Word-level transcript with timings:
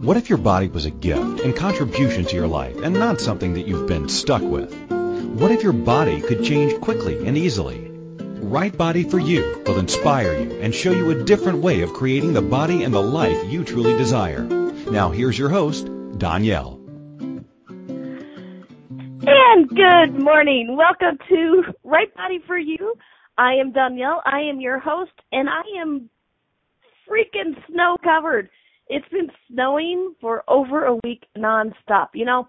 What 0.00 0.16
if 0.16 0.30
your 0.30 0.38
body 0.38 0.68
was 0.68 0.86
a 0.86 0.90
gift 0.90 1.40
and 1.40 1.54
contribution 1.54 2.24
to 2.24 2.34
your 2.34 2.46
life 2.46 2.74
and 2.78 2.94
not 2.94 3.20
something 3.20 3.52
that 3.52 3.68
you've 3.68 3.86
been 3.86 4.08
stuck 4.08 4.40
with? 4.40 4.72
What 4.90 5.50
if 5.50 5.62
your 5.62 5.74
body 5.74 6.22
could 6.22 6.42
change 6.42 6.80
quickly 6.80 7.26
and 7.26 7.36
easily? 7.36 7.90
Right 7.90 8.74
Body 8.74 9.04
for 9.04 9.18
You 9.18 9.62
will 9.66 9.78
inspire 9.78 10.40
you 10.40 10.58
and 10.62 10.74
show 10.74 10.90
you 10.90 11.10
a 11.10 11.22
different 11.24 11.58
way 11.58 11.82
of 11.82 11.92
creating 11.92 12.32
the 12.32 12.40
body 12.40 12.82
and 12.82 12.94
the 12.94 13.02
life 13.02 13.44
you 13.52 13.62
truly 13.62 13.94
desire. 13.98 14.42
Now 14.42 15.10
here's 15.10 15.38
your 15.38 15.50
host, 15.50 15.84
Donnielle. 15.84 16.78
And 19.26 19.68
good 19.68 20.18
morning. 20.18 20.78
Welcome 20.78 21.18
to 21.28 21.74
Right 21.84 22.14
Body 22.14 22.38
for 22.46 22.56
You. 22.56 22.94
I 23.36 23.56
am 23.56 23.74
Donnielle. 23.74 24.22
I 24.24 24.48
am 24.48 24.62
your 24.62 24.78
host, 24.78 25.12
and 25.30 25.46
I 25.50 25.60
am 25.78 26.08
freaking 27.06 27.54
snow 27.68 27.98
covered. 28.02 28.48
It's 28.90 29.08
been 29.08 29.30
snowing 29.48 30.14
for 30.20 30.42
over 30.48 30.84
a 30.84 30.98
week 31.04 31.24
nonstop. 31.38 32.08
You 32.12 32.24
know, 32.24 32.48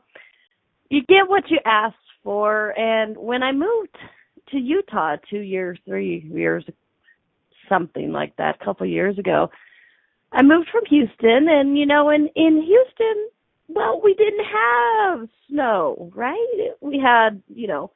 you 0.89 1.01
get 1.07 1.29
what 1.29 1.43
you 1.49 1.59
ask 1.65 1.95
for, 2.23 2.77
and 2.77 3.15
when 3.15 3.43
I 3.43 3.51
moved 3.51 3.95
to 4.49 4.57
Utah 4.57 5.17
two 5.29 5.39
years, 5.39 5.77
three 5.85 6.27
years, 6.33 6.65
something 7.69 8.11
like 8.11 8.35
that, 8.37 8.57
a 8.59 8.65
couple 8.65 8.87
years 8.87 9.17
ago, 9.19 9.49
I 10.31 10.41
moved 10.41 10.69
from 10.71 10.83
Houston, 10.89 11.47
and 11.47 11.77
you 11.77 11.85
know, 11.85 12.09
in 12.09 12.27
in 12.35 12.63
Houston, 12.63 13.29
well, 13.67 14.01
we 14.03 14.15
didn't 14.15 14.45
have 14.45 15.29
snow, 15.47 16.11
right? 16.15 16.71
We 16.81 16.99
had, 16.99 17.41
you 17.47 17.67
know, 17.67 17.91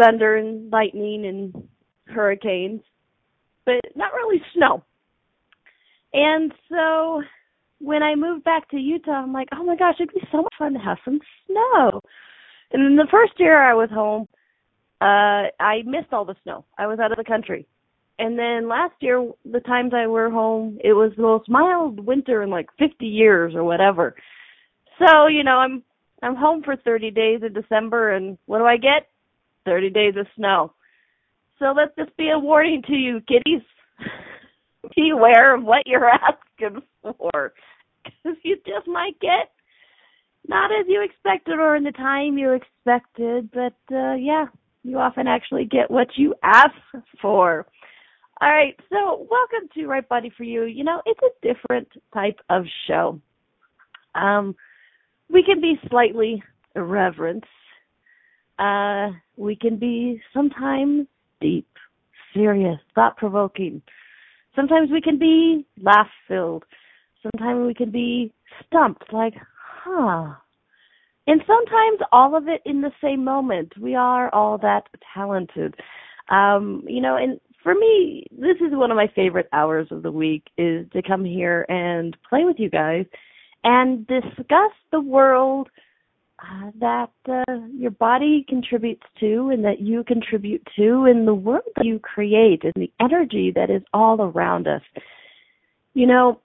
thunder 0.00 0.36
and 0.36 0.70
lightning 0.70 1.26
and 1.26 1.68
hurricanes, 2.06 2.82
but 3.64 3.80
not 3.96 4.12
really 4.12 4.40
snow. 4.54 4.84
And 6.12 6.52
so 6.70 7.22
when 7.80 8.02
I 8.02 8.14
moved 8.14 8.44
back 8.44 8.68
to 8.70 8.76
Utah, 8.76 9.22
I'm 9.22 9.32
like, 9.32 9.48
oh 9.52 9.64
my 9.64 9.76
gosh, 9.76 9.96
it'd 9.98 10.14
be 10.14 10.26
so 10.32 10.42
much 10.42 10.54
fun 10.58 10.72
to 10.74 10.78
have 10.78 10.98
some 11.04 11.20
snow. 11.46 12.00
And 12.72 12.84
then 12.84 12.96
the 12.96 13.08
first 13.10 13.34
year 13.38 13.60
I 13.60 13.74
was 13.74 13.90
home, 13.90 14.26
uh, 15.00 15.52
I 15.60 15.82
missed 15.84 16.12
all 16.12 16.24
the 16.24 16.36
snow. 16.42 16.64
I 16.78 16.86
was 16.86 16.98
out 16.98 17.12
of 17.12 17.18
the 17.18 17.24
country. 17.24 17.66
And 18.18 18.38
then 18.38 18.68
last 18.68 18.94
year, 19.00 19.30
the 19.44 19.60
times 19.60 19.92
I 19.94 20.06
were 20.06 20.30
home, 20.30 20.78
it 20.82 20.94
was 20.94 21.12
the 21.16 21.22
most 21.22 21.50
mild 21.50 22.00
winter 22.00 22.42
in 22.42 22.50
like 22.50 22.68
50 22.78 23.04
years 23.04 23.54
or 23.54 23.62
whatever. 23.62 24.14
So, 24.98 25.26
you 25.26 25.44
know, 25.44 25.58
I'm, 25.58 25.82
I'm 26.22 26.34
home 26.34 26.62
for 26.62 26.76
30 26.76 27.10
days 27.10 27.40
in 27.44 27.52
December 27.52 28.14
and 28.14 28.38
what 28.46 28.58
do 28.58 28.64
I 28.64 28.78
get? 28.78 29.08
30 29.66 29.90
days 29.90 30.14
of 30.16 30.26
snow. 30.34 30.72
So 31.58 31.66
let 31.76 31.94
this 31.96 32.08
be 32.16 32.30
a 32.30 32.38
warning 32.38 32.82
to 32.86 32.94
you, 32.94 33.20
kiddies. 33.28 33.62
be 34.94 35.10
aware 35.10 35.54
of 35.54 35.64
what 35.64 35.86
you're 35.86 36.08
asking 36.10 36.82
for. 37.02 37.52
Because 38.04 38.38
you 38.42 38.56
just 38.66 38.86
might 38.86 39.18
get 39.20 39.50
not 40.48 40.70
as 40.70 40.86
you 40.88 41.02
expected 41.02 41.58
or 41.58 41.74
in 41.74 41.82
the 41.82 41.92
time 41.92 42.38
you 42.38 42.52
expected, 42.52 43.50
but 43.52 43.74
uh 43.94 44.14
yeah, 44.14 44.46
you 44.84 44.98
often 44.98 45.26
actually 45.26 45.64
get 45.64 45.90
what 45.90 46.08
you 46.16 46.34
ask 46.42 46.74
for. 47.20 47.66
All 48.40 48.50
right, 48.50 48.78
so 48.90 49.26
welcome 49.30 49.68
to 49.74 49.86
Right 49.86 50.06
Body 50.06 50.30
for 50.36 50.44
You. 50.44 50.64
You 50.64 50.84
know, 50.84 51.00
it's 51.06 51.20
a 51.22 51.46
different 51.46 51.88
type 52.12 52.38
of 52.50 52.64
show. 52.86 53.18
Um, 54.14 54.54
we 55.30 55.42
can 55.42 55.60
be 55.60 55.80
slightly 55.88 56.42
irreverent. 56.74 57.44
Uh, 58.58 59.08
we 59.36 59.56
can 59.56 59.78
be 59.78 60.20
sometimes 60.34 61.06
deep, 61.40 61.66
serious, 62.34 62.78
thought 62.94 63.16
provoking. 63.16 63.80
Sometimes 64.56 64.90
we 64.90 65.00
can 65.00 65.18
be 65.18 65.66
laugh 65.80 66.08
filled. 66.26 66.64
Sometimes 67.22 67.66
we 67.66 67.74
can 67.74 67.90
be 67.90 68.32
stumped, 68.66 69.12
like, 69.12 69.34
huh. 69.84 70.32
And 71.28 71.42
sometimes 71.46 72.00
all 72.12 72.36
of 72.36 72.48
it 72.48 72.62
in 72.64 72.80
the 72.80 72.92
same 73.02 73.22
moment. 73.22 73.72
We 73.80 73.94
are 73.94 74.32
all 74.32 74.58
that 74.58 74.88
talented. 75.14 75.74
Um, 76.30 76.82
you 76.86 77.00
know, 77.00 77.16
and 77.16 77.38
for 77.62 77.74
me, 77.74 78.26
this 78.30 78.56
is 78.60 78.72
one 78.72 78.90
of 78.90 78.96
my 78.96 79.10
favorite 79.14 79.48
hours 79.52 79.88
of 79.90 80.02
the 80.02 80.10
week 80.10 80.44
is 80.56 80.86
to 80.92 81.02
come 81.02 81.24
here 81.24 81.66
and 81.68 82.16
play 82.28 82.44
with 82.44 82.56
you 82.58 82.70
guys 82.70 83.06
and 83.64 84.06
discuss 84.06 84.72
the 84.92 85.00
world 85.00 85.68
uh, 86.38 86.70
that 86.80 87.10
uh, 87.28 87.56
your 87.74 87.90
body 87.92 88.44
contributes 88.48 89.02
to 89.20 89.50
and 89.52 89.64
that 89.64 89.80
you 89.80 90.04
contribute 90.04 90.66
to 90.76 91.06
in 91.06 91.24
the 91.24 91.34
world 91.34 91.62
that 91.76 91.86
you 91.86 91.98
create 91.98 92.62
and 92.62 92.74
the 92.76 92.92
energy 93.00 93.52
that 93.54 93.70
is 93.70 93.82
all 93.94 94.20
around 94.20 94.68
us. 94.68 94.82
You 95.94 96.06
know, 96.06 96.40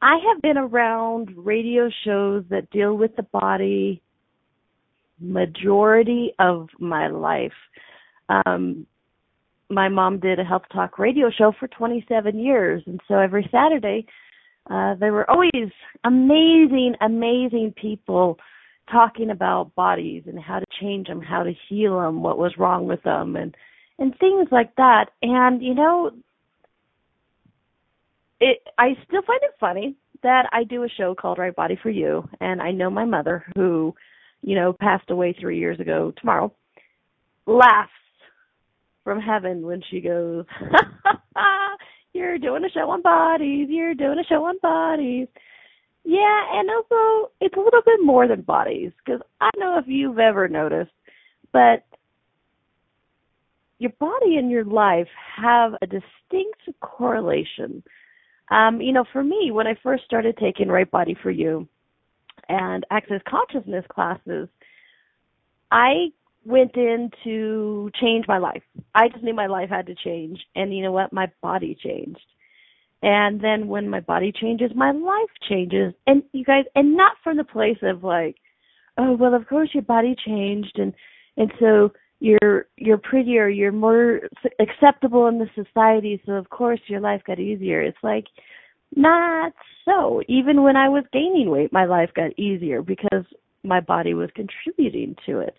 I 0.00 0.18
have 0.28 0.40
been 0.40 0.56
around 0.56 1.30
radio 1.36 1.90
shows 2.04 2.44
that 2.50 2.70
deal 2.70 2.96
with 2.96 3.16
the 3.16 3.24
body 3.24 4.02
majority 5.18 6.32
of 6.38 6.68
my 6.78 7.08
life. 7.08 7.52
Um, 8.28 8.86
my 9.68 9.88
mom 9.88 10.20
did 10.20 10.38
a 10.38 10.44
health 10.44 10.62
talk 10.72 10.98
radio 10.98 11.30
show 11.30 11.52
for 11.58 11.66
27 11.68 12.38
years, 12.38 12.82
and 12.86 13.00
so 13.08 13.14
every 13.14 13.48
Saturday, 13.50 14.06
uh, 14.70 14.94
there 14.94 15.12
were 15.12 15.28
always 15.30 15.72
amazing, 16.04 16.94
amazing 17.00 17.74
people 17.80 18.38
talking 18.92 19.30
about 19.30 19.74
bodies 19.74 20.24
and 20.26 20.38
how 20.38 20.58
to 20.58 20.66
change 20.80 21.08
them, 21.08 21.20
how 21.20 21.42
to 21.42 21.52
heal 21.68 21.98
them, 22.00 22.22
what 22.22 22.38
was 22.38 22.52
wrong 22.58 22.86
with 22.86 23.02
them, 23.02 23.36
and 23.36 23.56
and 23.98 24.16
things 24.18 24.48
like 24.52 24.74
that. 24.76 25.06
And 25.22 25.62
you 25.62 25.74
know, 25.74 26.10
it 28.40 28.58
I 28.78 28.90
still 29.06 29.22
find 29.22 29.40
it 29.42 29.54
funny 29.58 29.96
that 30.22 30.48
I 30.52 30.64
do 30.64 30.84
a 30.84 30.88
show 30.88 31.14
called 31.14 31.38
Right 31.38 31.54
Body 31.54 31.78
for 31.82 31.90
You, 31.90 32.28
and 32.40 32.60
I 32.60 32.70
know 32.70 32.90
my 32.90 33.04
mother 33.04 33.44
who, 33.56 33.94
you 34.42 34.54
know, 34.54 34.74
passed 34.78 35.10
away 35.10 35.34
three 35.40 35.58
years 35.58 35.80
ago 35.80 36.12
tomorrow, 36.20 36.52
laughs 37.46 37.90
from 39.04 39.20
heaven 39.20 39.66
when 39.66 39.82
she 39.90 40.00
goes, 40.00 40.44
"You're 42.12 42.38
doing 42.38 42.64
a 42.64 42.70
show 42.70 42.90
on 42.90 43.02
bodies. 43.02 43.68
You're 43.70 43.94
doing 43.94 44.18
a 44.18 44.24
show 44.28 44.44
on 44.44 44.56
bodies." 44.62 45.28
Yeah, 46.04 46.44
and 46.52 46.68
also 46.68 47.30
it's 47.40 47.56
a 47.56 47.60
little 47.60 47.82
bit 47.84 48.00
more 48.02 48.26
than 48.26 48.42
bodies 48.42 48.92
because 49.04 49.20
I 49.40 49.50
don't 49.54 49.60
know 49.60 49.78
if 49.78 49.86
you've 49.86 50.18
ever 50.18 50.48
noticed, 50.48 50.90
but 51.52 51.84
your 53.78 53.92
body 53.98 54.36
and 54.36 54.50
your 54.50 54.64
life 54.64 55.08
have 55.36 55.74
a 55.82 55.86
distinct 55.86 56.62
correlation. 56.80 57.82
Um, 58.50 58.80
you 58.80 58.92
know, 58.92 59.04
for 59.12 59.22
me, 59.22 59.50
when 59.52 59.66
I 59.66 59.76
first 59.82 60.04
started 60.04 60.36
taking 60.38 60.68
Right 60.68 60.90
Body 60.90 61.16
for 61.22 61.30
You 61.30 61.68
and 62.48 62.84
Access 62.90 63.20
Consciousness 63.28 63.84
classes, 63.88 64.48
I 65.70 66.08
went 66.44 66.76
in 66.76 67.10
to 67.24 67.90
change 68.00 68.26
my 68.26 68.38
life. 68.38 68.62
I 68.94 69.08
just 69.08 69.24
knew 69.24 69.34
my 69.34 69.46
life 69.46 69.70
had 69.70 69.86
to 69.86 69.94
change, 69.94 70.40
and 70.54 70.74
you 70.74 70.82
know 70.82 70.92
what? 70.92 71.12
My 71.12 71.30
body 71.40 71.76
changed. 71.80 72.20
And 73.02 73.40
then 73.40 73.66
when 73.66 73.88
my 73.88 74.00
body 74.00 74.32
changes, 74.32 74.70
my 74.74 74.92
life 74.92 75.30
changes. 75.48 75.92
And 76.06 76.22
you 76.32 76.44
guys, 76.44 76.64
and 76.74 76.96
not 76.96 77.16
from 77.24 77.36
the 77.36 77.44
place 77.44 77.78
of 77.82 78.04
like, 78.04 78.36
oh, 78.96 79.14
well, 79.14 79.34
of 79.34 79.46
course 79.48 79.70
your 79.72 79.82
body 79.82 80.14
changed 80.24 80.78
and, 80.78 80.94
and 81.36 81.50
so 81.58 81.92
you're, 82.20 82.66
you're 82.76 82.98
prettier, 82.98 83.48
you're 83.48 83.72
more 83.72 84.20
acceptable 84.60 85.26
in 85.26 85.38
the 85.38 85.48
society. 85.54 86.22
So 86.24 86.32
of 86.32 86.50
course 86.50 86.80
your 86.86 87.00
life 87.00 87.22
got 87.26 87.40
easier. 87.40 87.82
It's 87.82 87.98
like, 88.02 88.26
not 88.94 89.52
so. 89.84 90.22
Even 90.28 90.62
when 90.62 90.76
I 90.76 90.88
was 90.88 91.04
gaining 91.12 91.50
weight, 91.50 91.72
my 91.72 91.86
life 91.86 92.10
got 92.14 92.38
easier 92.38 92.82
because 92.82 93.24
my 93.64 93.80
body 93.80 94.14
was 94.14 94.30
contributing 94.34 95.16
to 95.26 95.40
it. 95.40 95.58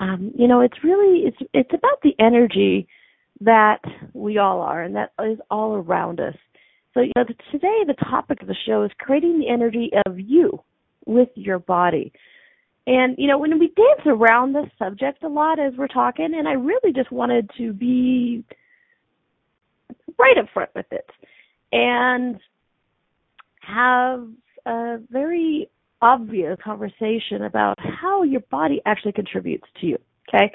Um, 0.00 0.32
you 0.36 0.48
know, 0.48 0.60
it's 0.60 0.82
really, 0.82 1.24
it's, 1.26 1.36
it's 1.52 1.70
about 1.72 2.00
the 2.02 2.14
energy 2.18 2.88
that 3.40 3.80
we 4.12 4.38
all 4.38 4.60
are 4.60 4.82
and 4.82 4.96
that 4.96 5.12
is 5.24 5.38
all 5.50 5.74
around 5.74 6.20
us. 6.20 6.34
So, 6.94 7.00
you 7.00 7.12
know, 7.16 7.24
today 7.50 7.82
the 7.86 7.96
topic 8.08 8.40
of 8.40 8.48
the 8.48 8.56
show 8.66 8.84
is 8.84 8.90
creating 8.98 9.40
the 9.40 9.48
energy 9.48 9.90
of 10.06 10.18
you 10.18 10.60
with 11.06 11.28
your 11.34 11.58
body. 11.58 12.12
And, 12.86 13.16
you 13.18 13.26
know, 13.26 13.38
when 13.38 13.58
we 13.58 13.68
dance 13.68 14.06
around 14.06 14.54
this 14.54 14.70
subject 14.78 15.22
a 15.24 15.28
lot 15.28 15.58
as 15.58 15.72
we're 15.76 15.88
talking, 15.88 16.34
and 16.36 16.46
I 16.46 16.52
really 16.52 16.92
just 16.94 17.10
wanted 17.10 17.50
to 17.58 17.72
be 17.72 18.44
right 20.18 20.38
up 20.38 20.46
front 20.52 20.70
with 20.74 20.86
it 20.90 21.08
and 21.72 22.38
have 23.60 24.28
a 24.66 24.98
very 25.10 25.68
obvious 26.00 26.58
conversation 26.62 27.44
about 27.44 27.78
how 27.78 28.22
your 28.22 28.42
body 28.50 28.82
actually 28.86 29.12
contributes 29.12 29.66
to 29.80 29.86
you. 29.86 29.98
Okay? 30.28 30.52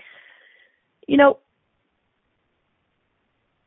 You 1.07 1.18
know, 1.18 1.39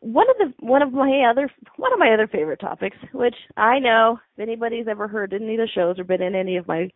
one 0.02 0.26
of 0.28 0.36
the 0.38 0.66
one 0.66 0.82
of 0.82 0.92
my 0.92 1.22
other 1.30 1.48
one 1.76 1.92
of 1.92 1.98
my 1.98 2.12
other 2.12 2.26
favorite 2.26 2.58
topics, 2.58 2.96
which 3.12 3.36
I 3.56 3.78
know 3.78 4.18
if 4.36 4.42
anybody's 4.42 4.88
ever 4.88 5.06
heard 5.06 5.32
any 5.32 5.54
of 5.54 5.60
the 5.60 5.68
shows 5.72 5.98
or 5.98 6.04
been 6.04 6.22
in 6.22 6.34
any 6.34 6.56
of 6.56 6.66
my 6.66 6.90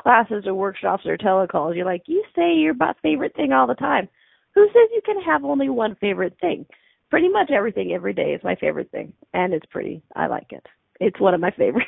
classes 0.00 0.44
or 0.46 0.54
workshops 0.54 1.04
or 1.06 1.16
telecalls, 1.16 1.74
you're 1.74 1.86
like, 1.86 2.02
you 2.06 2.22
say 2.36 2.54
your 2.54 2.74
favorite 3.02 3.34
thing 3.34 3.52
all 3.52 3.66
the 3.66 3.74
time. 3.74 4.08
Who 4.54 4.66
says 4.66 4.90
you 4.92 5.00
can 5.04 5.22
have 5.22 5.42
only 5.42 5.70
one 5.70 5.96
favorite 6.00 6.36
thing? 6.40 6.66
Pretty 7.08 7.30
much 7.30 7.50
everything 7.50 7.92
every 7.92 8.12
day 8.12 8.34
is 8.34 8.44
my 8.44 8.56
favorite 8.56 8.90
thing, 8.90 9.14
and 9.32 9.54
it's 9.54 9.66
pretty. 9.70 10.02
I 10.14 10.26
like 10.26 10.48
it. 10.50 10.64
It's 11.00 11.18
one 11.18 11.32
of 11.32 11.40
my 11.40 11.50
favorite 11.56 11.86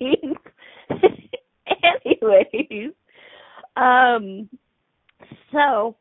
things. 0.00 0.36
Anyways, 2.04 2.92
um, 3.76 4.48
so 5.52 5.96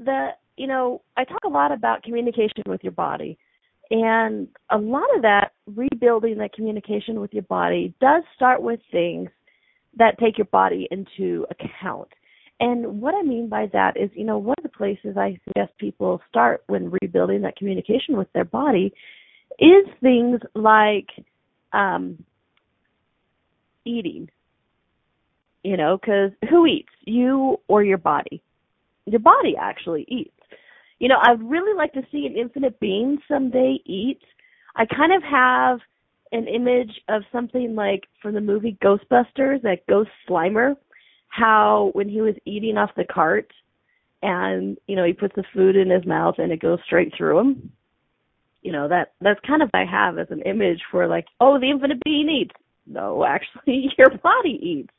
the 0.00 0.30
you 0.60 0.66
know 0.66 1.00
I 1.16 1.24
talk 1.24 1.44
a 1.46 1.48
lot 1.48 1.72
about 1.72 2.02
communication 2.02 2.64
with 2.66 2.82
your 2.82 2.92
body, 2.92 3.38
and 3.90 4.46
a 4.68 4.76
lot 4.76 5.06
of 5.16 5.22
that 5.22 5.52
rebuilding 5.74 6.36
that 6.36 6.52
communication 6.52 7.18
with 7.18 7.32
your 7.32 7.44
body 7.44 7.94
does 7.98 8.22
start 8.36 8.60
with 8.62 8.78
things 8.92 9.30
that 9.96 10.18
take 10.18 10.36
your 10.36 10.44
body 10.52 10.86
into 10.90 11.46
account. 11.50 12.08
And 12.60 13.00
what 13.00 13.14
I 13.14 13.22
mean 13.22 13.48
by 13.48 13.70
that 13.72 13.96
is, 13.96 14.10
you 14.12 14.24
know, 14.24 14.36
one 14.36 14.54
of 14.58 14.62
the 14.62 14.76
places 14.76 15.16
I 15.16 15.40
suggest 15.46 15.72
people 15.78 16.20
start 16.28 16.62
when 16.66 16.92
rebuilding 17.00 17.40
that 17.40 17.56
communication 17.56 18.18
with 18.18 18.30
their 18.34 18.44
body 18.44 18.92
is 19.58 19.86
things 20.02 20.40
like 20.54 21.08
um, 21.72 22.22
eating. 23.86 24.28
You 25.64 25.78
know, 25.78 25.96
because 25.98 26.32
who 26.50 26.66
eats, 26.66 26.92
you 27.00 27.60
or 27.66 27.82
your 27.82 27.98
body? 27.98 28.42
Your 29.06 29.20
body 29.20 29.56
actually 29.58 30.04
eats. 30.06 30.39
You 31.00 31.08
know, 31.08 31.18
I'd 31.20 31.42
really 31.42 31.76
like 31.76 31.92
to 31.94 32.02
see 32.12 32.26
an 32.26 32.36
infinite 32.36 32.78
being 32.78 33.18
someday 33.26 33.78
eat. 33.86 34.20
I 34.76 34.84
kind 34.86 35.12
of 35.12 35.22
have 35.22 35.80
an 36.30 36.46
image 36.46 36.92
of 37.08 37.22
something 37.32 37.74
like 37.74 38.04
from 38.22 38.34
the 38.34 38.40
movie 38.40 38.78
Ghostbusters, 38.84 39.62
that 39.62 39.86
Ghost 39.88 40.10
Slimer, 40.28 40.74
how 41.28 41.90
when 41.94 42.08
he 42.08 42.20
was 42.20 42.34
eating 42.44 42.76
off 42.76 42.90
the 42.96 43.04
cart 43.04 43.50
and, 44.22 44.76
you 44.86 44.94
know, 44.94 45.04
he 45.04 45.14
puts 45.14 45.34
the 45.34 45.44
food 45.54 45.74
in 45.74 45.90
his 45.90 46.04
mouth 46.04 46.34
and 46.38 46.52
it 46.52 46.60
goes 46.60 46.78
straight 46.84 47.12
through 47.16 47.38
him. 47.40 47.72
You 48.62 48.72
know, 48.72 48.88
that 48.88 49.14
that's 49.22 49.40
kind 49.46 49.62
of 49.62 49.70
I 49.72 49.86
have 49.90 50.18
as 50.18 50.26
an 50.30 50.42
image 50.42 50.82
for 50.90 51.08
like, 51.08 51.24
oh, 51.40 51.58
the 51.58 51.70
infinite 51.70 52.04
being 52.04 52.28
eats. 52.28 52.54
No, 52.86 53.24
actually 53.28 53.90
your 53.96 54.10
body 54.22 54.60
eats. 54.62 54.92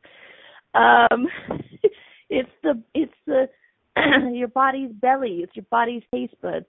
Um 0.74 1.28
it's 2.30 2.50
the 2.64 2.82
it's 2.96 3.14
the 3.28 3.48
your 4.34 4.48
body's 4.48 4.92
belly, 4.92 5.40
it's 5.44 5.56
your 5.56 5.66
body's 5.70 6.04
taste 6.14 6.36
buds. 6.42 6.66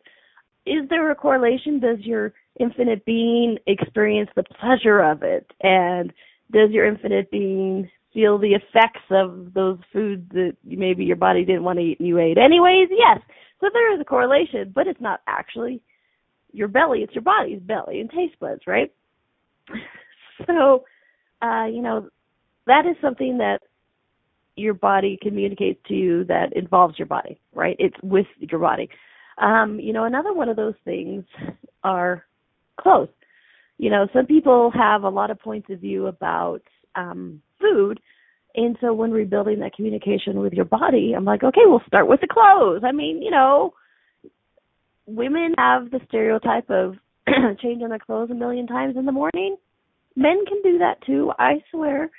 Is 0.65 0.89
there 0.89 1.11
a 1.11 1.15
correlation? 1.15 1.81
Does 1.81 1.99
your 2.01 2.33
infinite 2.61 3.05
being 3.05 3.59
experience 3.67 4.31
the 4.37 4.45
pleasure 4.45 5.01
of 5.01 5.23
it? 5.23 5.51
And 5.63 6.13
does 6.53 6.71
your 6.71 6.87
infinite 6.87 7.31
being 7.31 7.91
feel 8.15 8.39
the 8.39 8.55
effects 8.55 9.05
of 9.11 9.55
those 9.55 9.79
foods 9.93 10.29
that 10.33 10.57
maybe 10.65 11.05
your 11.05 11.17
body 11.17 11.45
didn't 11.45 11.65
want 11.65 11.79
to 11.79 11.85
eat 11.85 11.99
and 11.99 12.09
you 12.09 12.19
ate 12.19 12.39
anyways? 12.39 12.89
Yes. 12.91 13.21
So 13.61 13.69
there 13.73 13.95
is 13.95 14.01
a 14.01 14.05
correlation, 14.05 14.73
but 14.75 14.87
it's 14.87 15.01
not 15.01 15.21
actually 15.27 15.81
your 16.53 16.69
belly, 16.69 17.01
it's 17.01 17.15
your 17.15 17.23
body's 17.23 17.61
belly 17.61 18.01
and 18.01 18.11
taste 18.11 18.39
buds, 18.41 18.63
right? 18.67 18.93
So, 20.47 20.85
uh, 21.41 21.67
you 21.67 21.83
know, 21.83 22.09
that 22.67 22.85
is 22.87 22.97
something 23.01 23.39
that 23.39 23.61
your 24.57 24.75
body 24.75 25.19
communicates 25.21 25.81
to 25.89 25.95
you 25.95 26.25
that 26.25 26.55
involves 26.55 26.99
your 26.99 27.07
body, 27.07 27.41
right? 27.55 27.77
It's 27.79 27.97
with 28.03 28.27
your 28.39 28.61
body. 28.61 28.89
Um, 29.39 29.81
you 29.81 29.93
know, 29.93 30.05
another 30.05 30.33
one 30.33 30.49
of 30.49 30.57
those 30.57 30.75
things 30.85 31.25
are 31.83 32.25
clothes. 32.81 33.09
You 33.79 33.91
know, 33.91 34.07
some 34.13 34.27
people 34.27 34.71
have 34.75 35.03
a 35.03 35.09
lot 35.09 35.31
of 35.31 35.41
points 35.41 35.69
of 35.71 35.81
view 35.81 36.07
about 36.07 36.63
um, 36.95 37.41
food, 37.61 37.99
and 38.55 38.77
so 38.81 38.93
when 38.93 39.11
rebuilding 39.11 39.61
that 39.61 39.75
communication 39.75 40.41
with 40.41 40.53
your 40.53 40.67
body, 40.67 41.15
I'm 41.17 41.25
like, 41.25 41.43
okay, 41.43 41.63
we'll 41.65 41.83
start 41.87 42.07
with 42.07 42.21
the 42.21 42.29
clothes. 42.29 42.83
I 42.85 42.93
mean, 42.93 43.23
you 43.23 43.31
know, 43.31 43.73
women 45.07 45.55
have 45.57 45.91
the 45.91 46.01
stereotype 46.09 46.69
of 46.71 46.97
changing 47.63 47.89
their 47.89 47.99
clothes 47.99 48.31
a 48.31 48.35
million 48.35 48.67
times 48.67 48.97
in 48.97 49.07
the 49.07 49.13
morning. 49.13 49.57
Men 50.15 50.45
can 50.47 50.61
do 50.63 50.79
that 50.79 51.05
too, 51.07 51.33
I 51.39 51.63
swear. 51.71 52.11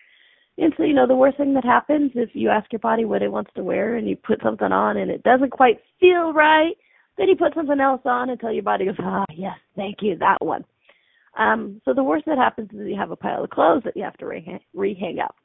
And 0.57 0.73
so, 0.77 0.83
you 0.83 0.93
know, 0.93 1.07
the 1.07 1.15
worst 1.15 1.37
thing 1.37 1.53
that 1.55 1.65
happens 1.65 2.11
if 2.13 2.29
you 2.33 2.49
ask 2.49 2.71
your 2.71 2.79
body 2.79 3.05
what 3.05 3.23
it 3.23 3.31
wants 3.31 3.51
to 3.55 3.63
wear 3.63 3.95
and 3.95 4.07
you 4.07 4.15
put 4.15 4.41
something 4.43 4.71
on 4.71 4.97
and 4.97 5.09
it 5.09 5.23
doesn't 5.23 5.49
quite 5.49 5.79
feel 5.99 6.31
right, 6.31 6.75
then 7.17 7.27
you 7.27 7.35
put 7.35 7.55
something 7.55 7.79
else 7.79 8.01
on 8.05 8.29
until 8.29 8.51
your 8.51 8.63
body 8.63 8.85
goes, 8.85 8.95
ah, 8.99 9.25
yes, 9.35 9.57
thank 9.75 9.97
you, 10.01 10.17
that 10.19 10.43
one. 10.43 10.63
Um, 11.37 11.81
so 11.85 11.93
the 11.93 12.03
worst 12.03 12.25
that 12.27 12.37
happens 12.37 12.69
is 12.71 12.87
you 12.87 12.97
have 12.97 13.11
a 13.11 13.15
pile 13.15 13.43
of 13.43 13.49
clothes 13.49 13.83
that 13.85 13.97
you 13.97 14.03
have 14.03 14.17
to 14.17 14.27
re- 14.27 14.65
re-hang 14.73 15.19
up. 15.19 15.35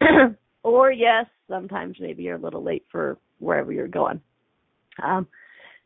or 0.62 0.90
yes, 0.90 1.26
sometimes 1.48 1.96
maybe 2.00 2.22
you're 2.22 2.36
a 2.36 2.40
little 2.40 2.62
late 2.62 2.84
for 2.90 3.18
wherever 3.38 3.72
you're 3.72 3.86
going. 3.86 4.20
Um, 5.02 5.26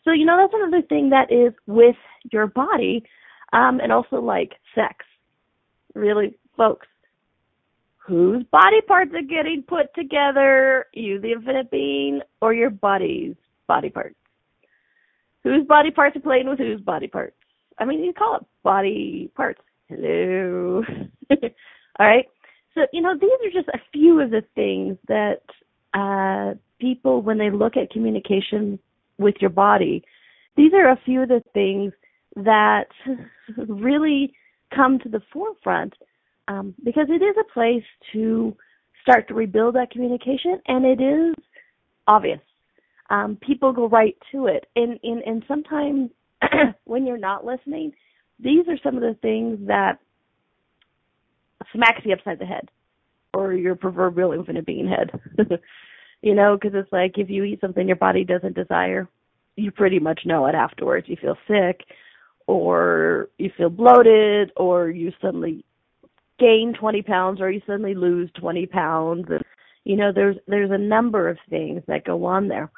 so 0.05 0.13
you 0.13 0.25
know 0.25 0.39
that's 0.41 0.55
another 0.55 0.87
thing 0.87 1.11
that 1.11 1.33
is 1.33 1.53
with 1.67 1.97
your 2.33 2.47
body, 2.47 3.05
um, 3.53 3.81
and 3.81 3.93
also 3.93 4.17
like 4.17 4.53
sex. 4.75 5.05
Really, 5.95 6.37
folks, 6.57 6.87
whose 8.09 8.43
body 8.45 8.81
parts 8.87 9.13
are 9.15 9.23
getting 9.23 9.63
put 9.63 9.95
together? 9.95 10.87
You, 10.95 11.21
the 11.21 11.33
infinite 11.33 11.71
being, 11.71 12.21
or 12.41 12.55
your 12.55 12.71
body's 12.71 13.35
body 13.67 13.91
parts? 13.91 14.17
Whose 15.45 15.67
body 15.67 15.91
parts 15.91 16.17
are 16.17 16.21
playing 16.21 16.49
with 16.49 16.59
whose 16.59 16.81
body 16.81 17.07
parts? 17.07 17.37
I 17.79 17.85
mean, 17.85 18.03
you 18.03 18.13
call 18.13 18.37
it 18.37 18.47
body 18.65 19.31
parts. 19.37 19.61
Hello. 19.89 20.83
All 21.31 22.07
right. 22.07 22.27
So, 22.75 22.87
you 22.93 23.03
know, 23.03 23.15
these 23.19 23.31
are 23.45 23.53
just 23.53 23.69
a 23.69 23.81
few 23.93 24.21
of 24.21 24.31
the 24.31 24.43
things 24.55 24.97
that 25.09 25.43
uh, 25.95 26.55
people, 26.81 27.23
when 27.23 27.39
they 27.39 27.51
look 27.51 27.77
at 27.77 27.91
communication 27.91 28.79
with 29.19 29.37
your 29.41 29.51
body, 29.51 30.03
these 30.57 30.73
are 30.73 30.91
a 30.91 31.01
few 31.05 31.23
of 31.23 31.29
the 31.29 31.43
things 31.55 31.93
that 32.37 32.89
really 33.69 34.33
come 34.75 34.99
to 35.01 35.09
the 35.09 35.23
forefront 35.33 35.95
um, 36.49 36.75
because 36.83 37.07
it 37.11 37.23
is 37.23 37.37
a 37.39 37.53
place 37.53 37.85
to 38.13 38.57
start 39.03 39.29
to 39.29 39.35
rebuild 39.35 39.75
that 39.77 39.91
communication, 39.91 40.61
and 40.67 40.85
it 40.85 41.01
is 41.01 41.35
obvious. 42.07 42.41
Um, 43.11 43.37
people 43.41 43.73
go 43.73 43.89
right 43.89 44.17
to 44.33 44.47
it, 44.47 44.67
and 44.75 44.99
and, 45.03 45.23
and 45.23 45.45
sometimes 45.47 46.11
when 46.85 47.07
you're 47.07 47.19
not 47.19 47.45
listening, 47.45 47.93
these 48.41 48.67
are 48.69 48.79
some 48.83 48.97
of 48.97 49.03
the 49.03 49.17
things 49.21 49.59
that 49.67 49.99
smacks 51.73 52.01
you 52.05 52.13
upside 52.13 52.39
the 52.39 52.47
head, 52.47 52.69
or 53.35 53.53
your 53.53 53.77
proverbial 53.77 54.33
infinite 54.33 54.67
being 54.67 54.89
head. 54.89 55.11
you 56.23 56.35
know, 56.35 56.57
because 56.61 56.77
it's 56.79 56.93
like 56.93 57.19
if 57.19 57.31
you 57.31 57.45
eat 57.45 57.61
something 57.61 57.87
your 57.87 57.97
body 57.97 58.25
doesn't 58.25 58.57
desire, 58.57 59.09
you 59.57 59.71
pretty 59.71 59.99
much 59.99 60.21
know 60.25 60.47
it 60.47 60.55
afterwards. 60.55 61.09
You 61.09 61.17
feel 61.21 61.37
sick, 61.47 61.81
or 62.47 63.29
you 63.39 63.51
feel 63.57 63.71
bloated, 63.71 64.51
or 64.57 64.89
you 64.89 65.13
suddenly 65.21 65.65
gain 66.39 66.75
20 66.79 67.03
pounds 67.03 67.41
or 67.41 67.51
you 67.51 67.61
suddenly 67.67 67.95
lose 67.95 68.31
20 68.41 68.67
pounds 68.67 69.27
and 69.29 69.43
you 69.85 69.97
know 69.97 70.13
there's 70.15 70.37
there's 70.47 70.71
a 70.71 70.79
number 70.79 71.29
of 71.29 71.39
things 71.49 71.83
that 71.87 72.05
go 72.05 72.25
on 72.25 72.49
there. 72.49 72.71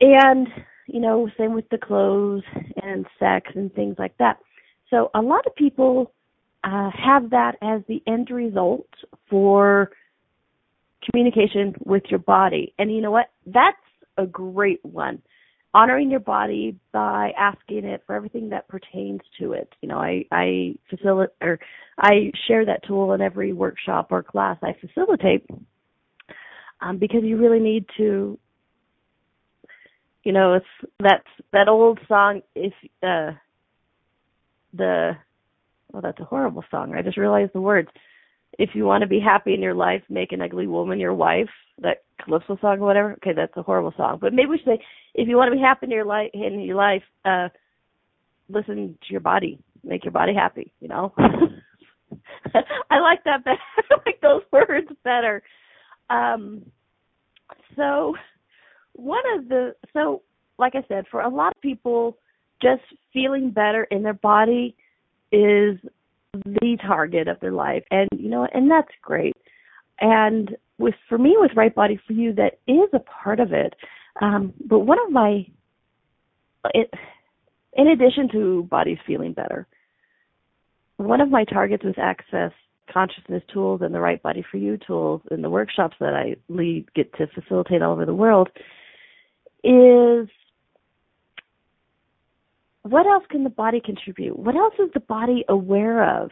And 0.00 0.48
you 0.86 1.00
know 1.00 1.28
same 1.38 1.54
with 1.54 1.68
the 1.70 1.78
clothes 1.78 2.42
and 2.82 3.06
sex 3.18 3.50
and 3.54 3.72
things 3.74 3.96
like 3.98 4.16
that. 4.18 4.38
So 4.90 5.10
a 5.14 5.20
lot 5.20 5.46
of 5.46 5.54
people 5.54 6.12
uh, 6.64 6.90
have 6.90 7.30
that 7.30 7.56
as 7.62 7.82
the 7.88 8.02
end 8.06 8.30
result 8.30 8.88
for 9.28 9.90
communication 11.10 11.74
with 11.84 12.04
your 12.08 12.18
body. 12.18 12.72
And 12.78 12.92
you 12.92 13.00
know 13.00 13.10
what? 13.10 13.30
That's 13.46 13.76
a 14.16 14.26
great 14.26 14.84
one 14.84 15.22
honoring 15.76 16.10
your 16.10 16.20
body 16.20 16.74
by 16.90 17.32
asking 17.38 17.84
it 17.84 18.02
for 18.06 18.14
everything 18.14 18.48
that 18.48 18.66
pertains 18.66 19.20
to 19.38 19.52
it. 19.52 19.70
You 19.82 19.90
know, 19.90 19.98
I 19.98 20.24
I 20.32 20.74
facilitate 20.88 21.34
or 21.42 21.60
I 21.98 22.32
share 22.48 22.64
that 22.64 22.82
tool 22.88 23.12
in 23.12 23.20
every 23.20 23.52
workshop 23.52 24.08
or 24.10 24.22
class 24.22 24.56
I 24.62 24.74
facilitate 24.80 25.46
um, 26.80 26.96
because 26.96 27.22
you 27.22 27.36
really 27.36 27.60
need 27.60 27.84
to. 27.98 28.38
You 30.24 30.32
know, 30.32 30.54
it's 30.54 30.90
that's 30.98 31.28
that 31.52 31.68
old 31.68 32.00
song. 32.08 32.40
If 32.54 32.72
uh, 33.02 33.32
the 34.72 35.12
well, 35.92 36.02
that's 36.02 36.20
a 36.20 36.24
horrible 36.24 36.64
song. 36.70 36.94
I 36.94 37.02
just 37.02 37.18
realized 37.18 37.52
the 37.52 37.60
words 37.60 37.88
if 38.58 38.70
you 38.74 38.84
want 38.84 39.02
to 39.02 39.08
be 39.08 39.20
happy 39.20 39.54
in 39.54 39.62
your 39.62 39.74
life, 39.74 40.02
make 40.08 40.32
an 40.32 40.42
ugly 40.42 40.66
woman 40.66 40.98
your 40.98 41.14
wife. 41.14 41.48
That 41.82 42.04
Calypso 42.24 42.56
song 42.60 42.78
or 42.78 42.86
whatever. 42.86 43.12
Okay, 43.14 43.32
that's 43.34 43.56
a 43.56 43.62
horrible 43.62 43.92
song. 43.96 44.18
But 44.20 44.32
maybe 44.32 44.48
we 44.48 44.58
should 44.58 44.66
say, 44.66 44.84
if 45.14 45.28
you 45.28 45.36
want 45.36 45.50
to 45.50 45.56
be 45.56 45.62
happy 45.62 45.86
in 45.86 45.92
your 45.92 46.06
life, 46.06 46.30
in 46.32 46.60
your 46.60 46.76
life, 46.76 47.02
uh, 47.24 47.48
listen 48.48 48.98
to 49.02 49.12
your 49.12 49.20
body. 49.20 49.58
Make 49.84 50.04
your 50.04 50.12
body 50.12 50.34
happy. 50.34 50.72
You 50.80 50.88
know. 50.88 51.12
I 52.90 53.00
like 53.00 53.24
that 53.24 53.44
better. 53.44 53.58
I 53.90 53.94
like 54.06 54.20
those 54.22 54.42
words 54.52 54.88
better. 55.04 55.42
Um, 56.08 56.62
so 57.76 58.14
one 58.94 59.22
of 59.36 59.48
the 59.48 59.74
so 59.92 60.22
like 60.58 60.74
I 60.74 60.84
said, 60.88 61.04
for 61.10 61.20
a 61.20 61.28
lot 61.28 61.52
of 61.54 61.60
people, 61.60 62.16
just 62.62 62.82
feeling 63.12 63.50
better 63.50 63.84
in 63.84 64.02
their 64.02 64.14
body 64.14 64.74
is 65.32 65.78
the 66.44 66.78
target 66.86 67.28
of 67.28 67.40
their 67.40 67.52
life. 67.52 67.84
And 67.90 68.08
you 68.16 68.28
know 68.28 68.46
and 68.52 68.70
that's 68.70 68.92
great. 69.02 69.36
And 70.00 70.56
with 70.78 70.94
for 71.08 71.18
me 71.18 71.36
with 71.38 71.52
right 71.56 71.74
body 71.74 71.98
for 72.06 72.12
you 72.12 72.32
that 72.34 72.58
is 72.66 72.88
a 72.92 73.00
part 73.00 73.40
of 73.40 73.52
it. 73.52 73.74
Um 74.20 74.52
but 74.64 74.80
one 74.80 74.98
of 75.04 75.12
my 75.12 75.46
it, 76.74 76.90
in 77.74 77.88
addition 77.88 78.28
to 78.32 78.64
bodies 78.64 78.98
feeling 79.06 79.32
better 79.32 79.66
one 80.96 81.20
of 81.20 81.30
my 81.30 81.44
targets 81.44 81.84
with 81.84 81.98
access 81.98 82.52
consciousness 82.92 83.42
tools 83.52 83.80
and 83.82 83.94
the 83.94 84.00
right 84.00 84.22
body 84.22 84.44
for 84.50 84.56
you 84.56 84.78
tools 84.78 85.20
and 85.30 85.42
the 85.42 85.50
workshops 85.50 85.96
that 86.00 86.14
I 86.14 86.36
lead 86.48 86.92
get 86.94 87.12
to 87.14 87.26
facilitate 87.26 87.82
all 87.82 87.92
over 87.92 88.06
the 88.06 88.14
world 88.14 88.48
is 89.64 90.28
what 92.88 93.06
else 93.06 93.24
can 93.30 93.44
the 93.44 93.50
body 93.50 93.80
contribute? 93.84 94.38
What 94.38 94.56
else 94.56 94.74
is 94.78 94.90
the 94.94 95.00
body 95.00 95.44
aware 95.48 96.22
of 96.22 96.30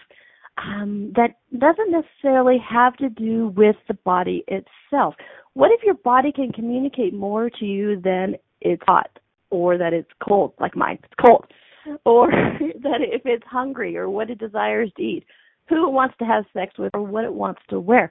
um, 0.59 1.13
that 1.17 1.37
doesn't 1.59 1.91
necessarily 1.91 2.59
have 2.59 2.97
to 2.99 3.09
do 3.09 3.49
with 3.57 3.77
the 3.89 3.95
body 3.95 4.45
itself? 4.47 5.15
What 5.55 5.71
if 5.73 5.83
your 5.83 5.95
body 5.95 6.33
can 6.33 6.53
communicate 6.53 7.15
more 7.15 7.51
to 7.51 7.65
you 7.65 8.01
than 8.01 8.37
it's 8.61 8.83
hot 8.87 9.19
or 9.51 9.79
that 9.79 9.93
it's 9.93 10.11
cold, 10.27 10.53
like 10.61 10.77
mine, 10.77 10.99
it's 11.03 11.15
cold, 11.25 11.45
or 12.05 12.31
that 12.83 13.01
if 13.01 13.23
it's 13.25 13.47
hungry 13.47 13.97
or 13.97 14.09
what 14.09 14.31
it 14.31 14.39
desires 14.39 14.91
to 14.97 15.03
eat, 15.03 15.25
who 15.69 15.89
it 15.89 15.93
wants 15.93 16.15
to 16.19 16.25
have 16.25 16.45
sex 16.53 16.75
with 16.79 16.91
or 16.95 17.03
what 17.03 17.25
it 17.25 17.33
wants 17.33 17.61
to 17.71 17.81
wear? 17.81 18.11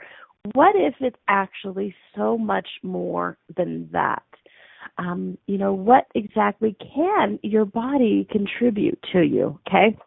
What 0.53 0.75
if 0.75 0.95
it's 0.99 1.17
actually 1.29 1.95
so 2.15 2.37
much 2.37 2.67
more 2.81 3.37
than 3.55 3.89
that? 3.93 4.23
Um, 4.97 5.37
you 5.47 5.57
know, 5.57 5.73
what 5.73 6.05
exactly 6.15 6.75
can 6.93 7.39
your 7.43 7.65
body 7.65 8.27
contribute 8.31 8.99
to 9.11 9.21
you? 9.21 9.59
Okay. 9.67 9.97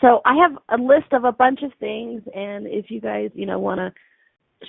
So 0.00 0.20
I 0.24 0.34
have 0.36 0.58
a 0.78 0.82
list 0.82 1.12
of 1.12 1.24
a 1.24 1.32
bunch 1.32 1.62
of 1.62 1.72
things, 1.80 2.22
and 2.34 2.66
if 2.66 2.90
you 2.90 3.00
guys, 3.00 3.30
you 3.34 3.46
know, 3.46 3.58
want 3.58 3.78
to 3.78 3.92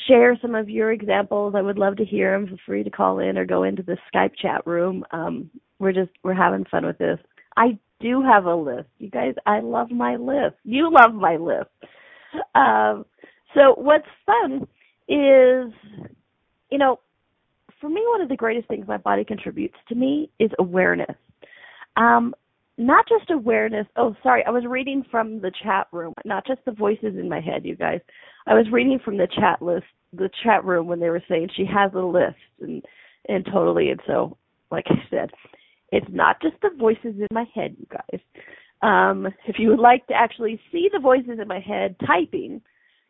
share 0.07 0.37
some 0.41 0.55
of 0.55 0.69
your 0.69 0.91
examples, 0.91 1.53
I 1.55 1.61
would 1.61 1.77
love 1.77 1.97
to 1.97 2.05
hear 2.05 2.31
them. 2.31 2.47
Feel 2.47 2.57
free 2.65 2.83
to 2.83 2.89
call 2.89 3.19
in 3.19 3.37
or 3.37 3.45
go 3.45 3.63
into 3.63 3.83
the 3.83 3.97
Skype 4.13 4.35
chat 4.41 4.65
room. 4.65 5.03
Um, 5.11 5.49
we're 5.79 5.93
just 5.93 6.11
we're 6.23 6.33
having 6.33 6.65
fun 6.65 6.85
with 6.85 6.97
this. 6.97 7.19
I 7.55 7.77
do 7.99 8.21
have 8.21 8.45
a 8.45 8.55
list, 8.55 8.89
you 8.99 9.09
guys. 9.09 9.33
I 9.45 9.59
love 9.59 9.91
my 9.91 10.15
list. 10.15 10.55
You 10.63 10.91
love 10.91 11.13
my 11.13 11.35
list. 11.35 11.69
Um, 12.55 13.05
so 13.53 13.73
what's 13.75 14.07
fun 14.25 14.67
is, 15.07 15.73
you 16.69 16.77
know, 16.77 16.99
for 17.79 17.89
me, 17.89 18.03
one 18.09 18.21
of 18.21 18.29
the 18.29 18.35
greatest 18.35 18.67
things 18.67 18.87
my 18.87 18.97
body 18.97 19.23
contributes 19.23 19.75
to 19.89 19.95
me 19.95 20.29
is 20.39 20.51
awareness. 20.59 21.15
Um, 21.95 22.33
not 22.77 23.07
just 23.07 23.29
awareness. 23.31 23.87
Oh, 23.95 24.15
sorry, 24.21 24.43
I 24.45 24.51
was 24.51 24.63
reading 24.67 25.03
from 25.09 25.41
the 25.41 25.51
chat 25.63 25.87
room, 25.91 26.13
not 26.25 26.45
just 26.45 26.63
the 26.65 26.71
voices 26.71 27.15
in 27.17 27.27
my 27.27 27.39
head, 27.39 27.65
you 27.65 27.75
guys. 27.75 27.99
I 28.45 28.53
was 28.53 28.67
reading 28.71 28.99
from 29.03 29.17
the 29.17 29.27
chat 29.27 29.61
list, 29.61 29.85
the 30.13 30.29
chat 30.43 30.63
room 30.63 30.87
when 30.87 30.99
they 30.99 31.09
were 31.09 31.23
saying 31.27 31.49
she 31.55 31.65
has 31.65 31.91
a 31.93 31.99
list 31.99 32.35
and 32.61 32.83
and 33.27 33.45
totally. 33.45 33.89
And 33.89 33.99
so, 34.07 34.37
like 34.71 34.85
I 34.87 34.95
said, 35.09 35.31
it's 35.91 36.07
not 36.09 36.41
just 36.41 36.55
the 36.61 36.69
voices 36.77 37.15
in 37.19 37.27
my 37.31 37.45
head, 37.53 37.75
you 37.77 37.87
guys. 37.89 38.21
Um, 38.81 39.27
if 39.47 39.57
you 39.57 39.69
would 39.69 39.79
like 39.79 40.05
to 40.07 40.13
actually 40.13 40.61
see 40.71 40.87
the 40.93 40.99
voices 40.99 41.39
in 41.41 41.47
my 41.47 41.59
head 41.59 41.95
typing, 42.05 42.61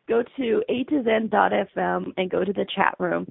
go 0.08 0.22
to 0.38 0.62
a 0.68 0.84
to 0.84 1.02
zen.fm 1.04 2.12
and 2.16 2.30
go 2.30 2.42
to 2.42 2.52
the 2.52 2.66
chat 2.74 2.94
room 2.98 3.28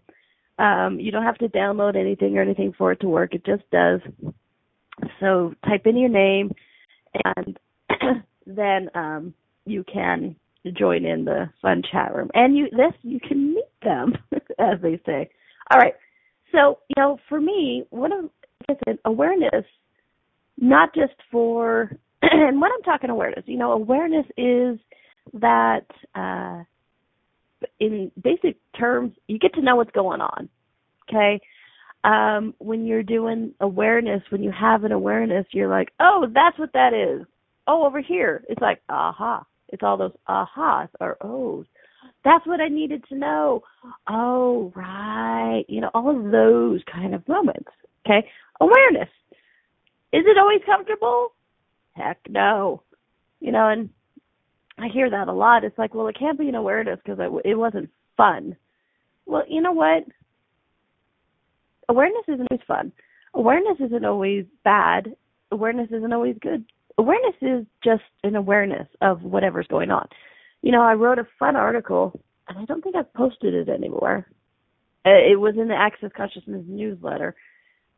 um, 0.59 0.99
you 0.99 1.11
don't 1.11 1.23
have 1.23 1.37
to 1.39 1.49
download 1.49 1.95
anything 1.95 2.37
or 2.37 2.41
anything 2.41 2.73
for 2.77 2.91
it 2.91 2.99
to 3.01 3.07
work. 3.09 3.33
It 3.33 3.45
just 3.45 3.63
does. 3.71 4.01
So 5.19 5.53
type 5.67 5.85
in 5.85 5.97
your 5.97 6.09
name, 6.09 6.51
and 7.25 7.57
then 8.47 8.89
um, 8.95 9.33
you 9.65 9.83
can 9.91 10.35
join 10.73 11.05
in 11.05 11.25
the 11.25 11.49
fun 11.61 11.83
chat 11.91 12.13
room. 12.15 12.29
And 12.33 12.57
you 12.57 12.67
this 12.71 12.93
you 13.03 13.19
can 13.19 13.53
meet 13.53 13.65
them, 13.83 14.13
as 14.59 14.81
they 14.81 14.99
say. 15.05 15.29
All 15.71 15.79
right. 15.79 15.93
So 16.51 16.79
you 16.89 16.95
know, 17.01 17.19
for 17.29 17.39
me, 17.39 17.85
one 17.91 18.11
of 18.11 18.25
like 18.69 18.97
awareness, 19.05 19.65
not 20.57 20.93
just 20.95 21.13
for, 21.31 21.91
and 22.21 22.61
when 22.61 22.71
I'm 22.71 22.81
talking 22.83 23.09
awareness, 23.09 23.43
you 23.47 23.57
know, 23.57 23.71
awareness 23.73 24.25
is 24.37 24.79
that. 25.33 25.85
uh 26.15 26.63
in 27.79 28.11
basic 28.21 28.57
terms, 28.77 29.13
you 29.27 29.39
get 29.39 29.53
to 29.55 29.61
know 29.61 29.75
what's 29.75 29.91
going 29.91 30.21
on. 30.21 30.49
Okay. 31.09 31.39
Um, 32.03 32.53
when 32.59 32.85
you're 32.85 33.03
doing 33.03 33.53
awareness, 33.59 34.21
when 34.29 34.43
you 34.43 34.51
have 34.51 34.83
an 34.83 34.91
awareness, 34.91 35.45
you're 35.51 35.69
like, 35.69 35.89
oh, 35.99 36.27
that's 36.33 36.57
what 36.59 36.73
that 36.73 36.93
is. 36.93 37.25
Oh, 37.67 37.85
over 37.85 38.01
here. 38.01 38.43
It's 38.47 38.61
like, 38.61 38.81
aha. 38.89 39.45
It's 39.69 39.83
all 39.83 39.97
those 39.97 40.15
ahas 40.29 40.87
or 41.01 41.17
ohs. 41.21 41.65
That's 42.23 42.45
what 42.45 42.61
I 42.61 42.69
needed 42.69 43.03
to 43.09 43.15
know. 43.15 43.63
Oh, 44.07 44.71
right. 44.75 45.65
You 45.67 45.81
know, 45.81 45.91
all 45.93 46.09
of 46.09 46.31
those 46.31 46.81
kind 46.91 47.13
of 47.13 47.27
moments. 47.27 47.69
Okay. 48.05 48.27
Awareness. 48.61 49.09
Is 50.13 50.23
it 50.25 50.37
always 50.37 50.61
comfortable? 50.65 51.33
Heck 51.93 52.19
no. 52.29 52.83
You 53.39 53.51
know, 53.51 53.67
and 53.67 53.89
I 54.79 54.87
hear 54.87 55.09
that 55.09 55.27
a 55.27 55.33
lot. 55.33 55.63
It's 55.63 55.77
like, 55.77 55.93
well, 55.93 56.07
it 56.07 56.17
can't 56.17 56.37
be 56.37 56.49
an 56.49 56.55
awareness 56.55 56.99
because 57.03 57.19
it, 57.19 57.49
it 57.49 57.55
wasn't 57.55 57.89
fun. 58.15 58.55
Well, 59.25 59.43
you 59.47 59.61
know 59.61 59.71
what? 59.71 60.03
Awareness 61.89 62.23
isn't 62.27 62.47
always 62.51 62.65
fun. 62.67 62.91
Awareness 63.33 63.77
isn't 63.79 64.05
always 64.05 64.45
bad. 64.63 65.15
Awareness 65.51 65.89
isn't 65.91 66.13
always 66.13 66.35
good. 66.41 66.65
Awareness 66.97 67.35
is 67.41 67.65
just 67.83 68.03
an 68.23 68.35
awareness 68.35 68.87
of 69.01 69.23
whatever's 69.23 69.67
going 69.67 69.91
on. 69.91 70.07
You 70.61 70.71
know, 70.71 70.81
I 70.81 70.93
wrote 70.93 71.19
a 71.19 71.27
fun 71.39 71.55
article, 71.55 72.19
and 72.47 72.57
I 72.57 72.65
don't 72.65 72.83
think 72.83 72.95
I've 72.95 73.13
posted 73.13 73.53
it 73.53 73.69
anywhere. 73.69 74.27
Uh, 75.05 75.11
it 75.11 75.39
was 75.39 75.55
in 75.57 75.67
the 75.67 75.75
Access 75.75 76.11
Consciousness 76.15 76.63
newsletter, 76.67 77.35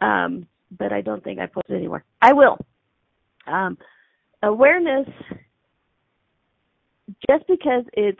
um, 0.01 0.45
but 0.77 0.91
I 0.91 1.01
don't 1.01 1.23
think 1.23 1.39
I 1.39 1.47
posted 1.47 1.75
it 1.75 1.79
anywhere. 1.79 2.03
I 2.21 2.33
will. 2.33 2.57
Um, 3.47 3.77
awareness 4.43 5.07
just 7.29 7.47
because 7.47 7.83
it's 7.93 8.19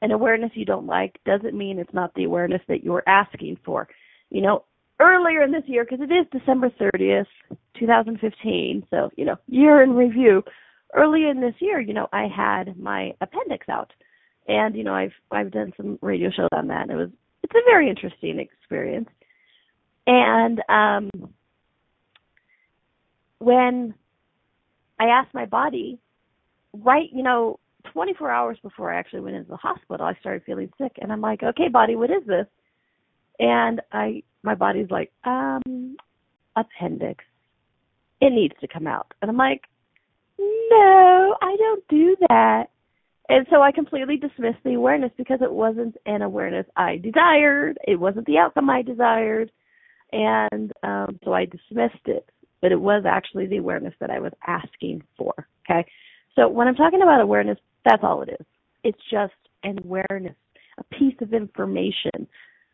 an 0.00 0.10
awareness 0.10 0.50
you 0.54 0.64
don't 0.64 0.86
like 0.86 1.18
doesn't 1.24 1.56
mean 1.56 1.78
it's 1.78 1.94
not 1.94 2.14
the 2.14 2.24
awareness 2.24 2.60
that 2.68 2.82
you're 2.82 3.04
asking 3.06 3.58
for. 3.64 3.88
You 4.30 4.42
know, 4.42 4.64
earlier 5.00 5.42
in 5.42 5.52
this 5.52 5.64
year, 5.66 5.84
because 5.84 6.00
it 6.00 6.12
is 6.12 6.26
December 6.32 6.70
30th, 6.70 7.26
2015, 7.78 8.86
so, 8.90 9.10
you 9.16 9.24
know, 9.24 9.36
year 9.48 9.82
in 9.82 9.92
review, 9.92 10.42
earlier 10.94 11.30
in 11.30 11.40
this 11.40 11.54
year, 11.60 11.80
you 11.80 11.94
know, 11.94 12.08
I 12.12 12.26
had 12.34 12.78
my 12.78 13.12
appendix 13.20 13.68
out. 13.68 13.92
And, 14.48 14.74
you 14.74 14.82
know, 14.82 14.94
I've 14.94 15.12
I've 15.30 15.52
done 15.52 15.72
some 15.76 15.98
radio 16.02 16.30
shows 16.30 16.48
on 16.52 16.66
that 16.68 16.82
and 16.82 16.90
it 16.90 16.96
was 16.96 17.10
it's 17.44 17.54
a 17.54 17.70
very 17.70 17.88
interesting 17.88 18.40
experience. 18.40 19.08
And 20.06 20.60
um 20.68 21.10
when 23.38 23.94
I 24.98 25.06
asked 25.06 25.34
my 25.34 25.46
body, 25.46 25.98
right, 26.72 27.08
you 27.12 27.22
know, 27.22 27.58
24 27.92 28.30
hours 28.30 28.58
before 28.62 28.92
I 28.92 28.98
actually 28.98 29.20
went 29.20 29.36
into 29.36 29.50
the 29.50 29.56
hospital, 29.56 30.06
I 30.06 30.14
started 30.20 30.42
feeling 30.44 30.70
sick, 30.78 30.92
and 31.00 31.12
I'm 31.12 31.20
like, 31.20 31.42
okay, 31.42 31.68
body, 31.68 31.96
what 31.96 32.10
is 32.10 32.26
this? 32.26 32.46
And 33.38 33.80
I, 33.92 34.22
my 34.42 34.54
body's 34.54 34.90
like, 34.90 35.10
um, 35.24 35.96
appendix. 36.56 37.24
It 38.20 38.32
needs 38.32 38.54
to 38.60 38.68
come 38.68 38.86
out, 38.86 39.12
and 39.20 39.30
I'm 39.30 39.36
like, 39.36 39.62
no, 40.38 41.36
I 41.40 41.56
don't 41.58 41.88
do 41.88 42.16
that. 42.28 42.66
And 43.28 43.46
so 43.50 43.62
I 43.62 43.72
completely 43.72 44.16
dismissed 44.16 44.58
the 44.64 44.74
awareness 44.74 45.12
because 45.16 45.40
it 45.42 45.52
wasn't 45.52 45.96
an 46.06 46.22
awareness 46.22 46.66
I 46.76 46.98
desired. 46.98 47.78
It 47.86 47.98
wasn't 47.98 48.26
the 48.26 48.38
outcome 48.38 48.68
I 48.68 48.82
desired. 48.82 49.50
And 50.12 50.72
um, 50.82 51.18
so 51.24 51.32
I 51.32 51.46
dismissed 51.46 52.06
it. 52.06 52.28
But 52.60 52.72
it 52.72 52.80
was 52.80 53.04
actually 53.06 53.46
the 53.46 53.56
awareness 53.56 53.94
that 54.00 54.10
I 54.10 54.20
was 54.20 54.32
asking 54.46 55.02
for. 55.16 55.32
Okay. 55.64 55.86
So 56.36 56.48
when 56.48 56.68
I'm 56.68 56.74
talking 56.74 57.02
about 57.02 57.20
awareness, 57.20 57.58
that's 57.84 58.02
all 58.02 58.22
it 58.22 58.30
is. 58.30 58.46
It's 58.84 58.98
just 59.10 59.32
an 59.64 59.78
awareness, 59.84 60.36
a 60.78 60.84
piece 60.94 61.14
of 61.20 61.32
information, 61.32 62.26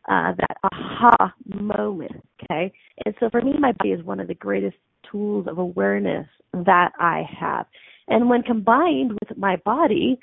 uh, 0.09 0.33
that 0.39 0.57
aha 0.63 1.35
moment. 1.47 2.25
Okay. 2.43 2.73
And 3.05 3.15
so 3.21 3.29
for 3.31 3.43
me, 3.43 3.55
my 3.59 3.73
body 3.73 3.91
is 3.91 4.05
one 4.05 4.21
of 4.21 4.29
the 4.29 4.35
greatest 4.35 4.77
tools 5.11 5.47
of 5.47 5.59
awareness 5.59 6.27
that 6.53 6.93
I 6.99 7.29
have. 7.39 7.67
And 8.09 8.29
when 8.29 8.43
combined 8.43 9.13
with 9.13 9.37
my 9.37 9.57
body, 9.57 10.19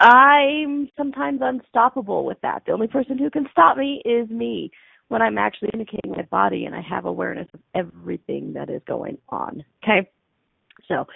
I'm 0.00 0.90
sometimes 0.96 1.40
unstoppable 1.42 2.24
with 2.24 2.40
that. 2.42 2.62
The 2.66 2.72
only 2.72 2.86
person 2.86 3.18
who 3.18 3.30
can 3.30 3.46
stop 3.50 3.76
me 3.76 4.02
is 4.04 4.28
me 4.30 4.70
when 5.08 5.22
I'm 5.22 5.38
actually 5.38 5.70
communicating 5.70 6.12
my 6.12 6.22
body 6.22 6.64
and 6.64 6.74
I 6.74 6.80
have 6.80 7.04
awareness 7.04 7.48
of 7.54 7.60
everything 7.74 8.54
that 8.54 8.70
is 8.70 8.82
going 8.86 9.18
on. 9.28 9.64
Okay. 9.82 10.08
So 10.88 11.06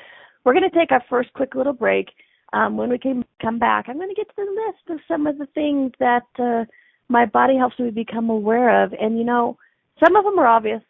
we're 0.45 0.55
going 0.55 0.69
to 0.69 0.79
take 0.79 0.93
our 0.93 1.05
first 1.11 1.33
quick 1.35 1.55
little 1.55 1.73
break. 1.73 2.09
Um, 2.53 2.77
when 2.77 2.91
we 2.91 2.99
can 2.99 3.25
come 3.41 3.59
back, 3.59 3.87
I'm 3.89 3.97
going 3.97 4.09
to 4.09 4.15
get 4.15 4.29
to 4.29 4.35
the 4.37 4.67
list 4.67 4.91
of 4.91 4.99
some 5.07 5.27
of 5.27 5.39
the 5.39 5.47
things 5.55 5.93
that 6.01 6.27
uh, 6.39 6.65
my 7.09 7.27
body 7.27 7.57
helps 7.57 7.79
me 7.79 7.91
become 7.91 8.29
aware 8.29 8.83
of. 8.83 8.93
And 8.93 9.19
you 9.19 9.25
know, 9.25 9.57
some 10.03 10.17
of 10.17 10.25
them 10.25 10.39
are 10.39 10.47
obvious, 10.47 10.83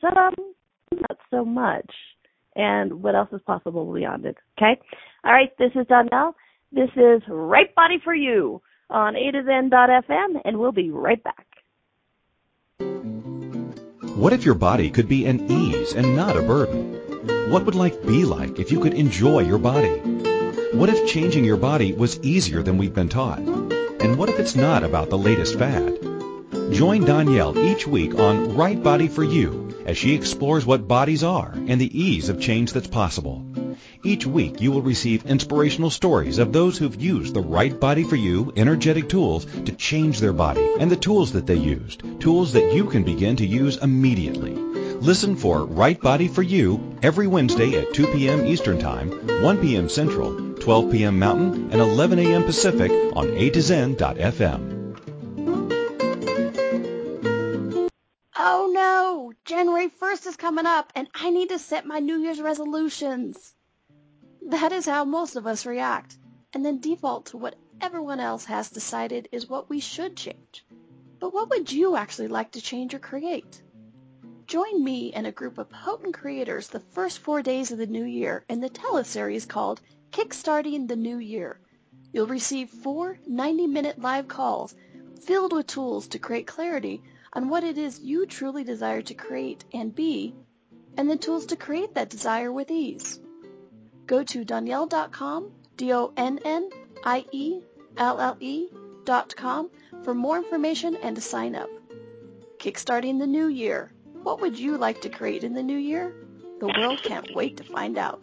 some 0.00 0.34
not 0.92 1.18
so 1.30 1.44
much. 1.44 1.90
And 2.54 3.02
what 3.02 3.14
else 3.14 3.30
is 3.32 3.40
possible 3.46 3.90
beyond 3.92 4.26
it? 4.26 4.36
Okay. 4.58 4.78
All 5.24 5.32
right. 5.32 5.50
This 5.58 5.70
is 5.74 5.86
Donnielle. 5.86 6.34
This 6.70 6.90
is 6.96 7.22
Right 7.28 7.74
Body 7.74 7.96
for 8.02 8.14
You 8.14 8.60
on 8.90 9.16
A 9.16 9.30
to 9.30 9.42
Zen.fm, 9.44 10.40
and 10.44 10.58
we'll 10.58 10.72
be 10.72 10.90
right 10.90 11.22
back. 11.22 11.46
What 14.14 14.32
if 14.32 14.44
your 14.44 14.54
body 14.54 14.90
could 14.90 15.08
be 15.08 15.26
an 15.26 15.50
ease 15.50 15.94
and 15.94 16.14
not 16.14 16.36
a 16.36 16.42
burden? 16.42 17.50
What 17.50 17.64
would 17.64 17.74
life 17.74 18.00
be 18.06 18.24
like 18.24 18.58
if 18.58 18.70
you 18.70 18.80
could 18.80 18.94
enjoy 18.94 19.40
your 19.40 19.58
body? 19.58 20.00
What 20.72 20.88
if 20.88 21.06
changing 21.06 21.44
your 21.44 21.58
body 21.58 21.92
was 21.92 22.18
easier 22.20 22.62
than 22.62 22.78
we've 22.78 22.94
been 22.94 23.10
taught? 23.10 23.40
And 23.40 24.16
what 24.16 24.30
if 24.30 24.40
it's 24.40 24.56
not 24.56 24.82
about 24.82 25.10
the 25.10 25.18
latest 25.18 25.58
fad? 25.58 25.98
Join 26.72 27.04
Donnielle 27.04 27.58
each 27.58 27.86
week 27.86 28.14
on 28.14 28.56
Right 28.56 28.82
Body 28.82 29.06
for 29.06 29.22
You 29.22 29.76
as 29.84 29.98
she 29.98 30.14
explores 30.14 30.64
what 30.64 30.88
bodies 30.88 31.22
are 31.22 31.52
and 31.54 31.78
the 31.78 32.00
ease 32.00 32.30
of 32.30 32.40
change 32.40 32.72
that's 32.72 32.86
possible. 32.86 33.44
Each 34.02 34.26
week 34.26 34.62
you 34.62 34.72
will 34.72 34.80
receive 34.80 35.26
inspirational 35.26 35.90
stories 35.90 36.38
of 36.38 36.54
those 36.54 36.78
who've 36.78 37.00
used 37.00 37.34
the 37.34 37.42
right 37.42 37.78
body 37.78 38.02
for 38.02 38.16
you 38.16 38.50
energetic 38.56 39.10
tools 39.10 39.44
to 39.44 39.72
change 39.72 40.20
their 40.20 40.32
body 40.32 40.66
and 40.80 40.90
the 40.90 40.96
tools 40.96 41.32
that 41.32 41.46
they 41.46 41.56
used, 41.56 42.02
tools 42.18 42.54
that 42.54 42.72
you 42.72 42.86
can 42.86 43.02
begin 43.02 43.36
to 43.36 43.46
use 43.46 43.76
immediately. 43.76 44.54
Listen 44.54 45.36
for 45.36 45.66
Right 45.66 46.00
Body 46.00 46.28
for 46.28 46.42
You 46.42 46.96
every 47.02 47.26
Wednesday 47.26 47.78
at 47.78 47.92
2 47.92 48.06
p.m. 48.06 48.46
Eastern 48.46 48.78
Time, 48.78 49.10
1 49.42 49.58
p.m. 49.58 49.88
Central, 49.90 50.51
12 50.62 50.92
p.m. 50.92 51.18
Mountain, 51.18 51.72
and 51.72 51.80
11 51.80 52.20
a.m. 52.20 52.44
Pacific 52.44 52.92
on 53.16 53.28
A 53.36 53.50
to 53.50 53.60
Zen.fm. 53.60 54.96
Oh 58.36 58.70
no! 58.72 59.32
January 59.44 59.88
1st 59.88 60.26
is 60.28 60.36
coming 60.36 60.66
up 60.66 60.92
and 60.94 61.08
I 61.12 61.30
need 61.30 61.48
to 61.48 61.58
set 61.58 61.84
my 61.84 61.98
New 61.98 62.16
Year's 62.18 62.40
resolutions. 62.40 63.52
That 64.50 64.70
is 64.70 64.86
how 64.86 65.04
most 65.04 65.34
of 65.34 65.48
us 65.48 65.66
react, 65.66 66.16
and 66.52 66.64
then 66.64 66.78
default 66.78 67.26
to 67.26 67.38
what 67.38 67.56
everyone 67.80 68.20
else 68.20 68.44
has 68.44 68.70
decided 68.70 69.28
is 69.32 69.48
what 69.48 69.68
we 69.68 69.80
should 69.80 70.16
change. 70.16 70.64
But 71.18 71.34
what 71.34 71.50
would 71.50 71.72
you 71.72 71.96
actually 71.96 72.28
like 72.28 72.52
to 72.52 72.60
change 72.60 72.94
or 72.94 73.00
create? 73.00 73.60
Join 74.46 74.84
me 74.84 75.12
and 75.12 75.26
a 75.26 75.32
group 75.32 75.58
of 75.58 75.70
potent 75.70 76.14
creators 76.14 76.68
the 76.68 76.78
first 76.78 77.18
four 77.18 77.42
days 77.42 77.72
of 77.72 77.78
the 77.78 77.86
new 77.86 78.04
year 78.04 78.44
in 78.48 78.60
the 78.60 78.70
teleseries 78.70 79.48
called 79.48 79.80
Kickstarting 80.12 80.88
the 80.88 80.96
New 80.96 81.16
Year. 81.16 81.58
You'll 82.12 82.26
receive 82.26 82.68
four 82.68 83.18
90-minute 83.26 83.98
live 83.98 84.28
calls 84.28 84.74
filled 85.22 85.54
with 85.54 85.66
tools 85.66 86.08
to 86.08 86.18
create 86.18 86.46
clarity 86.46 87.02
on 87.32 87.48
what 87.48 87.64
it 87.64 87.78
is 87.78 87.98
you 87.98 88.26
truly 88.26 88.62
desire 88.62 89.00
to 89.00 89.14
create 89.14 89.64
and 89.72 89.94
be, 89.94 90.34
and 90.98 91.10
the 91.10 91.16
tools 91.16 91.46
to 91.46 91.56
create 91.56 91.94
that 91.94 92.10
desire 92.10 92.52
with 92.52 92.70
ease. 92.70 93.18
Go 94.04 94.22
to 94.22 94.44
Donielle.com, 94.44 95.50
D-O-N-N-I-E-L-L-E 95.78 96.38
dot 99.04 99.34
com 99.34 99.70
for 100.04 100.14
more 100.14 100.36
information 100.36 100.94
and 100.96 101.16
to 101.16 101.22
sign 101.22 101.54
up. 101.54 101.70
Kickstarting 102.58 103.18
the 103.18 103.26
new 103.26 103.46
year. 103.46 103.90
What 104.22 104.42
would 104.42 104.58
you 104.58 104.76
like 104.76 105.00
to 105.02 105.08
create 105.08 105.42
in 105.42 105.54
the 105.54 105.62
new 105.62 105.78
year? 105.78 106.14
The 106.60 106.66
world 106.78 107.00
can't 107.02 107.34
wait 107.34 107.56
to 107.56 107.64
find 107.64 107.96
out. 107.96 108.22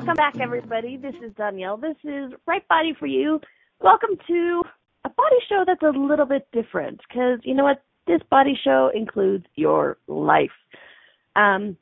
Welcome 0.00 0.16
back, 0.16 0.40
everybody. 0.40 0.96
This 0.96 1.14
is 1.22 1.30
Donnielle. 1.34 1.78
This 1.78 1.96
is 2.04 2.32
Right 2.46 2.66
Body 2.68 2.94
for 2.98 3.06
You. 3.06 3.38
Welcome 3.82 4.16
to 4.28 4.62
a 5.04 5.10
body 5.10 5.36
show 5.46 5.62
that's 5.66 5.82
a 5.82 5.90
little 5.90 6.24
bit 6.24 6.48
different 6.54 7.02
because 7.06 7.38
you 7.42 7.54
know 7.54 7.64
what? 7.64 7.82
This 8.06 8.22
body 8.30 8.58
show 8.64 8.90
includes 8.94 9.44
your 9.56 9.98
life. 10.08 10.48
Um, 11.36 11.76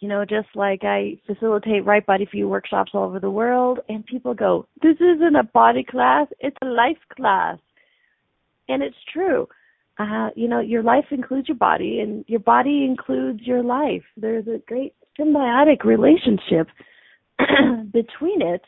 you 0.00 0.08
know, 0.08 0.26
just 0.26 0.48
like 0.54 0.80
I 0.82 1.18
facilitate 1.26 1.86
Right 1.86 2.04
Body 2.04 2.28
for 2.30 2.36
You 2.36 2.46
workshops 2.46 2.90
all 2.92 3.04
over 3.04 3.18
the 3.18 3.30
world, 3.30 3.78
and 3.88 4.04
people 4.04 4.34
go, 4.34 4.66
This 4.82 4.96
isn't 4.96 5.34
a 5.34 5.44
body 5.44 5.82
class, 5.82 6.26
it's 6.40 6.58
a 6.60 6.66
life 6.66 6.98
class. 7.16 7.56
And 8.68 8.82
it's 8.82 9.02
true. 9.10 9.48
Uh, 9.98 10.28
you 10.36 10.46
know, 10.46 10.60
your 10.60 10.82
life 10.82 11.06
includes 11.10 11.48
your 11.48 11.56
body, 11.56 12.00
and 12.00 12.22
your 12.28 12.40
body 12.40 12.84
includes 12.84 13.40
your 13.44 13.62
life. 13.62 14.04
There's 14.18 14.46
a 14.46 14.60
great 14.66 14.92
symbiotic 15.18 15.84
relationship 15.84 16.68
between 17.92 18.42
it. 18.42 18.62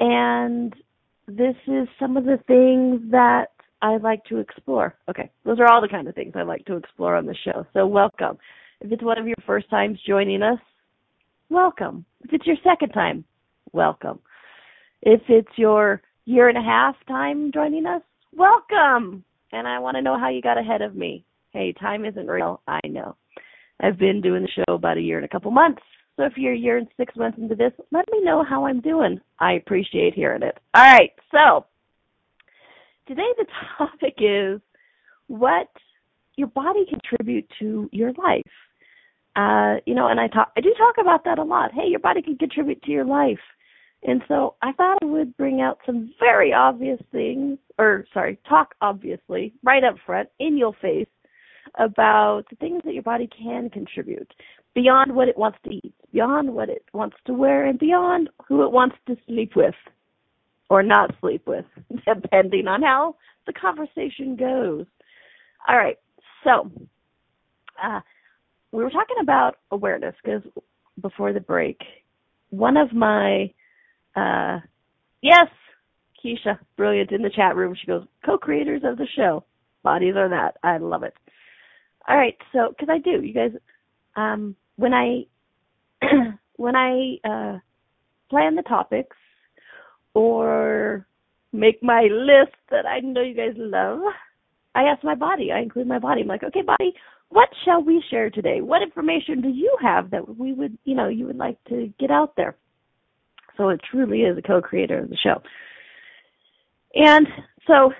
And 0.00 0.74
this 1.28 1.54
is 1.66 1.88
some 1.98 2.16
of 2.16 2.24
the 2.24 2.38
things 2.46 3.10
that 3.10 3.46
I 3.80 3.96
like 3.96 4.24
to 4.24 4.38
explore. 4.38 4.94
Okay, 5.08 5.30
those 5.44 5.58
are 5.58 5.70
all 5.70 5.80
the 5.80 5.88
kind 5.88 6.08
of 6.08 6.14
things 6.14 6.32
I 6.36 6.42
like 6.42 6.64
to 6.66 6.76
explore 6.76 7.16
on 7.16 7.26
the 7.26 7.36
show. 7.44 7.66
So, 7.72 7.86
welcome. 7.86 8.38
If 8.80 8.90
it's 8.92 9.02
one 9.02 9.18
of 9.18 9.26
your 9.26 9.36
first 9.46 9.70
times 9.70 9.98
joining 10.06 10.42
us, 10.42 10.58
welcome. 11.48 12.04
If 12.24 12.32
it's 12.32 12.46
your 12.46 12.56
second 12.64 12.90
time, 12.90 13.24
welcome. 13.72 14.18
If 15.02 15.20
it's 15.28 15.56
your 15.56 16.02
year 16.24 16.48
and 16.48 16.58
a 16.58 16.62
half 16.62 16.96
time 17.06 17.50
joining 17.52 17.86
us, 17.86 18.02
welcome. 18.36 19.24
And 19.52 19.68
I 19.68 19.78
want 19.78 19.96
to 19.96 20.02
know 20.02 20.18
how 20.18 20.28
you 20.30 20.40
got 20.40 20.58
ahead 20.58 20.82
of 20.82 20.94
me. 20.94 21.24
Hey, 21.52 21.72
time 21.72 22.04
isn't 22.04 22.26
real. 22.26 22.62
I 22.66 22.80
know. 22.86 23.16
I've 23.80 23.98
been 23.98 24.20
doing 24.20 24.42
the 24.42 24.48
show 24.48 24.74
about 24.74 24.96
a 24.96 25.00
year 25.00 25.18
and 25.18 25.24
a 25.24 25.28
couple 25.28 25.50
months. 25.50 25.82
So 26.22 26.26
if 26.26 26.34
you're 26.36 26.52
a 26.52 26.56
year 26.56 26.78
and 26.78 26.86
six 26.96 27.16
months 27.16 27.36
into 27.36 27.56
this, 27.56 27.72
let 27.90 28.04
me 28.12 28.22
know 28.22 28.44
how 28.48 28.64
I'm 28.64 28.80
doing. 28.80 29.20
I 29.40 29.54
appreciate 29.54 30.14
hearing 30.14 30.44
it. 30.44 30.56
All 30.72 30.84
right. 30.84 31.10
So 31.32 31.66
today 33.08 33.26
the 33.38 33.46
topic 33.76 34.14
is 34.18 34.60
what 35.26 35.66
your 36.36 36.46
body 36.46 36.86
contribute 36.88 37.48
to 37.58 37.90
your 37.90 38.12
life. 38.12 38.42
Uh, 39.34 39.80
you 39.84 39.96
know, 39.96 40.06
and 40.06 40.20
I 40.20 40.28
talk, 40.28 40.52
I 40.56 40.60
do 40.60 40.72
talk 40.78 40.94
about 41.00 41.24
that 41.24 41.40
a 41.40 41.42
lot. 41.42 41.72
Hey, 41.72 41.88
your 41.88 41.98
body 41.98 42.22
can 42.22 42.38
contribute 42.38 42.80
to 42.84 42.92
your 42.92 43.04
life. 43.04 43.40
And 44.04 44.22
so 44.28 44.54
I 44.62 44.70
thought 44.72 44.98
I 45.02 45.06
would 45.06 45.36
bring 45.36 45.60
out 45.60 45.78
some 45.84 46.14
very 46.20 46.52
obvious 46.52 47.00
things, 47.10 47.58
or 47.78 48.04
sorry, 48.14 48.38
talk 48.48 48.76
obviously, 48.80 49.54
right 49.64 49.82
up 49.82 49.96
front, 50.06 50.28
in 50.38 50.56
your 50.56 50.74
face, 50.80 51.08
about 51.78 52.42
the 52.50 52.56
things 52.56 52.82
that 52.84 52.94
your 52.94 53.02
body 53.02 53.28
can 53.28 53.70
contribute 53.70 54.32
beyond 54.74 55.14
what 55.14 55.28
it 55.28 55.36
wants 55.36 55.58
to 55.64 55.70
eat, 55.70 55.94
beyond 56.12 56.52
what 56.52 56.68
it 56.68 56.84
wants 56.92 57.16
to 57.26 57.34
wear, 57.34 57.66
and 57.66 57.78
beyond 57.78 58.28
who 58.48 58.62
it 58.64 58.72
wants 58.72 58.96
to 59.06 59.16
sleep 59.26 59.52
with 59.56 59.74
or 60.70 60.82
not 60.82 61.14
sleep 61.20 61.42
with, 61.46 61.64
depending 62.06 62.66
on 62.66 62.82
how 62.82 63.16
the 63.46 63.52
conversation 63.52 64.36
goes. 64.36 64.86
All 65.68 65.76
right, 65.76 65.98
so 66.44 66.70
uh, 67.82 68.00
we 68.72 68.82
were 68.82 68.90
talking 68.90 69.16
about 69.20 69.56
awareness 69.70 70.14
because 70.22 70.42
before 71.00 71.32
the 71.32 71.40
break, 71.40 71.78
one 72.50 72.76
of 72.76 72.92
my 72.92 73.52
uh, 74.16 74.60
yes, 75.22 75.46
Keisha, 76.22 76.58
brilliant 76.76 77.12
in 77.12 77.22
the 77.22 77.30
chat 77.30 77.56
room. 77.56 77.74
She 77.78 77.86
goes, 77.86 78.04
co-creators 78.24 78.82
of 78.84 78.98
the 78.98 79.06
show. 79.16 79.44
Bodies 79.82 80.14
are 80.16 80.28
that. 80.28 80.56
I 80.62 80.78
love 80.78 81.02
it. 81.02 81.14
All 82.08 82.16
right, 82.16 82.36
so 82.52 82.68
because 82.70 82.88
I 82.90 82.98
do, 82.98 83.22
you 83.22 83.32
guys. 83.32 83.52
Um, 84.16 84.56
when 84.76 84.92
I 84.92 85.24
when 86.56 86.76
I 86.76 87.16
uh, 87.24 87.58
plan 88.30 88.56
the 88.56 88.62
topics 88.62 89.16
or 90.14 91.06
make 91.52 91.82
my 91.82 92.02
list 92.10 92.56
that 92.70 92.86
I 92.86 93.00
know 93.00 93.22
you 93.22 93.34
guys 93.34 93.54
love, 93.56 94.00
I 94.74 94.82
ask 94.82 95.04
my 95.04 95.14
body. 95.14 95.52
I 95.52 95.60
include 95.60 95.86
my 95.86 95.98
body. 95.98 96.22
I'm 96.22 96.28
like, 96.28 96.42
okay, 96.42 96.62
body, 96.62 96.94
what 97.28 97.48
shall 97.64 97.82
we 97.82 98.02
share 98.10 98.30
today? 98.30 98.60
What 98.60 98.82
information 98.82 99.40
do 99.40 99.48
you 99.48 99.76
have 99.80 100.10
that 100.10 100.36
we 100.38 100.52
would, 100.52 100.76
you 100.84 100.94
know, 100.94 101.08
you 101.08 101.26
would 101.26 101.36
like 101.36 101.62
to 101.68 101.92
get 101.98 102.10
out 102.10 102.36
there? 102.36 102.56
So 103.56 103.68
it 103.68 103.80
truly 103.90 104.22
is 104.22 104.36
a 104.38 104.42
co-creator 104.42 104.98
of 104.98 105.10
the 105.10 105.16
show. 105.16 105.42
And 106.94 107.26
so 107.66 107.92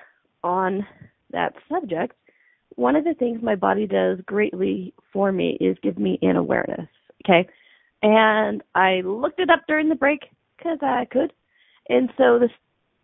on 0.43 0.87
that 1.31 1.55
subject, 1.71 2.15
one 2.77 2.97
of 2.97 3.05
the 3.05 3.15
things 3.15 3.43
my 3.43 3.55
body 3.55 3.87
does 3.87 4.19
greatly 4.27 4.95
for 5.13 5.33
me 5.33 5.57
is 5.61 5.77
give 5.83 5.99
me 5.99 6.19
an 6.23 6.37
awareness. 6.37 6.89
Okay. 7.25 7.49
And 8.03 8.63
I 8.75 9.03
looked 9.05 9.41
it 9.41 9.51
up 9.51 9.63
during 9.69 9.89
the 9.89 9.95
break 9.95 10.21
because 10.57 10.79
I 10.83 11.07
could. 11.11 11.33
And 11.89 12.11
so 12.19 12.39
this 12.39 12.51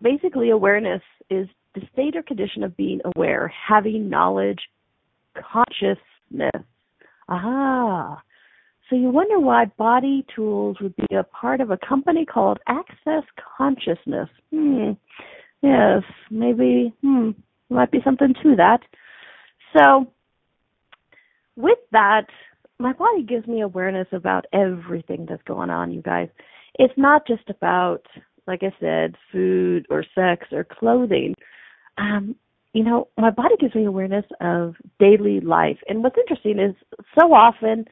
basically 0.03 0.51
awareness 0.51 1.03
is 1.31 1.47
the 1.75 1.83
state 1.93 2.17
or 2.17 2.23
condition 2.23 2.63
of 2.65 2.77
being 2.77 3.01
aware, 3.15 3.53
having 3.69 4.09
knowledge, 4.09 4.59
consciousness. 5.35 6.65
Aha. 7.29 8.21
So 8.89 8.97
you 8.97 9.11
wonder 9.11 9.39
why 9.39 9.67
body 9.77 10.25
tools 10.35 10.79
would 10.81 10.97
be 10.97 11.15
a 11.15 11.25
part 11.25 11.61
of 11.61 11.71
a 11.71 11.79
company 11.87 12.25
called 12.25 12.59
Access 12.67 13.25
Consciousness. 13.57 14.29
Hmm. 14.51 14.93
Yes, 15.63 16.03
maybe, 16.31 16.95
hmm, 17.03 17.31
might 17.69 17.91
be 17.91 17.99
something 18.05 18.33
to 18.43 18.57
that. 18.57 18.81
So, 19.77 20.11
with 21.57 21.79
that, 21.93 22.27
my 22.79 22.93
body 22.93 23.23
gives 23.23 23.47
me 23.47 23.61
awareness 23.61 24.07
about 24.13 24.47
everything 24.53 25.27
that's 25.29 25.43
going 25.43 25.71
on, 25.71 25.93
you 25.93 26.03
guys. 26.03 26.29
It's 26.79 26.95
not 26.97 27.27
just 27.27 27.49
about, 27.49 28.03
like 28.47 28.63
I 28.63 28.73
said, 28.79 29.17
food 29.33 29.87
or 29.91 30.05
sex 30.15 30.47
or 30.53 30.65
clothing. 30.65 31.35
Um, 31.99 32.37
you 32.73 32.85
know, 32.85 33.09
my 33.17 33.31
body 33.31 33.57
gives 33.59 33.75
me 33.75 33.87
awareness 33.87 34.25
of 34.41 34.77
daily 35.01 35.41
life. 35.41 35.79
And 35.89 36.03
what's 36.03 36.19
interesting 36.19 36.61
is 36.61 36.75
so 37.19 37.33
often 37.33 37.87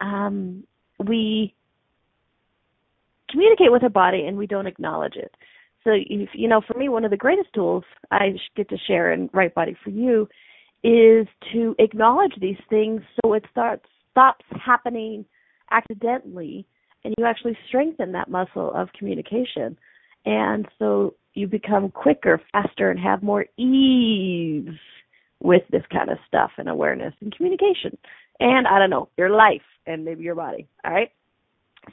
um, 0.00 0.64
we 1.06 1.54
communicate 3.30 3.72
with 3.72 3.82
our 3.82 3.90
body 3.90 4.24
and 4.26 4.36
we 4.36 4.46
don't 4.46 4.66
acknowledge 4.66 5.16
it. 5.16 5.34
So, 5.84 5.90
if, 5.94 6.30
you 6.34 6.48
know, 6.48 6.62
for 6.66 6.78
me, 6.78 6.88
one 6.88 7.04
of 7.04 7.10
the 7.10 7.16
greatest 7.16 7.52
tools 7.52 7.84
I 8.10 8.36
get 8.56 8.68
to 8.70 8.76
share 8.86 9.12
in 9.12 9.28
Right 9.32 9.52
Body 9.52 9.76
for 9.82 9.90
You 9.90 10.28
is 10.84 11.26
to 11.52 11.74
acknowledge 11.78 12.32
these 12.40 12.58
things 12.68 13.02
so 13.22 13.34
it 13.34 13.44
starts 13.50 13.84
stops 14.10 14.44
happening 14.64 15.24
accidentally 15.70 16.66
and 17.04 17.14
you 17.18 17.24
actually 17.24 17.56
strengthen 17.66 18.12
that 18.12 18.30
muscle 18.30 18.72
of 18.74 18.88
communication. 18.96 19.76
And 20.24 20.68
so 20.78 21.14
you 21.34 21.48
become 21.48 21.90
quicker, 21.90 22.40
faster, 22.52 22.90
and 22.90 23.00
have 23.00 23.22
more 23.22 23.46
ease 23.56 24.68
with 25.40 25.62
this 25.70 25.82
kind 25.92 26.10
of 26.10 26.18
stuff 26.28 26.52
and 26.58 26.68
awareness 26.68 27.14
and 27.20 27.34
communication. 27.34 27.96
And 28.38 28.68
I 28.68 28.78
don't 28.78 28.90
know, 28.90 29.08
your 29.16 29.30
life 29.30 29.62
and 29.86 30.04
maybe 30.04 30.22
your 30.22 30.36
body. 30.36 30.68
All 30.84 30.92
right. 30.92 31.10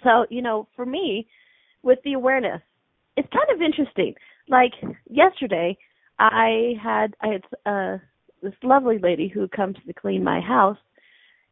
So, 0.03 0.27
you 0.29 0.43
know, 0.43 0.67
for 0.75 0.85
me, 0.85 1.27
with 1.81 1.99
the 2.03 2.13
awareness, 2.13 2.61
it's 3.17 3.29
kind 3.33 3.49
of 3.53 3.61
interesting. 3.61 4.13
Like 4.47 4.73
yesterday, 5.09 5.77
I 6.19 6.73
had 6.81 7.15
I 7.21 7.27
had 7.27 7.43
uh 7.65 7.97
this 8.41 8.53
lovely 8.63 8.97
lady 8.99 9.27
who 9.27 9.47
comes 9.47 9.75
to 9.85 9.93
clean 9.93 10.23
my 10.23 10.39
house 10.39 10.77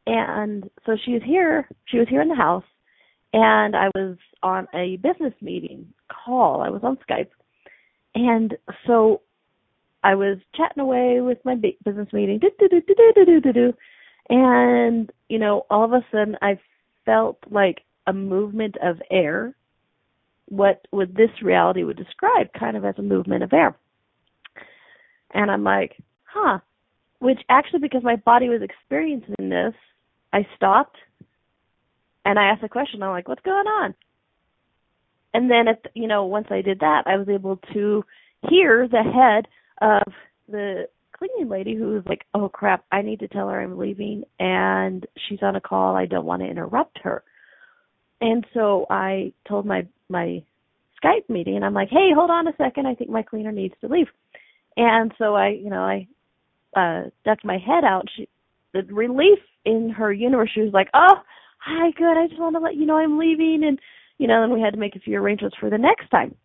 and 0.05 0.69
so 0.85 0.95
she 1.05 1.13
was 1.13 1.21
here 1.25 1.67
she 1.85 1.97
was 1.97 2.07
here 2.09 2.21
in 2.21 2.29
the 2.29 2.35
house 2.35 2.63
and 3.33 3.75
I 3.75 3.89
was 3.93 4.17
on 4.41 4.67
a 4.73 4.97
business 4.97 5.33
meeting 5.41 5.93
call. 6.07 6.61
I 6.61 6.69
was 6.69 6.81
on 6.83 6.97
Skype. 7.09 7.29
And 8.15 8.55
so 8.85 9.21
I 10.03 10.15
was 10.15 10.37
chatting 10.55 10.81
away 10.81 11.19
with 11.21 11.39
my 11.43 11.55
business 11.55 12.07
meeting. 12.13 12.39
And, 14.29 15.11
you 15.29 15.39
know, 15.39 15.65
all 15.69 15.83
of 15.83 15.91
a 15.91 16.05
sudden 16.11 16.35
I 16.41 16.59
felt 17.05 17.37
like 17.49 17.81
a 18.07 18.13
movement 18.13 18.75
of 18.81 19.01
air, 19.11 19.55
what 20.47 20.87
would 20.91 21.15
this 21.15 21.29
reality 21.41 21.83
would 21.83 21.97
describe 21.97 22.47
kind 22.57 22.77
of 22.77 22.85
as 22.85 22.95
a 22.97 23.01
movement 23.01 23.43
of 23.43 23.53
air. 23.53 23.77
And 25.33 25.51
I'm 25.51 25.63
like, 25.63 25.97
huh. 26.23 26.59
Which 27.19 27.39
actually, 27.49 27.79
because 27.79 28.03
my 28.03 28.15
body 28.15 28.49
was 28.49 28.61
experiencing 28.61 29.49
this, 29.49 29.73
I 30.31 30.45
stopped 30.55 30.97
and 32.25 32.37
I 32.37 32.49
asked 32.49 32.63
a 32.63 32.69
question. 32.69 33.01
I'm 33.01 33.09
like, 33.11 33.27
what's 33.27 33.41
going 33.41 33.67
on? 33.67 33.95
And 35.33 35.49
then, 35.49 35.67
at 35.67 35.91
you 35.93 36.07
know, 36.07 36.25
once 36.25 36.47
I 36.49 36.61
did 36.61 36.79
that, 36.79 37.03
I 37.05 37.17
was 37.17 37.29
able 37.29 37.57
to 37.73 38.03
hear 38.49 38.87
the 38.87 39.03
head 39.03 39.47
of 39.81 40.13
the 40.49 40.87
cleaning 41.17 41.49
lady 41.49 41.75
who 41.75 41.89
was 41.89 42.03
like, 42.05 42.25
"Oh 42.33 42.49
crap, 42.49 42.85
I 42.91 43.01
need 43.01 43.19
to 43.19 43.27
tell 43.27 43.49
her 43.49 43.61
I'm 43.61 43.77
leaving, 43.77 44.23
and 44.39 45.05
she's 45.27 45.41
on 45.41 45.55
a 45.55 45.61
call. 45.61 45.95
I 45.95 46.05
don't 46.05 46.25
want 46.25 46.41
to 46.41 46.47
interrupt 46.47 46.99
her." 46.99 47.23
And 48.21 48.45
so 48.53 48.85
I 48.89 49.33
told 49.47 49.65
my 49.65 49.87
my 50.09 50.43
Skype 51.03 51.29
meeting, 51.29 51.61
I'm 51.63 51.73
like, 51.73 51.89
"Hey, 51.89 52.09
hold 52.13 52.31
on 52.31 52.47
a 52.47 52.55
second. 52.57 52.87
I 52.87 52.95
think 52.95 53.09
my 53.09 53.23
cleaner 53.23 53.51
needs 53.51 53.75
to 53.81 53.87
leave." 53.87 54.07
And 54.75 55.13
so 55.17 55.35
I, 55.35 55.49
you 55.49 55.69
know, 55.69 55.81
I 55.81 56.07
uh 56.77 57.09
ducked 57.25 57.43
my 57.43 57.57
head 57.57 57.83
out. 57.83 58.05
She, 58.15 58.29
the 58.73 58.83
relief 58.83 59.39
in 59.65 59.89
her 59.89 60.13
universe, 60.13 60.51
she 60.53 60.61
was 60.61 60.73
like, 60.73 60.89
"Oh, 60.93 61.15
hi, 61.67 61.91
good. 61.91 62.17
I 62.17 62.27
just 62.27 62.39
want 62.39 62.55
to 62.55 62.61
let 62.61 62.75
you 62.75 62.85
know 62.85 62.97
I'm 62.97 63.17
leaving. 63.17 63.63
And, 63.65 63.79
you 64.17 64.27
know, 64.27 64.41
then 64.41 64.53
we 64.53 64.61
had 64.61 64.73
to 64.73 64.79
make 64.79 64.95
a 64.95 64.99
few 64.99 65.17
arrangements 65.17 65.57
for 65.59 65.69
the 65.69 65.77
next 65.77 66.09
time. 66.09 66.35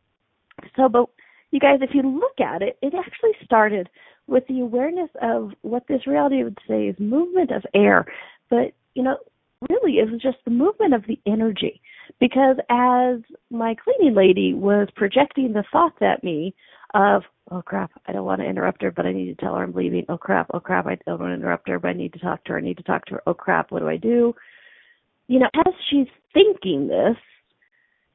So, 0.77 0.89
but 0.89 1.09
you 1.51 1.61
guys, 1.61 1.79
if 1.81 1.95
you 1.95 2.03
look 2.03 2.41
at 2.41 2.63
it, 2.63 2.79
it 2.83 2.95
actually 2.95 3.33
started 3.45 3.89
with 4.27 4.47
the 4.49 4.61
awareness 4.61 5.11
of 5.21 5.51
what 5.63 5.87
this 5.89 6.07
reality 6.07 6.43
would 6.43 6.59
say 6.69 6.89
is 6.89 6.97
movement 6.99 7.51
of 7.51 7.63
air. 7.75 8.05
But, 8.51 8.73
you 8.95 9.03
know, 9.03 9.17
really 9.71 9.99
it 9.99 10.11
was 10.11 10.21
just 10.21 10.39
the 10.45 10.51
movement 10.51 10.95
of 10.95 11.05
the 11.07 11.19
energy. 11.27 11.81
Because 12.21 12.57
as 12.69 13.21
my 13.51 13.75
cleaning 13.75 14.15
lady 14.15 14.55
was 14.55 14.89
projecting 14.97 15.53
the 15.53 15.65
thoughts 15.73 15.97
at 16.01 16.23
me 16.25 16.55
of, 16.95 17.23
oh 17.51 17.63
crap, 17.63 17.91
I 18.07 18.13
don't 18.13 18.25
want 18.25 18.41
to 18.41 18.47
interrupt 18.47 18.83
her, 18.83 18.91
but 18.91 19.07
I 19.07 19.13
need 19.13 19.27
to 19.27 19.35
tell 19.35 19.55
her 19.55 19.63
I'm 19.63 19.73
leaving. 19.73 20.05
Oh 20.09 20.19
crap, 20.19 20.49
oh 20.55 20.61
crap, 20.61 20.87
I 20.87 20.99
don't 21.07 21.21
want 21.21 21.31
to 21.31 21.35
interrupt 21.35 21.69
her, 21.69 21.79
but 21.79 21.89
I 21.89 21.93
need 21.95 22.13
to 22.15 22.19
talk 22.19 22.45
to 22.45 22.53
her. 22.53 22.59
I 22.59 22.63
need 22.63 22.77
to 22.77 22.83
talk 22.83 23.07
to 23.07 23.15
her. 23.15 23.23
Oh 23.27 23.35
crap, 23.35 23.71
what 23.71 23.81
do 23.81 23.89
I 23.89 23.97
do? 23.97 24.35
you 25.29 25.39
know, 25.39 25.49
as 25.67 25.73
she's 25.89 26.09
thinking 26.35 26.89
this, 26.89 27.17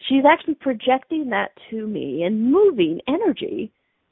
she's 0.07 0.23
actually 0.29 0.55
projecting 0.55 1.29
that 1.29 1.49
to 1.69 1.87
me 1.87 2.23
and 2.23 2.51
moving 2.51 2.99
energy. 3.07 3.71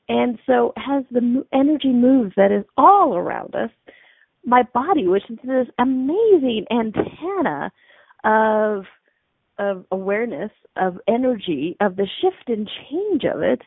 And 0.10 0.40
so 0.46 0.74
as 0.76 1.04
the 1.12 1.46
energy 1.54 1.90
moves 1.90 2.34
that 2.36 2.52
is 2.52 2.66
all 2.78 3.16
around 3.16 3.56
us, 3.56 3.70
my 4.44 4.64
body, 4.74 5.08
which 5.08 5.24
is 5.30 5.38
this 5.44 5.68
amazing 5.80 6.66
antenna 6.72 7.72
of 8.24 8.86
of 9.58 9.86
awareness, 9.90 10.52
of 10.76 10.98
energy, 11.08 11.78
of 11.80 11.96
the 11.96 12.08
shift 12.22 12.50
and 12.50 12.70
change 12.90 13.24
of 13.24 13.42
it, 13.42 13.62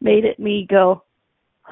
made 0.00 0.24
it 0.24 0.38
me 0.38 0.66
go, 0.68 1.02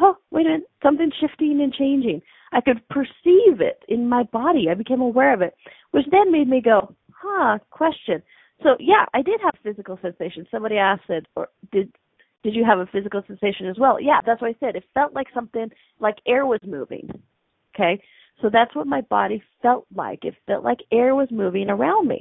oh, 0.01 0.17
wait 0.31 0.47
a 0.47 0.51
minute, 0.51 0.71
something's 0.83 1.15
shifting 1.21 1.61
and 1.63 1.73
changing. 1.73 2.23
I 2.53 2.61
could 2.61 2.87
perceive 2.89 3.61
it 3.61 3.83
in 3.89 4.09
my 4.09 4.23
body. 4.25 4.69
I 4.71 4.75
became 4.75 5.01
aware 5.01 5.35
of 5.35 5.43
it, 5.43 5.55
which 5.91 6.07
then 6.11 6.33
made 6.33 6.49
me 6.49 6.61
go, 6.61 6.95
huh, 7.11 7.59
question. 7.71 8.23
So 8.63 8.77
yeah, 8.81 9.05
I 9.15 9.23
did 9.23 9.41
have 9.43 9.55
physical 9.63 9.99
sensation. 10.03 10.47
Somebody 10.51 10.77
asked 10.77 11.09
it, 11.09 11.27
or 11.37 11.49
did 11.73 11.93
did 12.43 12.55
you 12.55 12.65
have 12.65 12.79
a 12.79 12.87
physical 12.87 13.23
sensation 13.27 13.67
as 13.67 13.77
well? 13.79 14.01
Yeah, 14.01 14.21
that's 14.25 14.41
what 14.41 14.51
I 14.51 14.57
said. 14.61 14.77
It 14.77 14.85
felt 14.95 15.13
like 15.13 15.27
something 15.35 15.69
like 16.01 16.17
air 16.27 16.47
was 16.47 16.61
moving. 16.65 17.09
Okay, 17.75 18.01
so 18.41 18.49
that's 18.51 18.75
what 18.75 18.87
my 18.87 19.03
body 19.03 19.43
felt 19.63 19.87
like. 19.95 20.25
It 20.25 20.35
felt 20.47 20.65
like 20.65 20.79
air 20.93 21.15
was 21.15 21.29
moving 21.31 21.69
around 21.69 22.09
me. 22.09 22.21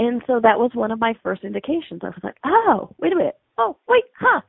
And 0.00 0.22
so 0.26 0.40
that 0.40 0.58
was 0.58 0.70
one 0.74 0.92
of 0.92 1.00
my 1.00 1.14
first 1.22 1.42
indications. 1.42 2.00
I 2.02 2.08
was 2.08 2.20
like, 2.22 2.36
oh, 2.44 2.94
wait 2.98 3.12
a 3.12 3.16
minute. 3.16 3.38
Oh, 3.58 3.76
wait, 3.88 4.04
huh. 4.18 4.40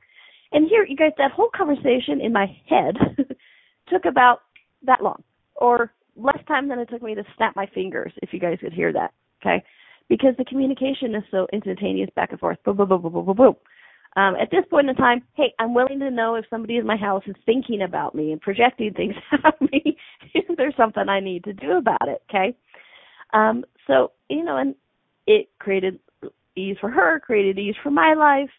And 0.51 0.67
here, 0.67 0.85
you 0.85 0.95
guys, 0.95 1.11
that 1.17 1.31
whole 1.31 1.49
conversation 1.55 2.21
in 2.21 2.33
my 2.33 2.47
head 2.67 2.95
took 3.89 4.05
about 4.05 4.41
that 4.83 5.03
long, 5.03 5.23
or 5.55 5.93
less 6.15 6.37
time 6.47 6.67
than 6.67 6.79
it 6.79 6.89
took 6.89 7.01
me 7.01 7.15
to 7.15 7.23
snap 7.37 7.55
my 7.55 7.67
fingers, 7.73 8.11
if 8.21 8.33
you 8.33 8.39
guys 8.39 8.57
could 8.61 8.73
hear 8.73 8.91
that. 8.93 9.13
Okay? 9.41 9.63
Because 10.07 10.33
the 10.37 10.45
communication 10.45 11.13
is 11.15 11.23
so 11.29 11.47
instantaneous 11.53 12.09
back 12.15 12.31
and 12.31 12.39
forth. 12.39 12.57
Boom, 12.63 12.77
boom, 12.77 12.89
boom, 12.89 13.01
boom, 13.01 13.13
boom, 13.13 13.25
boom, 13.25 13.37
boom. 13.37 13.55
Um, 14.15 14.35
at 14.41 14.49
this 14.49 14.65
point 14.71 14.89
in 14.89 14.95
time, 14.95 15.21
hey, 15.35 15.53
I'm 15.59 15.75
willing 15.75 15.99
to 15.99 16.09
know 16.09 16.35
if 16.35 16.45
somebody 16.49 16.77
in 16.77 16.85
my 16.85 16.97
house 16.97 17.23
is 17.27 17.35
thinking 17.45 17.83
about 17.83 18.15
me 18.15 18.31
and 18.31 18.41
projecting 18.41 18.93
things 18.93 19.13
at 19.45 19.61
me, 19.61 19.97
if 20.33 20.57
there's 20.57 20.75
something 20.75 21.07
I 21.07 21.19
need 21.19 21.43
to 21.43 21.53
do 21.53 21.77
about 21.77 22.07
it, 22.07 22.23
okay? 22.29 22.55
Um, 23.33 23.63
so, 23.85 24.11
you 24.29 24.43
know, 24.43 24.57
and 24.57 24.73
it 25.27 25.49
created 25.59 25.99
ease 26.55 26.77
for 26.81 26.89
her, 26.89 27.19
created 27.19 27.59
ease 27.59 27.75
for 27.83 27.91
my 27.91 28.15
life, 28.15 28.49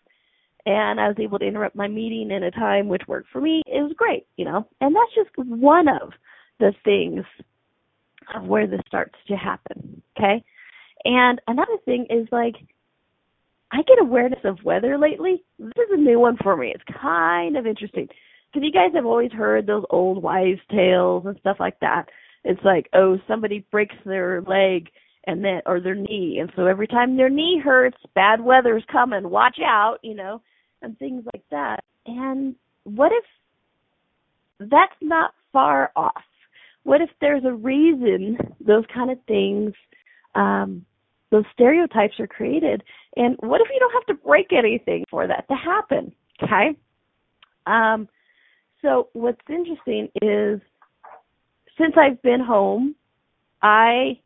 and 0.66 1.00
I 1.00 1.08
was 1.08 1.16
able 1.18 1.38
to 1.38 1.46
interrupt 1.46 1.76
my 1.76 1.88
meeting 1.88 2.30
in 2.30 2.42
a 2.42 2.50
time 2.50 2.88
which 2.88 3.02
worked 3.08 3.28
for 3.32 3.40
me. 3.40 3.62
It 3.66 3.82
was 3.82 3.92
great, 3.96 4.26
you 4.36 4.44
know, 4.44 4.66
and 4.80 4.94
that's 4.94 5.14
just 5.14 5.48
one 5.48 5.88
of 5.88 6.12
the 6.58 6.72
things 6.84 7.24
of 8.34 8.44
where 8.44 8.66
this 8.66 8.80
starts 8.86 9.14
to 9.28 9.34
happen. 9.34 10.02
Okay. 10.16 10.44
And 11.04 11.40
another 11.46 11.78
thing 11.84 12.06
is 12.10 12.28
like, 12.30 12.54
I 13.72 13.78
get 13.82 14.00
awareness 14.00 14.40
of 14.44 14.58
weather 14.64 14.98
lately. 14.98 15.42
This 15.58 15.72
is 15.76 15.92
a 15.92 15.96
new 15.96 16.20
one 16.20 16.36
for 16.42 16.56
me. 16.56 16.72
It's 16.74 16.98
kind 17.00 17.56
of 17.56 17.66
interesting. 17.66 18.08
Because 18.52 18.66
you 18.66 18.72
guys 18.72 18.90
have 18.94 19.06
always 19.06 19.32
heard 19.32 19.66
those 19.66 19.84
old 19.90 20.22
wives' 20.22 20.60
tales 20.70 21.24
and 21.24 21.36
stuff 21.38 21.58
like 21.60 21.78
that. 21.80 22.06
It's 22.44 22.60
like, 22.64 22.88
oh, 22.94 23.18
somebody 23.28 23.64
breaks 23.70 23.94
their 24.04 24.42
leg 24.42 24.88
and 25.26 25.44
then 25.44 25.60
or 25.66 25.80
their 25.80 25.94
knee 25.94 26.38
and 26.40 26.50
so 26.56 26.66
every 26.66 26.86
time 26.86 27.16
their 27.16 27.28
knee 27.28 27.60
hurts, 27.62 27.98
bad 28.14 28.40
weather's 28.40 28.84
coming, 28.90 29.28
watch 29.28 29.58
out, 29.64 29.98
you 30.02 30.14
know, 30.14 30.40
and 30.82 30.98
things 30.98 31.24
like 31.32 31.44
that. 31.50 31.84
And 32.06 32.54
what 32.84 33.12
if 33.12 33.24
that's 34.70 34.96
not 35.00 35.32
far 35.52 35.90
off? 35.96 36.22
what 36.82 37.00
if 37.00 37.10
there's 37.20 37.44
a 37.44 37.52
reason 37.52 38.38
those 38.64 38.84
kind 38.92 39.10
of 39.10 39.18
things 39.26 39.72
um 40.34 40.84
those 41.30 41.44
stereotypes 41.52 42.18
are 42.18 42.26
created 42.26 42.82
and 43.16 43.36
what 43.40 43.60
if 43.60 43.68
you 43.72 43.78
don't 43.78 43.92
have 43.92 44.06
to 44.06 44.26
break 44.26 44.48
anything 44.52 45.04
for 45.10 45.26
that 45.26 45.46
to 45.48 45.54
happen 45.54 46.12
okay 46.42 46.76
um 47.66 48.08
so 48.82 49.08
what's 49.12 49.40
interesting 49.48 50.08
is 50.22 50.60
since 51.78 51.94
i've 51.96 52.20
been 52.22 52.40
home 52.40 52.94
i 53.62 54.18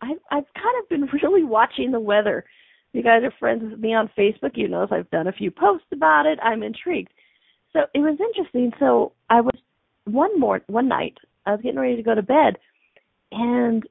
i've 0.00 0.18
i've 0.30 0.54
kind 0.54 0.82
of 0.82 0.88
been 0.88 1.02
really 1.22 1.44
watching 1.44 1.90
the 1.90 2.00
weather 2.00 2.44
you 2.92 3.02
guys 3.02 3.22
are 3.22 3.32
friends 3.38 3.62
with 3.62 3.78
me 3.80 3.94
on 3.94 4.10
facebook 4.18 4.52
you 4.54 4.68
know 4.68 4.86
i've 4.90 5.10
done 5.10 5.26
a 5.26 5.32
few 5.32 5.50
posts 5.50 5.86
about 5.92 6.26
it. 6.26 6.38
I'm 6.42 6.62
intrigued. 6.62 7.12
So 7.72 7.80
it 7.94 8.00
was 8.00 8.18
interesting. 8.20 8.72
So 8.78 9.12
i 9.28 9.40
was 9.40 9.54
one 10.04 10.38
more 10.38 10.60
one 10.66 10.88
night 10.88 11.16
I 11.46 11.52
was 11.52 11.60
getting 11.62 11.78
ready 11.78 11.96
to 11.96 12.02
go 12.02 12.14
to 12.14 12.22
bed, 12.22 12.58
and 13.32 13.82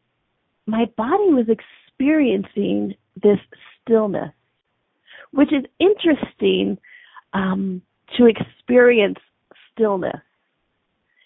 my 0.65 0.85
body 0.97 1.33
was 1.33 1.47
experiencing 1.49 2.93
this 3.21 3.39
stillness, 3.81 4.31
which 5.31 5.51
is 5.51 5.65
interesting 5.79 6.77
um, 7.33 7.81
to 8.17 8.25
experience 8.25 9.17
stillness. 9.73 10.21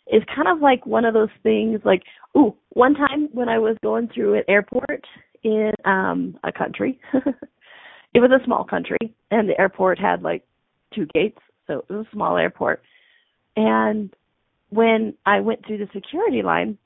It's 0.08 0.26
kind 0.36 0.48
of 0.48 0.60
like 0.60 0.86
one 0.86 1.06
of 1.06 1.14
those 1.14 1.30
things 1.44 1.80
like, 1.86 2.04
ooh, 2.38 2.56
one 2.70 2.94
time 2.94 3.30
when 3.32 3.50
I 3.50 3.58
was 3.58 3.78
going 3.84 4.10
through 4.14 4.36
an 4.36 4.44
airport 4.48 5.04
in 5.44 5.72
um 5.86 6.38
a 6.44 6.52
country, 6.52 7.00
it 8.14 8.20
was 8.20 8.32
a 8.32 8.44
small 8.46 8.64
country 8.64 8.98
and 9.32 9.50
the 9.50 9.60
airport 9.60 10.00
had 10.00 10.22
like 10.22 10.44
two 10.94 11.08
gates, 11.14 11.40
so 11.68 11.80
it 11.80 11.94
was 11.94 12.06
a 12.06 12.12
small 12.16 12.38
airport. 12.38 12.84
And 13.56 14.14
when 14.70 15.16
I 15.26 15.40
went 15.40 15.66
through 15.66 15.80
the 15.80 15.90
security 15.94 16.42
line, 16.42 16.78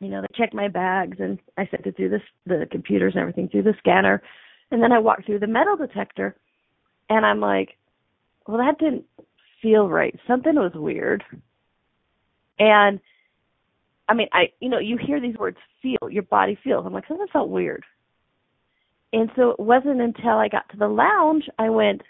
you 0.00 0.08
know, 0.08 0.20
they 0.20 0.26
checked 0.36 0.54
my 0.54 0.68
bags 0.68 1.18
and 1.20 1.38
I 1.56 1.66
sent 1.66 1.86
it 1.86 1.96
through 1.96 2.10
this 2.10 2.22
the 2.46 2.66
computers 2.70 3.14
and 3.14 3.20
everything 3.20 3.48
through 3.48 3.62
the 3.62 3.74
scanner. 3.78 4.22
And 4.70 4.82
then 4.82 4.92
I 4.92 4.98
walked 4.98 5.26
through 5.26 5.38
the 5.38 5.46
metal 5.46 5.76
detector 5.76 6.36
and 7.08 7.24
I'm 7.24 7.40
like, 7.40 7.76
well 8.46 8.58
that 8.58 8.78
didn't 8.78 9.04
feel 9.62 9.88
right. 9.88 10.18
Something 10.26 10.56
was 10.56 10.72
weird. 10.74 11.24
And 12.58 13.00
I 14.08 14.14
mean, 14.14 14.28
I 14.32 14.52
you 14.60 14.68
know, 14.68 14.78
you 14.78 14.98
hear 14.98 15.20
these 15.20 15.36
words 15.36 15.56
feel, 15.80 16.10
your 16.10 16.22
body 16.24 16.58
feels. 16.62 16.84
I'm 16.84 16.92
like, 16.92 17.08
something 17.08 17.26
felt 17.32 17.48
weird. 17.48 17.84
And 19.14 19.30
so 19.36 19.50
it 19.50 19.60
wasn't 19.60 20.00
until 20.00 20.38
I 20.38 20.48
got 20.48 20.68
to 20.70 20.76
the 20.76 20.88
lounge 20.88 21.48
I 21.56 21.70
went, 21.70 22.02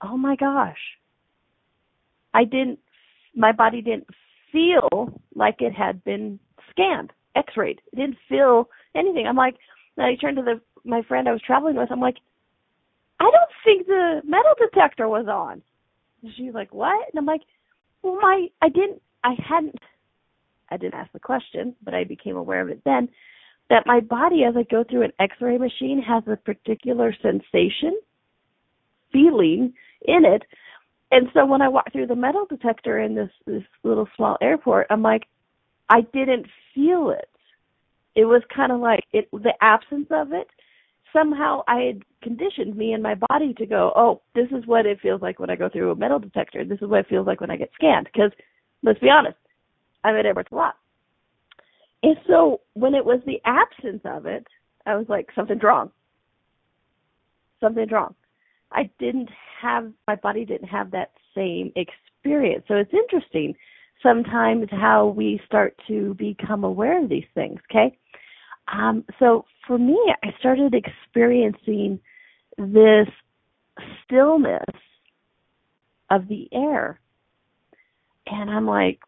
Oh 0.00 0.16
my 0.16 0.34
gosh. 0.34 0.78
I 2.32 2.44
didn't 2.44 2.78
my 3.36 3.52
body 3.52 3.82
didn't 3.82 4.06
feel 4.50 5.20
like 5.34 5.56
it 5.60 5.74
had 5.74 6.02
been 6.02 6.40
scanned, 6.70 7.12
x-rayed. 7.36 7.80
It 7.92 7.96
didn't 7.96 8.16
feel 8.28 8.70
anything. 8.96 9.26
I'm 9.26 9.36
like, 9.36 9.56
I 9.98 10.16
turned 10.18 10.38
to 10.38 10.42
the 10.42 10.60
my 10.84 11.02
friend 11.02 11.28
I 11.28 11.32
was 11.32 11.42
traveling 11.46 11.76
with. 11.76 11.92
I'm 11.92 12.00
like, 12.00 12.16
I 13.20 13.24
don't 13.24 13.52
think 13.62 13.86
the 13.86 14.22
metal 14.24 14.54
detector 14.58 15.06
was 15.06 15.26
on. 15.28 15.60
And 16.22 16.32
she's 16.34 16.54
like, 16.54 16.72
what? 16.72 17.08
And 17.10 17.18
I'm 17.18 17.26
like, 17.26 17.42
well, 18.02 18.16
my 18.16 18.46
I 18.62 18.70
didn't, 18.70 19.02
I 19.22 19.34
hadn't, 19.46 19.78
I 20.70 20.78
didn't 20.78 20.94
ask 20.94 21.12
the 21.12 21.20
question, 21.20 21.76
but 21.84 21.92
I 21.92 22.04
became 22.04 22.36
aware 22.36 22.62
of 22.62 22.70
it 22.70 22.80
then. 22.86 23.10
That 23.70 23.86
my 23.86 24.00
body, 24.00 24.44
as 24.44 24.54
I 24.56 24.64
go 24.64 24.84
through 24.84 25.04
an 25.04 25.12
X-ray 25.18 25.56
machine, 25.56 26.02
has 26.06 26.22
a 26.26 26.36
particular 26.36 27.14
sensation, 27.22 27.98
feeling 29.12 29.72
in 30.06 30.24
it 30.24 30.42
and 31.10 31.28
so 31.34 31.44
when 31.44 31.62
I 31.62 31.68
walk 31.68 31.92
through 31.92 32.06
the 32.06 32.16
metal 32.16 32.46
detector 32.48 33.00
in 33.00 33.14
this 33.14 33.30
this 33.46 33.62
little 33.82 34.08
small 34.16 34.36
airport, 34.40 34.86
I'm 34.90 35.02
like, 35.02 35.26
I 35.88 36.02
didn't 36.12 36.46
feel 36.74 37.10
it. 37.10 37.28
It 38.14 38.24
was 38.24 38.42
kind 38.54 38.72
of 38.72 38.80
like 38.80 39.04
it 39.12 39.28
the 39.32 39.54
absence 39.60 40.06
of 40.10 40.32
it. 40.32 40.46
Somehow 41.12 41.62
I 41.66 41.80
had 41.80 42.02
conditioned 42.22 42.76
me 42.76 42.92
and 42.92 43.02
my 43.02 43.16
body 43.16 43.52
to 43.54 43.66
go, 43.66 43.92
oh, 43.96 44.22
this 44.36 44.46
is 44.56 44.64
what 44.66 44.86
it 44.86 45.00
feels 45.00 45.20
like 45.20 45.40
when 45.40 45.50
I 45.50 45.56
go 45.56 45.68
through 45.68 45.90
a 45.90 45.96
metal 45.96 46.20
detector. 46.20 46.64
This 46.64 46.78
is 46.80 46.88
what 46.88 47.00
it 47.00 47.08
feels 47.08 47.26
like 47.26 47.40
when 47.40 47.50
I 47.50 47.56
get 47.56 47.70
scanned. 47.74 48.08
Because 48.12 48.30
let's 48.84 49.00
be 49.00 49.10
honest, 49.10 49.36
I'm 50.04 50.14
at 50.14 50.26
airports 50.26 50.52
a 50.52 50.54
lot. 50.54 50.76
And 52.02 52.16
so 52.26 52.60
when 52.74 52.94
it 52.94 53.04
was 53.04 53.20
the 53.26 53.40
absence 53.44 54.02
of 54.04 54.26
it, 54.26 54.46
I 54.86 54.96
was 54.96 55.06
like, 55.08 55.28
something's 55.34 55.62
wrong. 55.62 55.90
Something's 57.60 57.92
wrong. 57.92 58.14
I 58.72 58.88
didn't 58.98 59.28
have 59.60 59.92
my 60.06 60.14
body 60.14 60.44
didn't 60.44 60.68
have 60.68 60.90
that 60.92 61.10
same 61.34 61.72
experience. 61.76 62.64
So 62.68 62.74
it's 62.74 62.92
interesting 62.94 63.54
sometimes 64.02 64.68
how 64.70 65.08
we 65.08 65.40
start 65.46 65.74
to 65.88 66.14
become 66.14 66.64
aware 66.64 67.02
of 67.02 67.10
these 67.10 67.26
things, 67.34 67.60
okay? 67.70 67.96
Um, 68.72 69.04
so 69.18 69.44
for 69.66 69.78
me, 69.78 69.98
I 70.22 70.28
started 70.38 70.74
experiencing 70.74 72.00
this 72.56 73.08
stillness 74.04 74.64
of 76.10 76.28
the 76.28 76.48
air. 76.52 77.00
And 78.26 78.50
I'm 78.50 78.66
like, 78.66 79.00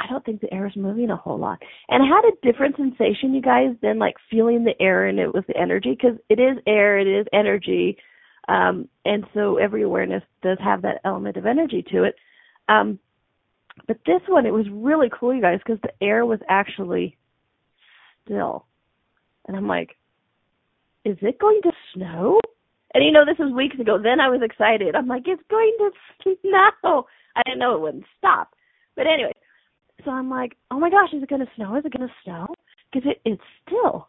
I 0.00 0.06
don't 0.08 0.24
think 0.24 0.40
the 0.40 0.52
air 0.52 0.66
is 0.66 0.76
moving 0.76 1.10
a 1.10 1.16
whole 1.16 1.38
lot. 1.38 1.58
And 1.88 2.02
I 2.02 2.06
had 2.06 2.24
a 2.24 2.52
different 2.52 2.76
sensation, 2.76 3.34
you 3.34 3.42
guys, 3.42 3.76
than 3.82 3.98
like 3.98 4.14
feeling 4.30 4.64
the 4.64 4.80
air 4.80 5.06
and 5.06 5.18
it 5.18 5.32
was 5.32 5.44
the 5.46 5.56
energy 5.56 5.90
because 5.90 6.18
it 6.30 6.40
is 6.40 6.56
air, 6.66 6.98
it 6.98 7.06
is 7.06 7.26
energy. 7.32 7.98
Um, 8.48 8.88
and 9.04 9.24
so 9.34 9.58
every 9.58 9.82
awareness 9.82 10.22
does 10.42 10.58
have 10.64 10.82
that 10.82 11.00
element 11.04 11.36
of 11.36 11.46
energy 11.46 11.84
to 11.92 12.04
it. 12.04 12.14
Um, 12.68 12.98
but 13.86 13.98
this 14.06 14.22
one, 14.26 14.46
it 14.46 14.52
was 14.52 14.66
really 14.72 15.10
cool, 15.12 15.34
you 15.34 15.42
guys, 15.42 15.60
because 15.64 15.80
the 15.82 16.04
air 16.04 16.24
was 16.24 16.40
actually 16.48 17.16
still. 18.24 18.64
And 19.46 19.56
I'm 19.56 19.68
like, 19.68 19.90
is 21.04 21.16
it 21.20 21.38
going 21.38 21.60
to 21.62 21.72
snow? 21.94 22.40
And 22.94 23.04
you 23.04 23.12
know, 23.12 23.24
this 23.24 23.38
was 23.38 23.52
weeks 23.54 23.78
ago. 23.78 23.98
Then 24.02 24.20
I 24.20 24.28
was 24.28 24.40
excited. 24.42 24.94
I'm 24.94 25.06
like, 25.06 25.22
it's 25.26 25.42
going 25.50 25.76
to 25.78 26.34
snow. 26.40 27.06
I 27.36 27.42
didn't 27.44 27.60
know 27.60 27.74
it 27.74 27.80
wouldn't 27.80 28.04
stop. 28.18 28.54
But 28.96 29.06
anyway, 29.06 29.32
so 30.04 30.10
I'm 30.10 30.30
like, 30.30 30.56
oh 30.70 30.78
my 30.78 30.90
gosh, 30.90 31.12
is 31.12 31.22
it 31.22 31.28
going 31.28 31.40
to 31.40 31.50
snow? 31.56 31.76
Is 31.76 31.84
it 31.84 31.92
going 31.96 32.08
to 32.08 32.14
snow? 32.24 32.46
Because 32.92 33.10
it, 33.10 33.20
it's 33.24 33.42
still 33.66 34.08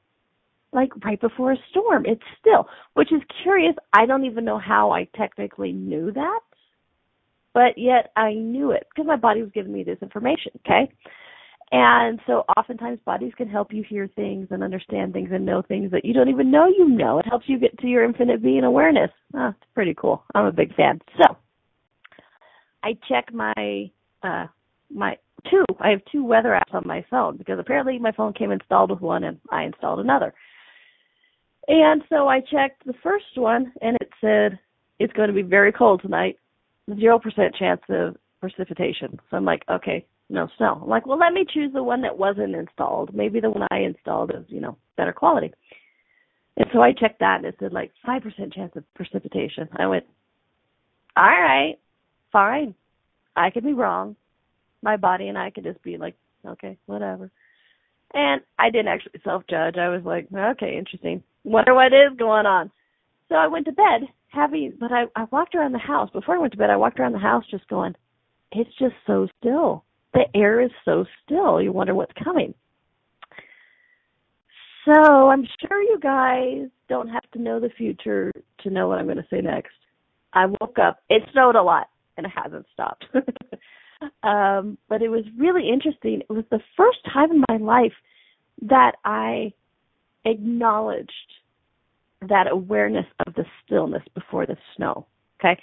like 0.73 0.89
right 1.03 1.19
before 1.19 1.51
a 1.51 1.57
storm. 1.69 2.05
It's 2.05 2.21
still, 2.39 2.67
which 2.93 3.11
is 3.11 3.21
curious. 3.43 3.75
I 3.93 4.05
don't 4.05 4.25
even 4.25 4.45
know 4.45 4.59
how 4.59 4.91
I 4.91 5.07
technically 5.15 5.71
knew 5.71 6.11
that, 6.13 6.39
but 7.53 7.77
yet 7.77 8.11
I 8.15 8.33
knew 8.33 8.71
it 8.71 8.87
because 8.89 9.07
my 9.07 9.17
body 9.17 9.41
was 9.41 9.51
giving 9.53 9.73
me 9.73 9.83
this 9.83 9.99
information. 10.01 10.53
Okay. 10.65 10.91
And 11.73 12.19
so 12.27 12.43
oftentimes 12.57 12.99
bodies 13.05 13.31
can 13.37 13.47
help 13.47 13.71
you 13.71 13.83
hear 13.87 14.09
things 14.13 14.47
and 14.51 14.61
understand 14.61 15.13
things 15.13 15.29
and 15.31 15.45
know 15.45 15.61
things 15.61 15.91
that 15.91 16.03
you 16.03 16.13
don't 16.13 16.27
even 16.27 16.51
know 16.51 16.67
you 16.67 16.87
know. 16.89 17.19
It 17.19 17.25
helps 17.25 17.47
you 17.47 17.59
get 17.59 17.77
to 17.79 17.87
your 17.87 18.03
infinite 18.03 18.43
being 18.43 18.65
awareness. 18.65 19.09
Oh, 19.33 19.49
it's 19.49 19.73
pretty 19.73 19.93
cool. 19.93 20.23
I'm 20.35 20.45
a 20.45 20.51
big 20.51 20.75
fan. 20.75 20.99
So 21.17 21.37
I 22.83 22.97
check 23.07 23.33
my 23.33 23.89
uh 24.21 24.47
my 24.93 25.17
two. 25.49 25.65
I 25.79 25.89
have 25.89 26.01
two 26.11 26.23
weather 26.23 26.49
apps 26.49 26.73
on 26.73 26.83
my 26.85 27.05
phone 27.09 27.37
because 27.37 27.59
apparently 27.59 27.99
my 27.99 28.11
phone 28.11 28.33
came 28.33 28.51
installed 28.51 28.91
with 28.91 29.01
one 29.01 29.23
and 29.23 29.39
I 29.51 29.63
installed 29.63 29.99
another. 29.99 30.33
And 31.67 32.03
so 32.09 32.27
I 32.27 32.39
checked 32.39 32.85
the 32.85 32.93
first 33.03 33.25
one 33.35 33.71
and 33.81 33.97
it 34.01 34.09
said 34.19 34.59
it's 34.99 35.13
going 35.13 35.27
to 35.27 35.33
be 35.33 35.41
very 35.41 35.71
cold 35.71 36.01
tonight, 36.01 36.37
zero 36.99 37.19
percent 37.19 37.55
chance 37.55 37.81
of 37.89 38.17
precipitation. 38.39 39.19
So 39.29 39.37
I'm 39.37 39.45
like, 39.45 39.63
okay, 39.69 40.05
no 40.29 40.47
snow. 40.57 40.79
I'm 40.83 40.89
like, 40.89 41.05
well, 41.05 41.19
let 41.19 41.33
me 41.33 41.45
choose 41.51 41.71
the 41.73 41.83
one 41.83 42.01
that 42.01 42.17
wasn't 42.17 42.55
installed. 42.55 43.13
Maybe 43.13 43.39
the 43.39 43.49
one 43.49 43.67
I 43.71 43.79
installed 43.79 44.31
is, 44.35 44.45
you 44.47 44.61
know, 44.61 44.77
better 44.97 45.13
quality. 45.13 45.53
And 46.57 46.67
so 46.73 46.81
I 46.81 46.93
checked 46.93 47.19
that 47.19 47.37
and 47.37 47.45
it 47.45 47.55
said 47.59 47.73
like 47.73 47.91
five 48.05 48.23
percent 48.23 48.53
chance 48.53 48.73
of 48.75 48.83
precipitation. 48.93 49.69
I 49.75 49.87
went, 49.87 50.05
all 51.15 51.23
right, 51.23 51.75
fine. 52.31 52.75
I 53.35 53.49
could 53.49 53.63
be 53.63 53.73
wrong 53.73 54.15
my 54.81 54.97
body 54.97 55.27
and 55.27 55.37
I 55.37 55.51
could 55.51 55.63
just 55.63 55.81
be 55.83 55.97
like, 55.97 56.15
okay, 56.45 56.77
whatever. 56.85 57.31
And 58.13 58.41
I 58.59 58.69
didn't 58.69 58.89
actually 58.89 59.21
self 59.23 59.43
judge. 59.49 59.77
I 59.77 59.89
was 59.89 60.01
like, 60.03 60.27
okay, 60.33 60.77
interesting. 60.77 61.23
Wonder 61.43 61.73
what 61.73 61.93
is 61.93 62.17
going 62.17 62.45
on. 62.45 62.71
So 63.29 63.35
I 63.35 63.47
went 63.47 63.65
to 63.65 63.71
bed 63.71 64.01
having, 64.27 64.73
but 64.79 64.91
I, 64.91 65.03
I 65.15 65.25
walked 65.31 65.55
around 65.55 65.71
the 65.71 65.79
house. 65.79 66.09
Before 66.11 66.35
I 66.35 66.39
went 66.39 66.51
to 66.53 66.57
bed, 66.57 66.69
I 66.69 66.75
walked 66.75 66.99
around 66.99 67.13
the 67.13 67.19
house 67.19 67.45
just 67.49 67.67
going, 67.67 67.95
it's 68.51 68.69
just 68.77 68.95
so 69.07 69.27
still. 69.39 69.85
The 70.13 70.25
air 70.35 70.59
is 70.59 70.71
so 70.83 71.05
still. 71.23 71.61
You 71.61 71.71
wonder 71.71 71.95
what's 71.95 72.11
coming. 72.21 72.53
So 74.85 75.29
I'm 75.29 75.47
sure 75.61 75.81
you 75.81 75.99
guys 76.01 76.69
don't 76.89 77.07
have 77.07 77.29
to 77.33 77.41
know 77.41 77.59
the 77.59 77.69
future 77.77 78.31
to 78.63 78.69
know 78.69 78.87
what 78.87 78.97
I'm 78.97 79.05
going 79.05 79.17
to 79.17 79.27
say 79.29 79.39
next. 79.39 79.73
I 80.33 80.47
woke 80.47 80.79
up. 80.79 80.99
It 81.09 81.23
snowed 81.31 81.55
a 81.55 81.61
lot, 81.61 81.87
and 82.17 82.25
it 82.25 82.31
hasn't 82.35 82.65
stopped. 82.73 83.05
Um, 84.23 84.77
but 84.89 85.01
it 85.01 85.09
was 85.09 85.25
really 85.37 85.69
interesting. 85.69 86.21
It 86.21 86.33
was 86.33 86.45
the 86.49 86.61
first 86.75 86.99
time 87.13 87.31
in 87.31 87.43
my 87.49 87.57
life 87.57 87.93
that 88.63 88.93
I 89.05 89.53
acknowledged 90.25 91.11
that 92.27 92.45
awareness 92.51 93.05
of 93.25 93.33
the 93.33 93.45
stillness 93.63 94.03
before 94.13 94.45
the 94.45 94.57
snow. 94.75 95.07
Okay? 95.39 95.59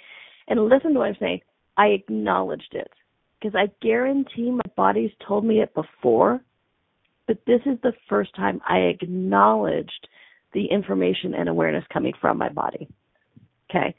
And 0.47 0.67
listen 0.67 0.93
to 0.93 0.99
what 0.99 1.07
I'm 1.07 1.17
saying. 1.19 1.41
I 1.77 1.87
acknowledged 1.87 2.73
it. 2.73 2.91
Because 3.39 3.55
I 3.55 3.71
guarantee 3.81 4.51
my 4.51 4.71
body's 4.75 5.11
told 5.25 5.45
me 5.45 5.61
it 5.61 5.73
before, 5.73 6.41
but 7.25 7.37
this 7.47 7.61
is 7.65 7.77
the 7.81 7.93
first 8.09 8.35
time 8.35 8.59
I 8.67 8.79
acknowledged 8.79 10.07
the 10.53 10.65
information 10.65 11.33
and 11.33 11.47
awareness 11.47 11.85
coming 11.93 12.13
from 12.19 12.37
my 12.37 12.49
body. 12.49 12.89
Okay? 13.69 13.95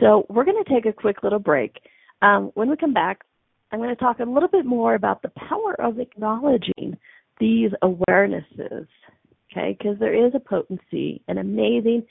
So 0.00 0.26
we're 0.28 0.44
going 0.44 0.62
to 0.64 0.74
take 0.74 0.86
a 0.86 0.92
quick 0.92 1.22
little 1.22 1.38
break. 1.38 1.78
Um, 2.20 2.50
when 2.54 2.68
we 2.68 2.76
come 2.76 2.94
back, 2.94 3.20
I'm 3.72 3.78
going 3.78 3.90
to 3.90 3.96
talk 3.96 4.20
a 4.20 4.24
little 4.24 4.48
bit 4.48 4.64
more 4.64 4.94
about 4.94 5.22
the 5.22 5.30
power 5.30 5.74
of 5.80 5.98
acknowledging 5.98 6.96
these 7.40 7.70
awarenesses, 7.82 8.86
okay? 9.50 9.76
Because 9.76 9.98
there 9.98 10.26
is 10.26 10.32
a 10.34 10.40
potency, 10.40 11.22
an 11.28 11.38
amazing 11.38 12.04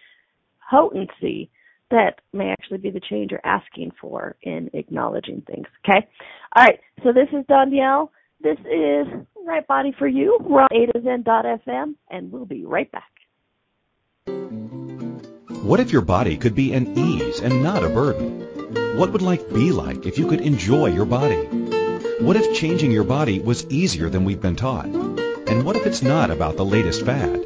potency 0.70 1.50
that 1.92 2.20
may 2.34 2.50
actually 2.50 2.80
be 2.80 2.90
the 2.90 3.02
change 3.10 3.32
you're 3.32 3.40
asking 3.46 3.92
for 4.02 4.36
in 4.42 4.70
acknowledging 4.74 5.42
things, 5.42 5.68
okay? 5.88 6.08
All 6.56 6.64
right, 6.64 6.80
so 7.04 7.14
this 7.14 7.28
is 7.32 7.46
Donnielle. 7.46 8.10
This 8.42 8.58
is 8.60 9.08
Right 9.46 9.66
Body 9.68 9.94
for 9.98 10.08
You. 10.08 10.38
We're 10.42 10.64
on 10.64 10.68
A 10.74 10.88
and 12.10 12.32
we'll 12.32 12.46
be 12.46 12.66
right 12.66 12.92
back. 12.92 13.04
What 15.64 15.80
if 15.80 15.94
your 15.94 16.02
body 16.02 16.36
could 16.36 16.56
be 16.56 16.74
an 16.74 16.98
ease 16.98 17.40
and 17.40 17.64
not 17.64 17.84
a 17.84 17.90
burden? 17.90 18.53
What 18.96 19.12
would 19.12 19.24
life 19.24 19.52
be 19.52 19.72
like 19.72 20.06
if 20.06 20.20
you 20.20 20.28
could 20.28 20.42
enjoy 20.42 20.94
your 20.94 21.06
body? 21.06 21.48
What 22.20 22.36
if 22.36 22.56
changing 22.56 22.92
your 22.92 23.04
body 23.04 23.40
was 23.40 23.66
easier 23.66 24.08
than 24.08 24.24
we've 24.24 24.40
been 24.40 24.56
taught? 24.56 24.86
And 24.86 25.66
what 25.66 25.76
if 25.76 25.88
it's 25.88 26.04
not 26.04 26.30
about 26.30 26.58
the 26.58 26.66
latest 26.66 27.04
fad? 27.04 27.44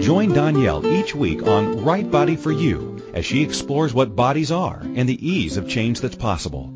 Join 0.00 0.32
Donnielle 0.32 0.84
each 0.84 1.14
week 1.14 1.44
on 1.44 1.84
Right 1.84 2.10
Body 2.10 2.34
for 2.34 2.50
You 2.50 3.00
as 3.14 3.24
she 3.24 3.44
explores 3.44 3.94
what 3.94 4.16
bodies 4.16 4.50
are 4.50 4.80
and 4.82 5.08
the 5.08 5.24
ease 5.24 5.56
of 5.56 5.68
change 5.68 6.00
that's 6.00 6.16
possible. 6.16 6.74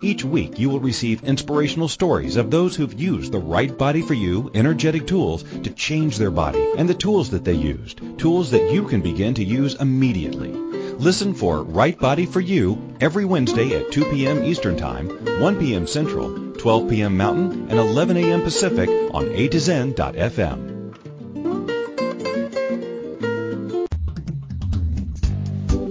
Each 0.00 0.24
week 0.24 0.58
you 0.58 0.70
will 0.70 0.80
receive 0.80 1.22
inspirational 1.22 1.88
stories 1.88 2.36
of 2.36 2.50
those 2.50 2.74
who've 2.74 2.98
used 2.98 3.30
the 3.30 3.40
right 3.40 3.76
body 3.76 4.00
for 4.00 4.14
you 4.14 4.50
energetic 4.54 5.06
tools 5.06 5.42
to 5.42 5.70
change 5.70 6.16
their 6.16 6.30
body 6.30 6.66
and 6.78 6.88
the 6.88 6.94
tools 6.94 7.28
that 7.30 7.44
they 7.44 7.52
used, 7.52 8.00
tools 8.18 8.52
that 8.52 8.72
you 8.72 8.86
can 8.86 9.02
begin 9.02 9.34
to 9.34 9.44
use 9.44 9.74
immediately. 9.74 10.83
Listen 10.98 11.34
for 11.34 11.64
Right 11.64 11.98
Body 11.98 12.24
for 12.24 12.40
You 12.40 12.78
every 13.00 13.24
Wednesday 13.24 13.76
at 13.76 13.90
2 13.90 14.10
p.m. 14.12 14.44
Eastern 14.44 14.76
Time, 14.76 15.08
1 15.40 15.58
p.m. 15.58 15.86
Central, 15.86 16.52
12 16.52 16.88
p.m. 16.88 17.16
Mountain, 17.16 17.68
and 17.68 17.78
11 17.78 18.16
a.m. 18.16 18.42
Pacific 18.42 18.88
on 19.12 19.28
A 19.32 19.48
to 19.48 19.58
Zen.fm. 19.58 20.70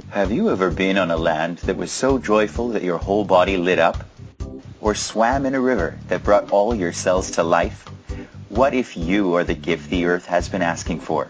Have 0.10 0.32
you 0.32 0.50
ever 0.50 0.72
been 0.72 0.98
on 0.98 1.12
a 1.12 1.18
land 1.18 1.58
that 1.60 1.76
was 1.76 1.92
so 1.92 2.18
joyful 2.18 2.70
that 2.70 2.84
your 2.84 2.98
whole 2.98 3.26
body 3.26 3.58
lit 3.58 3.80
up? 3.80 4.06
Or 4.80 4.96
swam 4.96 5.46
in 5.46 5.54
a 5.54 5.62
river 5.62 6.00
that 6.08 6.24
brought 6.24 6.52
all 6.52 6.74
your 6.74 6.94
cells 6.94 7.32
to 7.32 7.44
life? 7.44 7.86
What 8.50 8.74
if 8.74 8.96
you 8.96 9.36
are 9.36 9.44
the 9.44 9.54
gift 9.54 9.90
the 9.90 10.06
earth 10.06 10.28
has 10.28 10.48
been 10.48 10.62
asking 10.62 11.02
for? 11.02 11.28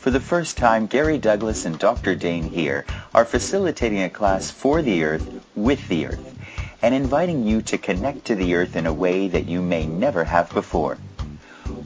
For 0.00 0.10
the 0.10 0.18
first 0.18 0.56
time, 0.56 0.86
Gary 0.86 1.18
Douglas 1.18 1.66
and 1.66 1.78
Dr. 1.78 2.14
Dain 2.14 2.44
Heer 2.44 2.86
are 3.14 3.26
facilitating 3.26 4.02
a 4.02 4.08
class 4.08 4.50
for 4.50 4.80
the 4.80 5.04
earth 5.04 5.44
with 5.54 5.86
the 5.88 6.06
earth 6.06 6.38
and 6.80 6.94
inviting 6.94 7.46
you 7.46 7.60
to 7.60 7.76
connect 7.76 8.24
to 8.24 8.34
the 8.34 8.54
earth 8.54 8.76
in 8.76 8.86
a 8.86 8.94
way 8.94 9.28
that 9.28 9.44
you 9.46 9.60
may 9.60 9.84
never 9.84 10.24
have 10.24 10.48
before. 10.54 10.96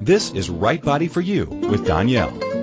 This 0.01 0.31
is 0.31 0.49
Right 0.49 0.81
Body 0.81 1.07
for 1.07 1.21
You 1.21 1.45
with 1.45 1.85
Donnielle. 1.85 2.62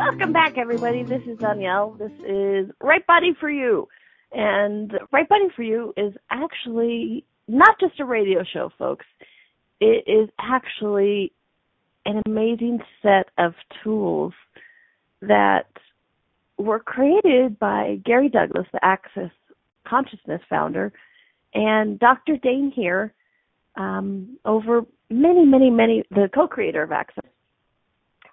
Welcome 0.00 0.32
back, 0.32 0.56
everybody. 0.56 1.02
This 1.02 1.20
is 1.26 1.36
Donnielle. 1.36 1.98
This 1.98 2.10
is 2.26 2.74
Right 2.80 3.06
Body 3.06 3.34
for 3.38 3.50
You. 3.50 3.86
And 4.32 4.98
Right 5.12 5.28
Body 5.28 5.48
for 5.54 5.62
You 5.62 5.92
is 5.94 6.14
actually 6.30 7.26
not 7.48 7.78
just 7.78 8.00
a 8.00 8.06
radio 8.06 8.42
show, 8.50 8.70
folks. 8.78 9.04
It 9.78 10.04
is 10.06 10.30
actually 10.38 11.32
an 12.06 12.22
amazing 12.24 12.78
set 13.02 13.28
of 13.36 13.52
tools 13.84 14.32
that 15.20 15.66
were 16.56 16.80
created 16.80 17.58
by 17.58 18.00
Gary 18.02 18.30
Douglas, 18.30 18.66
the 18.72 18.82
Access 18.82 19.30
Consciousness 19.86 20.40
founder, 20.48 20.94
and 21.52 21.98
Dr. 21.98 22.38
Dain 22.38 22.72
Heer 22.74 23.12
um, 23.76 24.38
over 24.46 24.80
many, 25.10 25.44
many, 25.44 25.68
many, 25.68 26.04
the 26.10 26.30
co-creator 26.34 26.82
of 26.82 26.90
Access, 26.90 27.19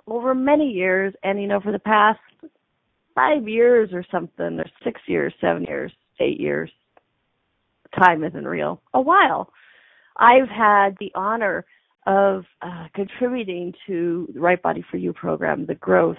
over 0.07 0.33
many 0.33 0.69
years, 0.69 1.13
and 1.23 1.41
you 1.41 1.47
know, 1.47 1.59
for 1.59 1.71
the 1.71 1.79
past 1.79 2.19
five 3.15 3.47
years 3.47 3.89
or 3.93 4.03
something, 4.11 4.59
or 4.59 4.65
six 4.83 5.01
years, 5.07 5.33
seven 5.41 5.63
years, 5.63 5.91
eight 6.19 6.39
years, 6.39 6.69
time 7.97 8.23
isn't 8.23 8.47
real, 8.47 8.81
a 8.93 9.01
while, 9.01 9.51
I've 10.17 10.49
had 10.49 10.95
the 10.99 11.11
honor 11.15 11.65
of 12.05 12.45
uh, 12.61 12.87
contributing 12.95 13.73
to 13.85 14.29
the 14.33 14.39
Right 14.39 14.61
Body 14.61 14.83
for 14.89 14.97
You 14.97 15.13
program, 15.13 15.65
the 15.65 15.75
growth. 15.75 16.17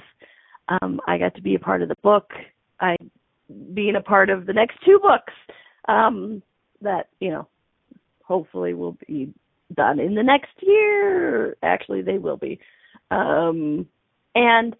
Um, 0.69 1.01
I 1.07 1.17
got 1.17 1.35
to 1.35 1.43
be 1.43 1.55
a 1.55 1.59
part 1.59 1.83
of 1.83 1.89
the 1.89 1.97
book. 2.03 2.31
I 2.81 2.97
being 3.73 3.97
a 3.97 4.03
part 4.03 4.29
of 4.29 4.45
the 4.45 4.53
next 4.53 4.77
two 4.85 4.99
books 5.01 5.33
um, 5.89 6.43
that 6.83 7.09
you 7.21 7.31
know 7.31 7.49
hopefully 8.23 8.75
will 8.75 8.97
be 9.07 9.33
done 9.75 9.99
in 9.99 10.15
the 10.15 10.23
next 10.23 10.51
year. 10.61 11.57
Actually, 11.63 12.03
they 12.03 12.19
will 12.19 12.37
be, 12.37 12.61
um, 13.11 13.87
and 14.35 14.77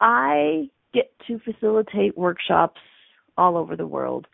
I 0.00 0.70
get 0.92 1.12
to 1.26 1.38
facilitate 1.40 2.16
workshops 2.16 2.80
all 3.36 3.56
over 3.56 3.76
the 3.76 3.86
world. 3.86 4.26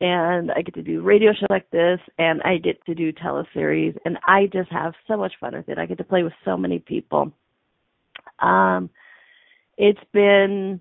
And 0.00 0.50
I 0.50 0.62
get 0.62 0.74
to 0.74 0.82
do 0.82 1.02
radio 1.02 1.32
shows 1.32 1.46
like 1.50 1.70
this, 1.70 2.00
and 2.18 2.42
I 2.42 2.58
get 2.58 2.84
to 2.86 2.94
do 2.94 3.12
teleseries, 3.12 3.96
and 4.04 4.18
I 4.26 4.46
just 4.52 4.70
have 4.70 4.92
so 5.06 5.16
much 5.16 5.32
fun 5.40 5.54
with 5.54 5.68
it. 5.68 5.78
I 5.78 5.86
get 5.86 5.98
to 5.98 6.04
play 6.04 6.24
with 6.24 6.32
so 6.44 6.56
many 6.56 6.80
people. 6.80 7.32
Um, 8.40 8.90
it's 9.78 10.00
been 10.12 10.80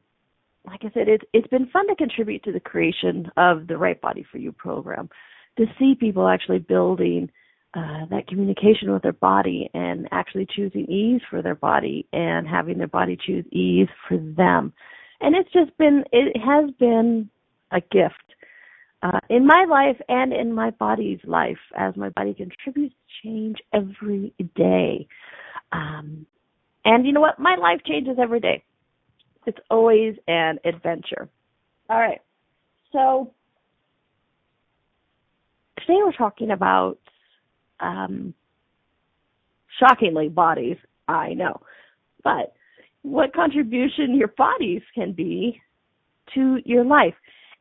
like 0.66 0.82
I 0.84 0.92
said, 0.94 1.08
it's 1.08 1.24
it's 1.34 1.48
been 1.48 1.68
fun 1.68 1.88
to 1.88 1.96
contribute 1.96 2.44
to 2.44 2.52
the 2.52 2.60
creation 2.60 3.30
of 3.38 3.68
the 3.68 3.78
Right 3.78 4.00
Body 4.00 4.26
for 4.32 4.38
You 4.38 4.52
program, 4.52 5.10
to 5.58 5.66
see 5.78 5.96
people 5.96 6.28
actually 6.28 6.60
building 6.60 7.30
uh, 7.74 8.06
that 8.10 8.28
communication 8.28 8.92
with 8.92 9.02
their 9.02 9.14
body 9.14 9.70
and 9.74 10.08
actually 10.12 10.48
choosing 10.56 10.86
ease 10.90 11.22
for 11.30 11.42
their 11.42 11.56
body 11.56 12.08
and 12.14 12.48
having 12.48 12.78
their 12.78 12.88
body 12.88 13.18
choose 13.26 13.46
ease 13.52 13.88
for 14.08 14.18
them, 14.18 14.74
and 15.22 15.36
it's 15.36 15.52
just 15.52 15.76
been 15.78 16.04
it 16.12 16.38
has 16.40 16.70
been 16.80 17.30
a 17.72 17.82
gift 17.82 18.36
uh, 19.02 19.20
in 19.30 19.46
my 19.46 19.66
life 19.68 20.00
and 20.08 20.34
in 20.34 20.54
my 20.54 20.70
body's 20.72 21.20
life 21.26 21.58
as 21.76 21.96
my 21.96 22.10
body 22.10 22.34
contributes 22.34 22.94
to 22.94 23.28
change 23.28 23.58
every 23.74 24.34
day. 24.56 25.08
Um, 25.72 26.26
and 26.86 27.06
you 27.06 27.14
know 27.14 27.22
what? 27.22 27.40
My 27.40 27.56
life 27.56 27.82
changes 27.86 28.18
every 28.22 28.40
day 28.40 28.64
it's 29.46 29.60
always 29.70 30.16
an 30.28 30.60
adventure. 30.66 31.30
All 31.90 32.00
right. 32.00 32.22
So 32.92 33.32
today 35.80 36.00
we're 36.04 36.14
talking 36.14 36.52
about 36.52 37.00
um, 37.80 38.34
shockingly 39.80 40.30
bodies, 40.30 40.78
I 41.08 41.34
know, 41.34 41.62
but 42.24 42.54
what 43.02 43.34
contribution 43.34 44.16
your 44.16 44.30
bodies 44.30 44.82
can 44.96 45.12
be 45.14 45.60
to 46.34 46.58
your 46.66 46.86
life. 46.86 47.16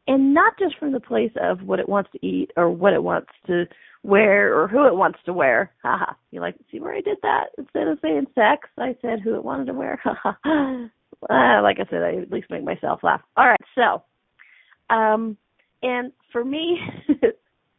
and 0.08 0.34
not 0.34 0.58
just 0.58 0.76
from 0.78 0.92
the 0.92 1.00
place 1.00 1.32
of 1.40 1.62
what 1.62 1.78
it 1.78 1.88
wants 1.88 2.10
to 2.12 2.26
eat 2.26 2.50
or 2.56 2.70
what 2.70 2.92
it 2.92 3.02
wants 3.02 3.30
to 3.46 3.64
wear 4.02 4.58
or 4.58 4.66
who 4.66 4.86
it 4.86 4.94
wants 4.96 5.18
to 5.24 5.32
wear. 5.32 5.72
Haha. 5.82 6.12
You 6.30 6.40
like 6.40 6.56
see 6.70 6.80
where 6.80 6.94
I 6.94 7.00
did 7.00 7.18
that? 7.22 7.46
Instead 7.58 7.88
of 7.88 7.98
saying 8.02 8.26
sex, 8.34 8.68
I 8.78 8.96
said 9.00 9.20
who 9.20 9.34
it 9.34 9.44
wanted 9.44 9.66
to 9.66 9.74
wear. 9.74 10.00
Uh, 10.04 10.32
like 11.62 11.78
I 11.78 11.86
said, 11.90 12.02
I 12.02 12.16
at 12.20 12.32
least 12.32 12.50
make 12.50 12.64
myself 12.64 13.00
laugh. 13.02 13.22
All 13.36 13.46
right, 13.46 13.60
so 13.74 14.02
um 14.94 15.36
and 15.82 16.12
for 16.32 16.44
me 16.44 16.78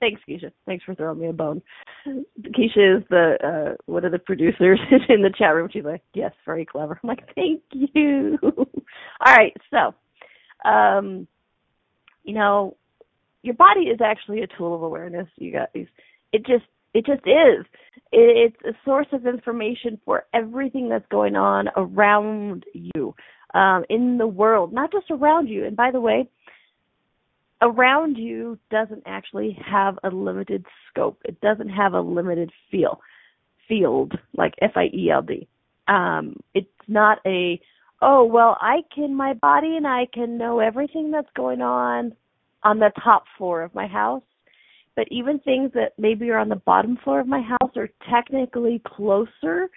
thanks 0.04 0.22
Keisha. 0.28 0.52
Thanks 0.66 0.84
for 0.84 0.96
throwing 0.96 1.20
me 1.20 1.28
a 1.28 1.34
bone. 1.34 1.62
Keisha 2.08 2.98
is 2.98 3.04
the 3.10 3.38
uh 3.44 3.76
one 3.86 4.04
of 4.04 4.12
the 4.12 4.20
producers 4.20 4.80
in 5.10 5.22
the 5.22 5.34
chat 5.38 5.56
room. 5.56 5.70
She's 5.72 5.86
like, 5.86 6.02
Yes, 6.14 6.34
very 6.46 6.66
clever. 6.66 7.00
I'm 7.02 7.08
like, 7.08 7.34
Thank 7.36 7.62
you. 7.72 8.38
All 8.44 9.36
right, 9.36 9.56
so 9.72 9.94
um 10.70 11.28
you 12.24 12.34
know, 12.34 12.78
your 13.42 13.56
body 13.56 13.82
is 13.82 14.00
actually 14.04 14.42
a 14.42 14.48
tool 14.58 14.76
of 14.76 14.84
awareness, 14.84 15.28
you 15.38 15.52
guys. 15.52 15.88
It 16.32 16.46
just 16.46 16.66
it 16.94 17.06
just 17.06 17.22
is. 17.26 17.66
It's 18.12 18.56
a 18.66 18.74
source 18.86 19.08
of 19.14 19.26
information 19.26 20.00
for 20.06 20.26
everything 20.34 20.90
that's 20.90 21.08
going 21.10 21.36
on 21.36 21.68
around 21.76 22.66
you, 22.74 23.16
um, 23.56 23.84
in 23.90 24.18
the 24.18 24.28
world, 24.28 24.72
not 24.72 24.92
just 24.92 25.10
around 25.10 25.48
you. 25.48 25.66
And 25.66 25.76
by 25.76 25.90
the 25.92 26.00
way, 26.00 26.30
around 27.64 28.18
you 28.18 28.60
doesn't 28.70 29.04
actually 29.06 29.58
have 29.66 29.98
a 30.04 30.10
limited 30.10 30.66
scope. 30.90 31.20
It 31.26 31.42
doesn't 31.42 31.70
have 31.70 31.94
a 31.94 32.02
limited 32.02 32.52
feel, 32.70 33.02
field 33.68 34.14
like 34.38 34.54
F 34.62 34.72
I 34.76 34.86
E 34.94 35.10
L 35.10 35.24
D. 35.24 35.48
Um, 35.88 36.36
it's 36.54 36.68
not 36.88 37.20
a 37.26 37.60
oh 38.02 38.24
well, 38.26 38.58
I 38.62 38.82
can 38.94 39.16
my 39.16 39.34
body 39.34 39.78
and 39.78 39.88
I 39.88 40.08
can 40.14 40.38
know 40.38 40.60
everything 40.60 41.10
that's 41.10 41.30
going 41.36 41.62
on 41.62 42.14
on 42.64 42.80
the 42.80 42.92
top 43.04 43.24
floor 43.38 43.64
of 43.64 43.74
my 43.74 43.88
house 43.88 44.24
but 44.96 45.08
even 45.10 45.40
things 45.40 45.72
that 45.74 45.94
maybe 45.98 46.30
are 46.30 46.38
on 46.38 46.50
the 46.50 46.56
bottom 46.56 46.98
floor 47.04 47.20
of 47.20 47.28
my 47.28 47.42
house 47.42 47.72
are 47.76 47.90
technically 48.10 48.82
closer 48.86 49.70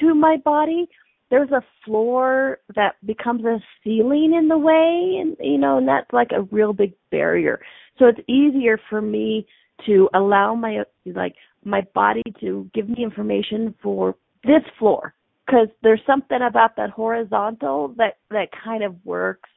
to 0.00 0.14
my 0.14 0.36
body 0.44 0.88
there's 1.30 1.50
a 1.50 1.62
floor 1.84 2.58
that 2.74 2.94
becomes 3.06 3.44
a 3.44 3.58
ceiling 3.82 4.34
in 4.36 4.48
the 4.48 4.58
way 4.58 5.18
and 5.20 5.36
you 5.40 5.58
know 5.58 5.78
and 5.78 5.88
that's 5.88 6.12
like 6.12 6.30
a 6.32 6.42
real 6.54 6.72
big 6.72 6.92
barrier. 7.10 7.60
So 7.98 8.06
it's 8.06 8.20
easier 8.28 8.78
for 8.88 9.00
me 9.00 9.46
to 9.86 10.08
allow 10.14 10.54
my 10.54 10.82
like 11.06 11.34
my 11.64 11.86
body 11.94 12.22
to 12.40 12.68
give 12.74 12.88
me 12.88 13.02
information 13.02 13.74
for 13.82 14.14
this 14.44 14.62
floor 14.78 15.14
because 15.46 15.68
there's 15.82 16.00
something 16.06 16.38
about 16.46 16.76
that 16.76 16.90
horizontal 16.90 17.94
that 17.96 18.18
that 18.30 18.48
kind 18.64 18.82
of 18.82 18.94
works 19.04 19.48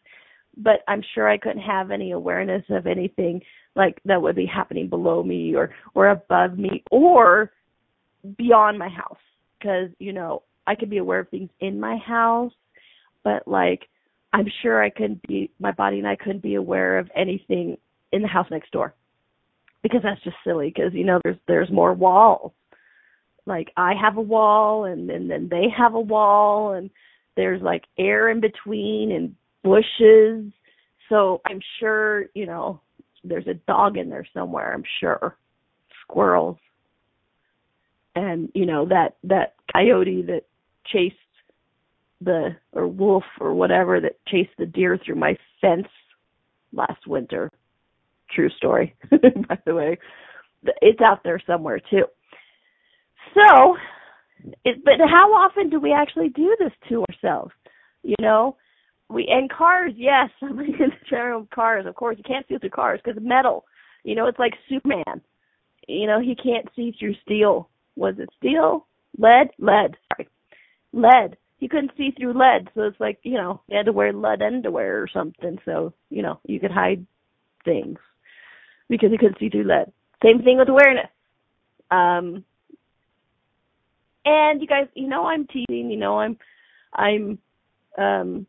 but 0.57 0.81
i'm 0.87 1.01
sure 1.13 1.29
i 1.29 1.37
couldn't 1.37 1.61
have 1.61 1.91
any 1.91 2.11
awareness 2.11 2.63
of 2.69 2.87
anything 2.87 3.41
like 3.75 3.99
that 4.05 4.21
would 4.21 4.35
be 4.35 4.45
happening 4.45 4.89
below 4.89 5.23
me 5.23 5.55
or 5.55 5.73
or 5.95 6.09
above 6.09 6.57
me 6.57 6.83
or 6.91 7.51
beyond 8.37 8.77
my 8.77 8.89
house 8.89 9.17
because 9.59 9.89
you 9.99 10.13
know 10.13 10.43
I 10.65 10.75
could 10.75 10.89
be 10.89 10.97
aware 10.97 11.19
of 11.19 11.29
things 11.29 11.49
in 11.59 11.79
my 11.79 11.97
house 11.97 12.53
but 13.23 13.47
like 13.47 13.87
I'm 14.31 14.47
sure 14.61 14.83
I 14.83 14.89
couldn't 14.89 15.25
be 15.27 15.51
my 15.59 15.71
body 15.71 15.99
and 15.99 16.07
I 16.07 16.15
couldn't 16.15 16.41
be 16.41 16.55
aware 16.55 16.97
of 16.97 17.09
anything 17.15 17.77
in 18.11 18.21
the 18.21 18.27
house 18.27 18.47
next 18.49 18.71
door 18.71 18.93
because 19.81 20.01
that's 20.03 20.23
just 20.23 20.37
silly 20.43 20.71
because 20.73 20.93
you 20.93 21.03
know 21.03 21.19
there's 21.23 21.37
there's 21.47 21.71
more 21.71 21.93
walls 21.93 22.51
like 23.45 23.71
I 23.75 23.93
have 24.01 24.17
a 24.17 24.21
wall 24.21 24.85
and, 24.85 25.09
and 25.09 25.29
then 25.29 25.49
they 25.49 25.65
have 25.75 25.95
a 25.95 25.99
wall 25.99 26.73
and 26.73 26.89
there's 27.35 27.61
like 27.61 27.83
air 27.97 28.29
in 28.29 28.39
between 28.39 29.11
and 29.11 29.35
bushes 29.63 30.51
so 31.09 31.41
I'm 31.45 31.59
sure 31.79 32.25
you 32.33 32.45
know 32.45 32.81
there's 33.23 33.47
a 33.47 33.53
dog 33.53 33.97
in 33.97 34.09
there 34.09 34.27
somewhere, 34.33 34.73
I'm 34.73 34.83
sure. 34.99 35.37
Squirrels. 36.01 36.57
And, 38.15 38.49
you 38.53 38.65
know, 38.65 38.87
that, 38.89 39.15
that 39.23 39.55
coyote 39.71 40.23
that 40.23 40.43
chased 40.91 41.15
the, 42.21 42.55
or 42.71 42.87
wolf 42.87 43.23
or 43.39 43.53
whatever 43.53 43.99
that 43.99 44.17
chased 44.27 44.51
the 44.57 44.65
deer 44.65 44.97
through 45.03 45.15
my 45.15 45.35
fence 45.61 45.87
last 46.71 47.07
winter. 47.07 47.49
True 48.33 48.49
story, 48.57 48.95
by 49.11 49.57
the 49.65 49.75
way. 49.75 49.97
It's 50.81 51.01
out 51.01 51.23
there 51.23 51.41
somewhere 51.45 51.79
too. 51.89 52.05
So, 53.33 53.75
it, 54.65 54.83
but 54.83 54.93
how 54.99 55.33
often 55.33 55.69
do 55.69 55.79
we 55.79 55.91
actually 55.91 56.29
do 56.29 56.55
this 56.59 56.71
to 56.89 57.03
ourselves? 57.09 57.51
You 58.03 58.15
know, 58.19 58.57
we 59.09 59.27
and 59.29 59.49
cars, 59.49 59.93
yes, 59.95 60.29
somebody 60.39 60.71
in 60.73 60.89
the 60.89 61.09
general 61.09 61.47
cars. 61.53 61.85
Of 61.85 61.95
course, 61.95 62.17
you 62.17 62.23
can't 62.23 62.45
see 62.47 62.57
through 62.57 62.69
cars 62.69 62.99
because 63.03 63.21
metal. 63.21 63.65
You 64.03 64.15
know, 64.15 64.27
it's 64.27 64.39
like 64.39 64.53
Superman. 64.69 65.21
You 65.87 66.07
know, 66.07 66.19
he 66.19 66.35
can't 66.35 66.67
see 66.75 66.93
through 66.97 67.15
steel. 67.23 67.69
Was 67.95 68.15
it 68.17 68.29
steel? 68.37 68.87
Lead? 69.17 69.49
Lead. 69.59 69.95
Sorry, 70.11 70.27
lead. 70.93 71.37
You 71.59 71.69
couldn't 71.69 71.91
see 71.97 72.11
through 72.11 72.37
lead, 72.37 72.69
so 72.75 72.81
it's 72.83 72.99
like 72.99 73.19
you 73.23 73.33
know, 73.33 73.61
he 73.67 73.75
had 73.75 73.85
to 73.87 73.93
wear 73.93 74.13
lead 74.13 74.41
underwear 74.41 75.01
or 75.01 75.07
something. 75.11 75.57
So 75.65 75.93
you 76.09 76.21
know, 76.21 76.39
you 76.45 76.59
could 76.59 76.71
hide 76.71 77.05
things 77.65 77.99
because 78.89 79.11
you 79.11 79.17
couldn't 79.17 79.39
see 79.39 79.49
through 79.49 79.67
lead. 79.67 79.91
Same 80.23 80.41
thing 80.41 80.57
with 80.57 80.69
awareness. 80.69 81.09
Um, 81.91 82.43
and 84.25 84.61
you 84.61 84.67
guys, 84.67 84.87
you 84.93 85.07
know, 85.07 85.25
I'm 85.25 85.47
teasing. 85.47 85.91
You 85.91 85.97
know, 85.97 86.19
I'm, 86.19 86.37
I'm, 86.93 87.37
um, 87.97 88.47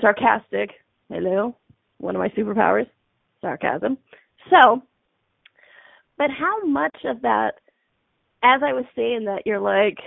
sarcastic. 0.00 0.70
Hello, 1.08 1.56
one 1.98 2.14
of 2.14 2.20
my 2.20 2.28
superpowers, 2.28 2.86
sarcasm. 3.40 3.98
So, 4.50 4.82
but 6.16 6.30
how 6.30 6.64
much 6.64 6.96
of 7.04 7.22
that, 7.22 7.54
as 8.42 8.62
I 8.64 8.72
was 8.72 8.84
saying 8.94 9.24
that, 9.24 9.42
you're 9.44 9.60
like, 9.60 9.98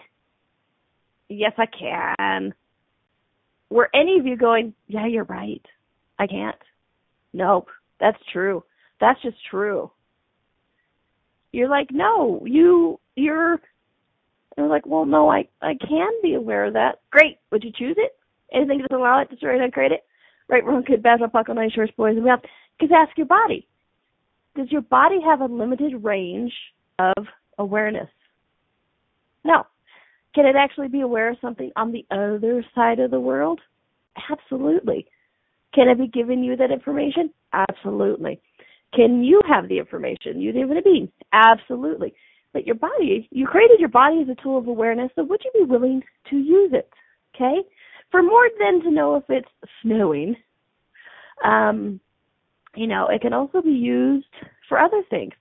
yes, 1.33 1.53
I 1.57 1.65
can. 1.65 2.53
Were 3.69 3.89
any 3.93 4.19
of 4.19 4.25
you 4.25 4.37
going, 4.37 4.73
yeah, 4.87 5.07
you're 5.07 5.23
right. 5.23 5.65
I 6.19 6.27
can't. 6.27 6.55
Nope, 7.33 7.67
that's 7.99 8.17
true. 8.31 8.63
That's 8.99 9.21
just 9.21 9.37
true. 9.49 9.91
You're 11.51 11.69
like, 11.69 11.87
no, 11.91 12.43
you, 12.45 12.99
you're, 13.15 13.59
and 14.57 14.69
like, 14.69 14.85
well, 14.85 15.05
no, 15.05 15.29
I, 15.29 15.47
I 15.61 15.73
can 15.75 16.11
be 16.21 16.35
aware 16.35 16.65
of 16.65 16.73
that. 16.73 17.01
Great. 17.11 17.39
Would 17.51 17.63
you 17.63 17.71
choose 17.77 17.95
it? 17.97 18.15
Anything 18.53 18.79
doesn't 18.79 18.95
allow 18.95 19.21
it, 19.21 19.29
destroy 19.29 19.55
it, 19.55 19.61
uncreate 19.63 19.91
it. 19.91 20.03
Right, 20.47 20.63
wrong, 20.63 20.83
good, 20.85 21.01
bad, 21.01 21.19
buckle, 21.31 21.55
nice, 21.55 21.71
shorts, 21.71 21.93
boys, 21.97 22.15
and 22.15 22.23
beyond. 22.23 22.41
Because 22.79 22.95
ask 22.95 23.17
your 23.17 23.27
body. 23.27 23.67
Does 24.55 24.71
your 24.71 24.81
body 24.81 25.19
have 25.25 25.41
a 25.41 25.45
limited 25.45 26.03
range 26.03 26.53
of 26.99 27.25
awareness? 27.57 28.09
No. 29.43 29.65
Can 30.35 30.45
it 30.45 30.55
actually 30.55 30.87
be 30.87 31.01
aware 31.01 31.29
of 31.29 31.37
something 31.41 31.71
on 31.75 31.91
the 31.91 32.05
other 32.11 32.65
side 32.73 32.99
of 32.99 33.11
the 33.11 33.19
world? 33.19 33.61
Absolutely. 34.29 35.07
Can 35.73 35.87
it 35.89 35.97
be 35.97 36.07
giving 36.07 36.43
you 36.43 36.55
that 36.55 36.71
information? 36.71 37.31
Absolutely. 37.53 38.39
Can 38.93 39.23
you 39.23 39.41
have 39.47 39.67
the 39.67 39.79
information? 39.79 40.39
You, 40.39 40.51
infinite 40.51 40.83
being? 40.83 41.11
Absolutely. 41.31 42.13
But 42.51 42.65
your 42.65 42.75
body, 42.75 43.27
you 43.31 43.47
created 43.47 43.79
your 43.79 43.89
body 43.89 44.21
as 44.21 44.29
a 44.29 44.41
tool 44.41 44.59
of 44.59 44.67
awareness, 44.67 45.11
so 45.15 45.23
would 45.23 45.41
you 45.43 45.65
be 45.65 45.71
willing 45.71 46.03
to 46.29 46.35
use 46.35 46.71
it? 46.73 46.89
Okay? 47.35 47.61
for 48.13 48.21
more 48.21 48.47
than 48.59 48.79
to 48.83 48.91
know 48.91 49.15
if 49.15 49.23
it's 49.27 49.49
snowing, 49.81 50.35
um, 51.43 51.99
you 52.75 52.85
know, 52.85 53.07
it 53.09 53.21
can 53.21 53.33
also 53.33 53.59
be 53.59 53.71
used 53.71 54.27
for 54.69 54.77
other 54.77 55.01
things. 55.09 55.33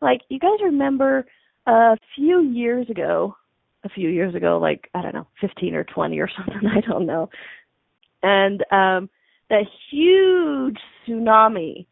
Like 0.00 0.22
you 0.30 0.38
guys 0.38 0.58
remember 0.62 1.26
a 1.66 1.96
few 2.16 2.40
years 2.40 2.88
ago, 2.88 3.36
a 3.84 3.88
few 3.90 4.08
years 4.08 4.34
ago, 4.34 4.58
like 4.58 4.88
I 4.94 5.02
don't 5.02 5.14
know, 5.14 5.26
15 5.40 5.74
or 5.74 5.84
20 5.84 6.18
or 6.18 6.28
something, 6.36 6.68
I 6.68 6.80
don't 6.80 7.06
know. 7.06 7.30
And 8.22 8.60
um 8.72 9.10
that 9.50 9.64
huge 9.90 10.78
tsunami 11.06 11.86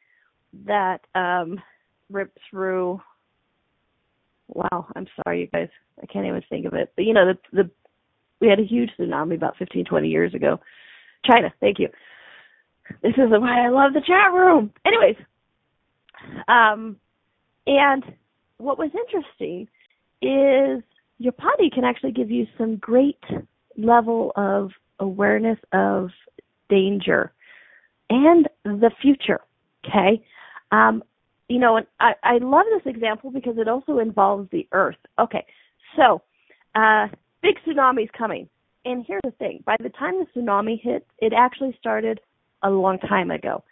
that 0.67 1.01
um 1.15 1.61
ripped 2.11 2.39
through 2.51 3.01
wow, 4.49 4.87
I'm 4.95 5.07
sorry 5.23 5.41
you 5.43 5.47
guys. 5.47 5.69
I 6.03 6.07
can't 6.07 6.27
even 6.27 6.43
think 6.49 6.67
of 6.67 6.75
it. 6.75 6.93
But 6.97 7.05
you 7.05 7.15
know, 7.15 7.27
the 7.27 7.63
the 7.63 7.71
we 8.41 8.49
had 8.49 8.59
a 8.59 8.65
huge 8.65 8.91
tsunami 8.99 9.35
about 9.37 9.57
15, 9.57 9.85
20 9.85 10.09
years 10.09 10.35
ago. 10.35 10.59
China, 11.25 11.53
thank 11.61 11.79
you. 11.79 11.89
This 13.03 13.13
is 13.13 13.31
why 13.31 13.65
I 13.65 13.69
love 13.69 13.93
the 13.93 14.01
chat 14.01 14.33
room. 14.33 14.73
Anyways, 14.85 15.17
um, 16.49 16.97
and 17.67 18.03
what 18.59 18.79
was 18.79 18.91
interesting 18.95 19.69
is 20.21 20.83
your 21.23 21.33
body 21.33 21.71
can 21.71 21.85
actually 21.85 22.13
give 22.13 22.31
you 22.31 22.47
some 22.59 22.77
great 22.77 23.23
level 23.77 24.33
of 24.37 24.71
awareness 24.99 25.59
of 25.73 26.11
danger 26.69 27.33
and 28.11 28.49
the 28.65 28.91
future. 29.01 29.41
Okay. 29.85 30.25
Um, 30.71 31.03
you 31.49 31.59
know, 31.59 31.77
and 31.77 31.87
I, 32.01 32.13
I 32.23 32.39
love 32.39 32.67
this 32.73 32.95
example 32.95 33.31
because 33.31 33.57
it 33.59 33.69
also 33.69 33.99
involves 33.99 34.49
the 34.51 34.67
earth. 34.73 34.97
Okay. 35.19 35.45
So, 35.97 36.23
uh, 36.75 37.09
big 37.43 37.57
tsunami's 37.67 38.11
coming. 38.17 38.49
And 38.85 39.05
here's 39.07 39.23
the 39.25 39.33
thing 39.33 39.63
by 39.65 39.77
the 39.81 39.91
time 39.91 40.15
the 40.19 40.41
tsunami 40.41 40.81
hit, 40.83 41.07
it 41.19 41.33
actually 41.37 41.77
started 41.79 42.21
a 42.63 42.71
long 42.71 42.99
time 42.99 43.31
ago. 43.31 43.63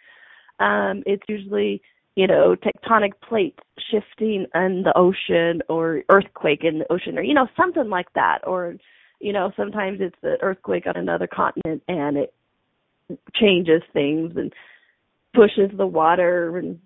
um, 0.61 1.03
it's 1.05 1.23
usually 1.27 1.81
you 2.15 2.27
know 2.27 2.55
tectonic 2.55 3.11
plates 3.27 3.59
shifting 3.89 4.45
in 4.53 4.83
the 4.83 4.93
ocean 4.95 5.61
or 5.69 6.03
earthquake 6.09 6.63
in 6.63 6.79
the 6.79 6.91
ocean 6.91 7.17
or 7.17 7.21
you 7.21 7.33
know 7.33 7.47
something 7.55 7.89
like 7.89 8.11
that. 8.13 8.39
Or 8.45 8.75
you 9.19 9.33
know 9.33 9.51
sometimes 9.55 9.99
it's 10.01 10.15
the 10.21 10.37
earthquake 10.41 10.87
on 10.87 10.97
another 10.97 11.27
continent 11.27 11.83
and 11.87 12.17
it 12.17 12.33
changes 13.33 13.81
things 13.93 14.33
and 14.35 14.53
pushes 15.33 15.75
the 15.77 15.87
water 15.87 16.57
and 16.57 16.79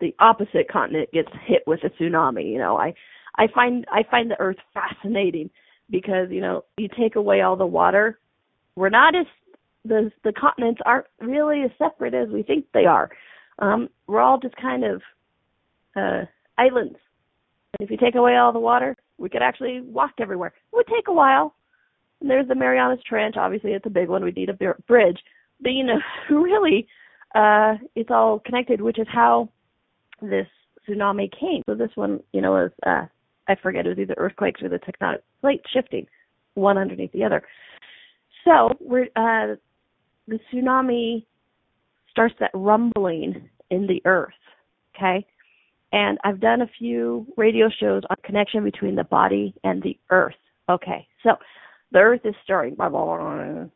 the 0.00 0.14
opposite 0.18 0.68
continent 0.70 1.10
gets 1.12 1.28
hit 1.46 1.62
with 1.66 1.80
a 1.84 1.90
tsunami 1.90 2.50
you 2.50 2.58
know. 2.58 2.76
I 2.76 2.94
i 3.36 3.46
find 3.54 3.86
i 3.92 4.02
find 4.10 4.30
the 4.30 4.40
earth 4.40 4.56
fascinating 4.72 5.50
because 5.90 6.28
you 6.30 6.40
know 6.40 6.64
you 6.78 6.88
take 6.98 7.16
away 7.16 7.42
all 7.42 7.56
the 7.56 7.66
water 7.66 8.18
we're 8.76 8.88
not 8.88 9.14
as 9.14 9.26
the 9.84 10.10
the 10.24 10.32
continents 10.32 10.80
aren't 10.84 11.06
really 11.20 11.62
as 11.62 11.70
separate 11.78 12.14
as 12.14 12.28
we 12.28 12.42
think 12.42 12.64
they 12.72 12.86
are 12.86 13.10
um 13.60 13.88
we're 14.06 14.20
all 14.20 14.38
just 14.38 14.56
kind 14.56 14.84
of 14.84 15.02
uh 15.96 16.24
islands. 16.58 16.98
And 17.78 17.86
if 17.86 17.90
you 17.90 17.96
take 17.96 18.14
away 18.14 18.36
all 18.36 18.52
the 18.52 18.58
water 18.58 18.96
we 19.18 19.28
could 19.28 19.42
actually 19.42 19.82
walk 19.82 20.12
everywhere. 20.18 20.52
It 20.72 20.76
would 20.76 20.86
take 20.86 21.08
a 21.08 21.12
while. 21.12 21.54
And 22.20 22.28
there's 22.28 22.48
the 22.48 22.54
marianas 22.54 23.00
trench. 23.06 23.36
Obviously 23.36 23.72
it's 23.72 23.86
a 23.86 23.90
big 23.90 24.08
one. 24.08 24.24
We 24.24 24.32
need 24.32 24.48
a 24.48 24.74
bridge. 24.86 25.18
But 25.60 25.70
you 25.70 25.84
know 25.84 25.98
really 26.30 26.88
uh 27.34 27.74
it's 27.94 28.10
all 28.10 28.40
connected 28.40 28.80
which 28.80 28.98
is 28.98 29.06
how 29.12 29.48
this 30.20 30.46
tsunami 30.88 31.30
came. 31.38 31.62
So 31.66 31.74
this 31.74 31.90
one 31.94 32.20
you 32.32 32.40
know 32.40 32.52
was 32.52 32.70
uh 32.86 33.06
i 33.48 33.54
forget 33.62 33.86
it 33.86 33.90
was 33.90 33.98
either 33.98 34.14
earthquakes 34.16 34.62
or 34.62 34.68
the 34.68 34.78
tectonic 34.78 35.20
plate 35.40 35.62
shifting 35.72 36.06
one 36.54 36.78
underneath 36.78 37.12
the 37.12 37.24
other. 37.24 37.42
So 38.44 38.70
we're 38.80 39.04
uh 39.16 39.56
the 40.26 40.38
tsunami 40.52 41.26
starts 42.10 42.34
that 42.40 42.50
rumbling 42.54 43.48
in 43.70 43.86
the 43.86 44.02
earth 44.04 44.32
okay 44.96 45.24
and 45.92 46.18
i've 46.24 46.40
done 46.40 46.62
a 46.62 46.70
few 46.78 47.26
radio 47.36 47.68
shows 47.80 48.02
on 48.10 48.16
connection 48.24 48.64
between 48.64 48.94
the 48.94 49.04
body 49.04 49.54
and 49.64 49.82
the 49.82 49.98
earth 50.10 50.34
okay 50.68 51.06
so 51.22 51.30
the 51.92 51.98
earth 51.98 52.20
is 52.24 52.34
stirring 52.44 52.74
blah, 52.74 52.88
blah, 52.88 53.04
blah, 53.04 53.66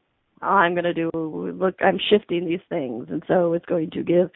I'm 0.44 0.74
going 0.74 0.84
to 0.84 0.94
do, 0.94 1.10
look, 1.14 1.76
I'm 1.80 1.98
shifting 2.10 2.46
these 2.46 2.60
things. 2.68 3.06
And 3.10 3.22
so 3.26 3.54
it's 3.54 3.64
going 3.66 3.90
to 3.92 4.02
give 4.02 4.30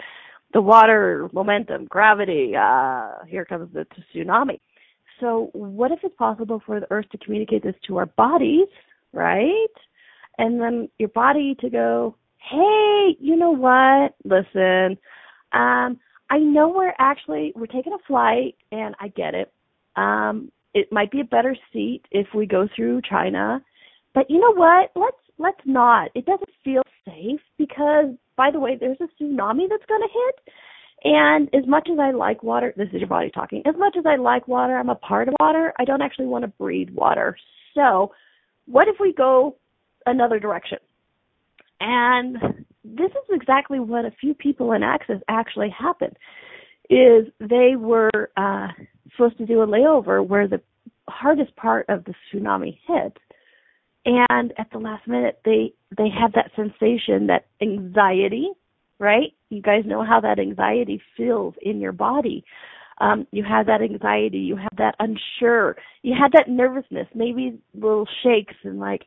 the 0.52 0.60
water 0.60 1.28
momentum, 1.32 1.86
gravity. 1.86 2.54
Uh, 2.58 3.24
here 3.26 3.44
comes 3.44 3.72
the 3.72 3.86
tsunami. 4.14 4.60
So 5.20 5.50
what 5.52 5.90
if 5.90 5.98
it's 6.02 6.14
possible 6.16 6.62
for 6.64 6.80
the 6.80 6.90
earth 6.90 7.06
to 7.10 7.18
communicate 7.18 7.62
this 7.62 7.74
to 7.86 7.98
our 7.98 8.06
bodies, 8.06 8.68
right? 9.12 9.66
And 10.38 10.60
then 10.60 10.88
your 10.98 11.08
body 11.08 11.56
to 11.60 11.68
go, 11.68 12.16
hey, 12.38 13.16
you 13.20 13.36
know 13.36 13.50
what? 13.50 14.14
Listen, 14.24 14.98
um, 15.52 15.98
I 16.30 16.38
know 16.38 16.68
we're 16.68 16.94
actually, 16.98 17.52
we're 17.56 17.66
taking 17.66 17.92
a 17.92 18.06
flight 18.06 18.56
and 18.72 18.94
I 19.00 19.08
get 19.08 19.34
it. 19.34 19.52
Um, 19.96 20.52
it 20.74 20.88
might 20.92 21.10
be 21.10 21.20
a 21.20 21.24
better 21.24 21.56
seat 21.72 22.02
if 22.10 22.26
we 22.34 22.46
go 22.46 22.68
through 22.74 23.00
China. 23.08 23.62
But 24.14 24.30
you 24.30 24.40
know 24.40 24.54
what? 24.54 24.90
Let's 24.94 25.16
let's 25.38 25.60
not. 25.64 26.10
It 26.14 26.26
doesn't 26.26 26.48
feel 26.64 26.82
safe 27.04 27.40
because, 27.56 28.14
by 28.36 28.50
the 28.50 28.60
way, 28.60 28.76
there's 28.78 28.98
a 29.00 29.22
tsunami 29.22 29.68
that's 29.68 29.86
going 29.88 30.02
to 30.02 30.08
hit. 30.12 30.54
And 31.04 31.48
as 31.54 31.66
much 31.68 31.88
as 31.90 31.98
I 31.98 32.10
like 32.10 32.42
water, 32.42 32.74
this 32.76 32.88
is 32.88 33.00
your 33.00 33.08
body 33.08 33.30
talking. 33.30 33.62
As 33.66 33.74
much 33.78 33.94
as 33.96 34.04
I 34.04 34.16
like 34.16 34.48
water, 34.48 34.76
I'm 34.76 34.88
a 34.88 34.96
part 34.96 35.28
of 35.28 35.34
water. 35.38 35.72
I 35.78 35.84
don't 35.84 36.02
actually 36.02 36.26
want 36.26 36.42
to 36.42 36.48
breathe 36.48 36.90
water. 36.90 37.36
So, 37.74 38.12
what 38.66 38.88
if 38.88 38.96
we 38.98 39.12
go 39.12 39.56
another 40.06 40.40
direction? 40.40 40.78
And 41.80 42.36
this 42.84 43.10
is 43.10 43.30
exactly 43.30 43.80
what 43.80 44.04
a 44.04 44.12
few 44.20 44.34
people 44.34 44.72
in 44.72 44.82
Access 44.82 45.20
actually 45.28 45.70
happened. 45.70 46.16
Is 46.90 47.26
they 47.38 47.74
were 47.76 48.30
uh, 48.36 48.68
supposed 49.12 49.38
to 49.38 49.46
do 49.46 49.62
a 49.62 49.66
layover 49.66 50.26
where 50.26 50.48
the 50.48 50.60
hardest 51.08 51.54
part 51.56 51.86
of 51.88 52.04
the 52.04 52.14
tsunami 52.32 52.78
hit 52.86 53.16
and 54.04 54.52
at 54.58 54.70
the 54.72 54.78
last 54.78 55.06
minute 55.06 55.40
they 55.44 55.72
they 55.96 56.08
have 56.08 56.32
that 56.32 56.50
sensation 56.54 57.26
that 57.26 57.46
anxiety 57.60 58.48
right 58.98 59.32
you 59.50 59.60
guys 59.60 59.82
know 59.86 60.04
how 60.04 60.20
that 60.20 60.38
anxiety 60.38 61.00
feels 61.16 61.54
in 61.62 61.80
your 61.80 61.92
body 61.92 62.44
um 63.00 63.26
you 63.32 63.42
have 63.42 63.66
that 63.66 63.82
anxiety 63.82 64.38
you 64.38 64.56
have 64.56 64.76
that 64.76 64.94
unsure 64.98 65.76
you 66.02 66.14
had 66.18 66.32
that 66.32 66.48
nervousness 66.48 67.06
maybe 67.14 67.58
little 67.74 68.06
shakes 68.22 68.54
and 68.64 68.78
like 68.78 69.02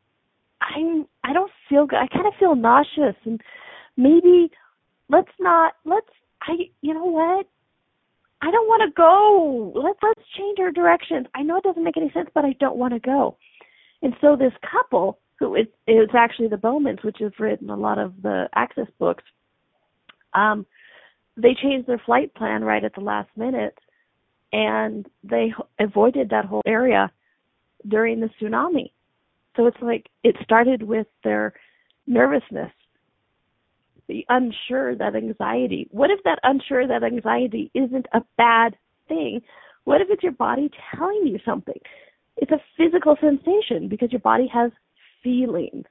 i'm 0.62 1.06
i 1.24 1.34
don't 1.34 1.52
feel 1.70 1.86
good. 1.86 2.00
I 2.00 2.08
kind 2.08 2.28
of 2.28 2.34
feel 2.40 2.56
nauseous 2.56 3.16
and 3.26 3.42
maybe 3.98 4.52
let's 5.10 5.32
not 5.40 5.74
let's 5.86 6.08
i 6.44 6.54
you 6.82 6.94
know 6.94 7.06
what? 7.06 7.48
I 8.44 8.50
don't 8.50 8.68
want 8.68 8.82
to 8.90 8.94
go. 8.96 9.72
Let's 9.76 10.00
let's 10.02 10.28
change 10.38 10.58
our 10.60 10.72
directions. 10.72 11.28
I 11.36 11.44
know 11.44 11.58
it 11.58 11.64
doesn't 11.64 11.84
make 11.84 11.98
any 11.98 12.12
sense 12.12 12.30
but 12.34 12.46
i 12.46 12.54
don't 12.60 12.78
want 12.78 12.94
to 12.94 13.00
go. 13.00 13.38
And 14.02 14.14
so 14.20 14.36
this 14.36 14.54
couple, 14.72 15.20
who 15.40 15.56
is, 15.56 15.68
is 15.88 16.10
actually 16.16 16.48
the 16.48 16.58
Bowmans, 16.58 17.04
which 17.04 17.18
has 17.20 17.32
written 17.40 17.70
a 17.70 17.76
lot 17.76 18.00
of 18.00 18.14
the 18.22 18.50
Access 18.56 18.88
books, 19.00 19.24
um, 20.34 20.66
they 21.38 21.56
changed 21.62 21.88
their 21.88 22.02
flight 22.06 22.34
plan 22.34 22.64
right 22.64 22.84
at 22.84 22.96
the 22.96 23.02
last 23.02 23.30
minute, 23.36 23.78
and 24.52 25.08
they 25.24 25.54
avoided 25.80 26.30
that 26.30 26.46
whole 26.46 26.62
area 26.66 27.12
during 27.88 28.20
the 28.20 28.30
tsunami. 28.40 28.92
So 29.56 29.68
it's 29.68 29.82
like 29.82 30.08
it 30.24 30.36
started 30.44 30.84
with 30.84 31.08
their 31.24 31.54
nervousness, 32.08 32.72
the 34.08 34.26
unsure, 34.30 34.96
that 34.96 35.16
anxiety. 35.16 35.88
What 35.92 36.10
if 36.10 36.20
that 36.24 36.40
unsure, 36.44 36.88
that 36.88 37.04
anxiety 37.04 37.72
isn't 37.74 38.08
a 38.14 38.22
bad 38.38 38.76
thing? 39.08 39.42
What 39.84 40.02
if 40.02 40.08
it's 40.10 40.24
your 40.24 40.32
body 40.34 40.70
telling 40.96 41.26
you 41.26 41.40
something? 41.44 41.80
It's 42.38 42.52
a 42.52 42.62
physical 42.78 43.18
sensation 43.20 43.88
because 43.88 44.12
your 44.12 44.22
body 44.22 44.48
has 44.54 44.72
feelings. 45.24 45.86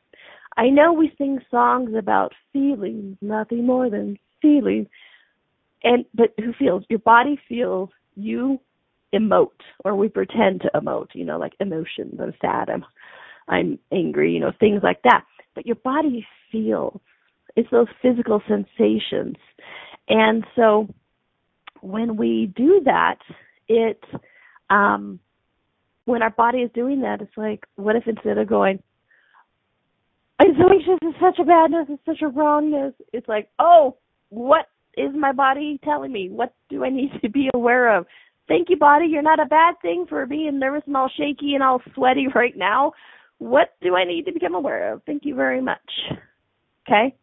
I 0.56 0.68
know 0.68 0.92
we 0.92 1.12
sing 1.16 1.38
songs 1.50 1.90
about 1.96 2.32
feelings, 2.52 3.16
nothing 3.20 3.66
more 3.66 3.90
than 3.90 4.18
feelings. 4.42 4.88
And 5.84 6.04
but 6.14 6.34
who 6.38 6.52
feels? 6.58 6.84
Your 6.88 6.98
body 7.00 7.38
feels. 7.48 7.90
You 8.16 8.60
emote, 9.14 9.48
or 9.84 9.94
we 9.94 10.08
pretend 10.08 10.60
to 10.62 10.70
emote. 10.74 11.08
You 11.14 11.24
know, 11.24 11.38
like 11.38 11.54
emotions. 11.60 12.18
I'm 12.20 12.34
sad. 12.40 12.68
I'm 12.68 12.84
I'm 13.50 13.78
angry. 13.92 14.32
You 14.32 14.40
know, 14.40 14.52
things 14.58 14.80
like 14.82 15.02
that. 15.02 15.24
But 15.54 15.66
your 15.66 15.76
body 15.76 16.26
feels. 16.50 17.00
It's 17.56 17.70
those 17.70 17.88
physical 18.00 18.40
sensations, 18.48 19.36
and 20.08 20.44
so 20.54 20.88
when 21.80 22.16
we 22.16 22.52
do 22.56 22.80
that, 22.84 23.18
it 23.68 24.02
um, 24.70 25.18
when 26.04 26.22
our 26.22 26.30
body 26.30 26.58
is 26.58 26.70
doing 26.74 27.02
that, 27.02 27.20
it's 27.20 27.36
like, 27.36 27.64
what 27.76 27.96
if 27.96 28.04
instead 28.06 28.38
of 28.38 28.48
going, 28.48 28.82
isolation 30.42 30.98
is 31.02 31.14
such 31.20 31.38
a 31.38 31.44
badness, 31.44 31.86
it's 31.88 32.04
such 32.04 32.22
a 32.22 32.28
wrongness, 32.28 32.94
it's 33.12 33.28
like, 33.28 33.48
oh, 33.58 33.96
what 34.30 34.66
is 34.96 35.10
my 35.14 35.32
body 35.32 35.78
telling 35.84 36.12
me? 36.12 36.28
What 36.30 36.54
do 36.68 36.84
I 36.84 36.90
need 36.90 37.10
to 37.22 37.28
be 37.28 37.48
aware 37.54 37.96
of? 37.96 38.06
Thank 38.48 38.70
you, 38.70 38.76
body. 38.76 39.06
You're 39.06 39.22
not 39.22 39.40
a 39.40 39.46
bad 39.46 39.76
thing 39.80 40.06
for 40.08 40.26
being 40.26 40.58
nervous 40.58 40.82
and 40.86 40.96
all 40.96 41.10
shaky 41.16 41.54
and 41.54 41.62
all 41.62 41.80
sweaty 41.94 42.26
right 42.34 42.56
now. 42.56 42.92
What 43.40 43.74
do 43.82 43.96
I 43.96 44.04
need 44.04 44.26
to 44.26 44.32
become 44.32 44.54
aware 44.54 44.92
of? 44.92 45.02
Thank 45.04 45.24
you 45.24 45.34
very 45.34 45.60
much. 45.60 45.80
Okay? 46.88 47.14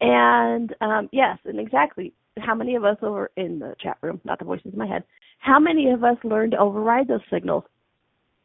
And 0.00 0.74
um, 0.80 1.08
yes, 1.12 1.38
and 1.44 1.60
exactly 1.60 2.12
how 2.38 2.54
many 2.54 2.74
of 2.74 2.84
us 2.84 2.96
over 3.02 3.30
in 3.36 3.58
the 3.58 3.74
chat 3.80 3.98
room, 4.00 4.20
not 4.24 4.38
the 4.38 4.44
voices 4.44 4.72
in 4.72 4.78
my 4.78 4.86
head, 4.86 5.04
how 5.38 5.60
many 5.60 5.90
of 5.90 6.02
us 6.02 6.16
learned 6.24 6.52
to 6.52 6.58
override 6.58 7.08
those 7.08 7.20
signals? 7.30 7.64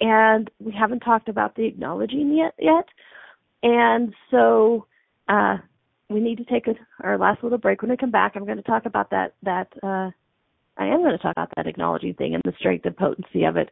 and 0.02 0.50
we 0.60 0.72
haven't 0.72 1.02
talked 1.02 1.30
about 1.30 1.56
the 1.56 1.66
acknowledging 1.66 2.34
yet 2.36 2.54
yet. 2.60 2.86
And 3.62 4.14
so 4.32 4.86
uh, 5.28 5.58
we 6.10 6.20
need 6.20 6.38
to 6.38 6.46
take 6.46 6.68
a, 6.68 6.74
our 7.02 7.18
last 7.18 7.44
little 7.44 7.58
break. 7.58 7.82
When 7.82 7.92
we 7.92 7.98
come 7.98 8.12
back, 8.12 8.34
I'm 8.36 8.46
going 8.46 8.58
to 8.58 8.64
talk 8.64 8.86
about 8.86 9.10
that. 9.10 9.34
That 9.44 9.68
uh, 9.84 10.12
I 10.78 10.86
am 10.86 11.00
going 11.00 11.12
to 11.12 11.18
talk 11.18 11.34
about 11.34 11.52
that 11.56 11.68
acknowledging 11.68 12.14
thing 12.14 12.34
and 12.34 12.44
the 12.46 12.54
strength 12.58 12.86
and 12.86 12.96
potency 12.96 13.44
of 13.44 13.58
it, 13.58 13.70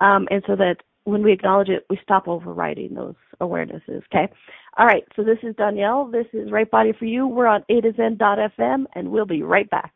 um, 0.00 0.28
and 0.30 0.42
so 0.46 0.56
that 0.56 0.76
when 1.04 1.22
we 1.22 1.32
acknowledge 1.32 1.68
it, 1.68 1.86
we 1.88 1.98
stop 2.02 2.26
overriding 2.28 2.94
those 2.94 3.14
awarenesses. 3.40 4.02
Okay. 4.12 4.32
All 4.76 4.86
right. 4.86 5.04
So 5.14 5.22
this 5.22 5.38
is 5.42 5.54
Donnielle. 5.54 6.10
This 6.10 6.26
is 6.32 6.50
Right 6.50 6.70
Body 6.70 6.92
for 6.92 7.04
You. 7.04 7.26
We're 7.26 7.46
on 7.46 7.64
A 7.68 7.80
to 7.80 7.92
Zen.fm, 7.92 8.86
and 8.94 9.10
we'll 9.10 9.26
be 9.26 9.42
right 9.42 9.68
back. 9.68 9.94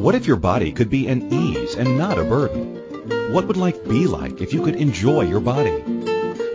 What 0.00 0.14
if 0.14 0.26
your 0.26 0.36
body 0.36 0.72
could 0.72 0.90
be 0.90 1.08
an 1.08 1.32
ease 1.32 1.74
and 1.74 1.98
not 1.98 2.18
a 2.18 2.24
burden? 2.24 3.32
What 3.32 3.46
would 3.46 3.56
life 3.56 3.86
be 3.86 4.06
like 4.06 4.40
if 4.40 4.52
you 4.52 4.62
could 4.62 4.76
enjoy 4.76 5.22
your 5.22 5.40
body? 5.40 5.80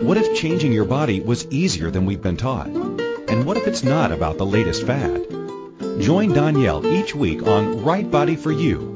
What 0.00 0.16
if 0.16 0.36
changing 0.36 0.72
your 0.72 0.84
body 0.84 1.20
was 1.20 1.46
easier 1.46 1.90
than 1.90 2.06
we've 2.06 2.22
been 2.22 2.36
taught? 2.36 2.68
And 2.68 3.44
what 3.44 3.56
if 3.56 3.66
it's 3.66 3.82
not 3.82 4.12
about 4.12 4.38
the 4.38 4.46
latest 4.46 4.86
fad? 4.86 5.28
Join 6.00 6.32
Donnielle 6.32 6.84
each 6.84 7.14
week 7.14 7.46
on 7.46 7.84
Right 7.84 8.08
Body 8.08 8.36
for 8.36 8.52
You 8.52 8.95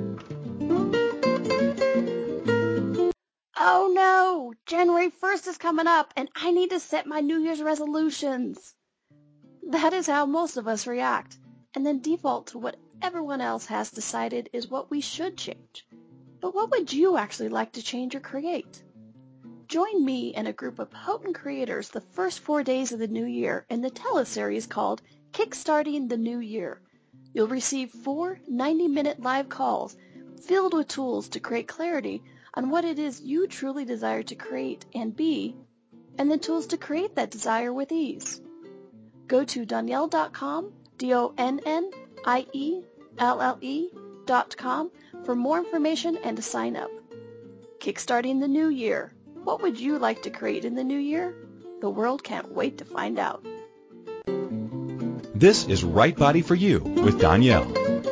1st 5.31 5.47
is 5.47 5.57
coming 5.57 5.87
up 5.87 6.13
and 6.17 6.27
I 6.35 6.51
need 6.51 6.71
to 6.71 6.79
set 6.81 7.05
my 7.05 7.21
New 7.21 7.39
Year's 7.39 7.61
resolutions. 7.61 8.75
That 9.69 9.93
is 9.93 10.05
how 10.05 10.25
most 10.25 10.57
of 10.57 10.67
us 10.67 10.87
react, 10.87 11.37
and 11.73 11.85
then 11.85 12.01
default 12.01 12.47
to 12.47 12.57
what 12.57 12.75
everyone 13.01 13.39
else 13.39 13.65
has 13.67 13.91
decided 13.91 14.49
is 14.51 14.67
what 14.67 14.91
we 14.91 14.99
should 14.99 15.37
change. 15.37 15.87
But 16.41 16.53
what 16.53 16.69
would 16.71 16.91
you 16.91 17.15
actually 17.15 17.47
like 17.47 17.71
to 17.73 17.81
change 17.81 18.13
or 18.13 18.19
create? 18.19 18.83
Join 19.69 20.03
me 20.03 20.33
and 20.33 20.49
a 20.49 20.53
group 20.53 20.79
of 20.79 20.91
potent 20.91 21.35
creators 21.35 21.87
the 21.87 22.01
first 22.01 22.41
four 22.41 22.61
days 22.61 22.91
of 22.91 22.99
the 22.99 23.07
new 23.07 23.25
year 23.25 23.65
in 23.69 23.79
the 23.79 23.89
teleseries 23.89 24.67
called 24.67 25.01
Kickstarting 25.31 26.09
the 26.09 26.17
New 26.17 26.39
Year. 26.39 26.81
You'll 27.33 27.47
receive 27.47 27.91
four 27.91 28.41
90-minute 28.51 29.21
live 29.21 29.47
calls 29.47 29.95
filled 30.41 30.73
with 30.73 30.89
tools 30.89 31.29
to 31.29 31.39
create 31.39 31.69
clarity 31.69 32.21
on 32.53 32.69
what 32.69 32.85
it 32.85 32.99
is 32.99 33.21
you 33.21 33.47
truly 33.47 33.85
desire 33.85 34.23
to 34.23 34.35
create 34.35 34.85
and 34.93 35.15
be, 35.15 35.55
and 36.17 36.29
the 36.29 36.37
tools 36.37 36.67
to 36.67 36.77
create 36.77 37.15
that 37.15 37.31
desire 37.31 37.71
with 37.73 37.91
ease. 37.91 38.41
Go 39.27 39.43
to 39.45 39.65
donnielle.com, 39.65 40.73
D-O-N-N-I-E-L-L-E 40.97 41.49
dot 44.25 44.55
com 44.57 44.91
for 45.23 45.35
more 45.35 45.57
information 45.57 46.17
and 46.17 46.37
to 46.37 46.43
sign 46.43 46.75
up. 46.75 46.91
Kickstarting 47.79 48.39
the 48.39 48.47
New 48.47 48.67
Year. 48.67 49.13
What 49.43 49.61
would 49.63 49.79
you 49.79 49.97
like 49.97 50.23
to 50.23 50.29
create 50.29 50.65
in 50.65 50.75
the 50.75 50.83
new 50.83 50.99
year? 50.99 51.33
The 51.81 51.89
world 51.89 52.23
can't 52.23 52.51
wait 52.51 52.77
to 52.77 52.85
find 52.85 53.17
out. 53.17 53.43
This 55.33 55.65
is 55.65 55.83
Right 55.83 56.15
Body 56.15 56.43
for 56.43 56.53
You 56.53 56.79
with 56.79 57.19
Donnielle. 57.19 57.80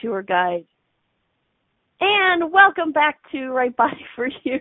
Tour 0.00 0.22
guide. 0.22 0.66
And 2.00 2.52
welcome 2.52 2.92
back 2.92 3.18
to 3.32 3.48
Right 3.48 3.74
Body 3.74 4.04
for 4.16 4.28
You. 4.44 4.60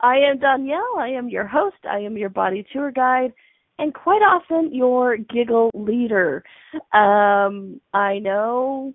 I 0.00 0.16
am 0.16 0.38
Donnielle. 0.38 0.98
I 0.98 1.08
am 1.08 1.28
your 1.28 1.46
host. 1.46 1.76
I 1.88 1.98
am 2.00 2.16
your 2.16 2.28
body 2.28 2.66
tour 2.72 2.90
guide 2.90 3.32
and 3.78 3.94
quite 3.94 4.22
often 4.22 4.74
your 4.74 5.16
giggle 5.16 5.70
leader. 5.74 6.42
Um, 6.92 7.80
I 7.94 8.18
know 8.18 8.94